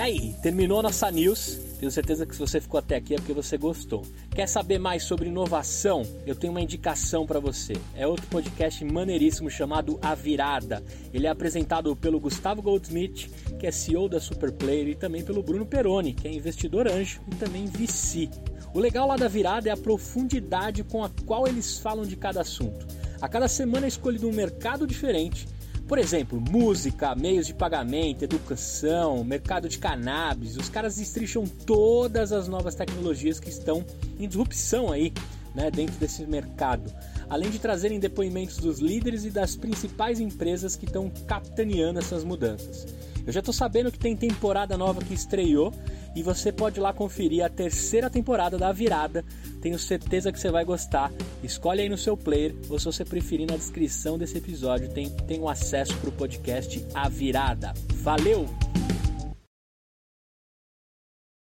Aí, 0.03 0.35
terminou 0.41 0.83
nossa 0.83 1.09
news? 1.09 1.57
Tenho 1.79 1.89
certeza 1.89 2.25
que 2.25 2.33
se 2.33 2.39
você 2.39 2.59
ficou 2.59 2.77
até 2.77 2.97
aqui 2.97 3.13
é 3.13 3.17
porque 3.17 3.31
você 3.31 3.57
gostou. 3.57 4.03
Quer 4.31 4.47
saber 4.47 4.77
mais 4.77 5.03
sobre 5.03 5.29
inovação? 5.29 6.03
Eu 6.25 6.35
tenho 6.35 6.51
uma 6.51 6.61
indicação 6.61 7.25
para 7.25 7.39
você. 7.39 7.73
É 7.95 8.05
outro 8.05 8.27
podcast 8.27 8.83
maneiríssimo 8.83 9.49
chamado 9.49 9.97
A 10.01 10.13
Virada. 10.13 10.83
Ele 11.13 11.25
é 11.25 11.29
apresentado 11.29 11.95
pelo 11.95 12.19
Gustavo 12.19 12.61
Goldsmith, 12.61 13.29
que 13.57 13.65
é 13.65 13.71
CEO 13.71 14.09
da 14.09 14.19
Superplayer, 14.19 14.89
e 14.89 14.95
também 14.95 15.23
pelo 15.23 15.41
Bruno 15.41 15.65
Peroni, 15.65 16.13
que 16.13 16.27
é 16.27 16.33
investidor 16.33 16.85
anjo 16.85 17.21
e 17.31 17.35
também 17.35 17.65
VC. 17.65 18.29
O 18.73 18.79
legal 18.79 19.07
lá 19.07 19.15
da 19.15 19.29
Virada 19.29 19.69
é 19.69 19.71
a 19.71 19.77
profundidade 19.77 20.83
com 20.83 21.01
a 21.01 21.09
qual 21.25 21.47
eles 21.47 21.77
falam 21.77 22.05
de 22.05 22.17
cada 22.17 22.41
assunto. 22.41 22.85
A 23.21 23.29
cada 23.29 23.47
semana 23.47 23.85
é 23.85 23.87
escolhido 23.87 24.27
um 24.27 24.33
mercado 24.33 24.85
diferente 24.85 25.47
por 25.87 25.97
exemplo, 25.97 26.39
música, 26.39 27.13
meios 27.13 27.45
de 27.45 27.53
pagamento, 27.53 28.23
educação, 28.23 29.23
mercado 29.23 29.67
de 29.67 29.77
cannabis. 29.77 30.55
Os 30.55 30.69
caras 30.69 30.95
destricham 30.95 31.45
todas 31.45 32.31
as 32.31 32.47
novas 32.47 32.73
tecnologias 32.73 33.39
que 33.39 33.49
estão 33.49 33.85
em 34.17 34.27
disrupção 34.27 34.91
aí, 34.91 35.13
né, 35.53 35.69
dentro 35.69 35.95
desse 35.97 36.25
mercado. 36.25 36.91
Além 37.29 37.49
de 37.49 37.59
trazerem 37.59 37.99
depoimentos 37.99 38.57
dos 38.57 38.79
líderes 38.79 39.25
e 39.25 39.29
das 39.29 39.55
principais 39.55 40.19
empresas 40.19 40.75
que 40.75 40.85
estão 40.85 41.11
capitaneando 41.27 41.99
essas 41.99 42.23
mudanças. 42.23 42.87
Eu 43.25 43.31
já 43.31 43.39
estou 43.39 43.53
sabendo 43.53 43.91
que 43.91 43.99
tem 43.99 44.15
temporada 44.15 44.77
nova 44.77 45.01
que 45.01 45.13
estreou 45.13 45.73
e 46.15 46.21
você 46.21 46.51
pode 46.51 46.79
lá 46.79 46.93
conferir 46.93 47.43
a 47.43 47.49
terceira 47.49 48.09
temporada 48.09 48.57
da 48.57 48.71
Virada. 48.71 49.23
Tenho 49.61 49.79
certeza 49.79 50.31
que 50.31 50.39
você 50.39 50.51
vai 50.51 50.65
gostar. 50.65 51.11
Escolhe 51.41 51.81
aí 51.81 51.89
no 51.89 51.97
seu 51.97 52.17
player 52.17 52.55
ou 52.69 52.77
se 52.77 52.85
você 52.85 53.05
preferir 53.05 53.49
na 53.49 53.55
descrição 53.55 54.17
desse 54.17 54.37
episódio 54.37 54.89
tem, 54.89 55.09
tem 55.09 55.39
um 55.39 55.47
acesso 55.47 55.95
para 55.97 56.09
o 56.09 56.13
podcast 56.13 56.85
A 56.93 57.07
Virada. 57.07 57.73
Valeu! 57.95 58.47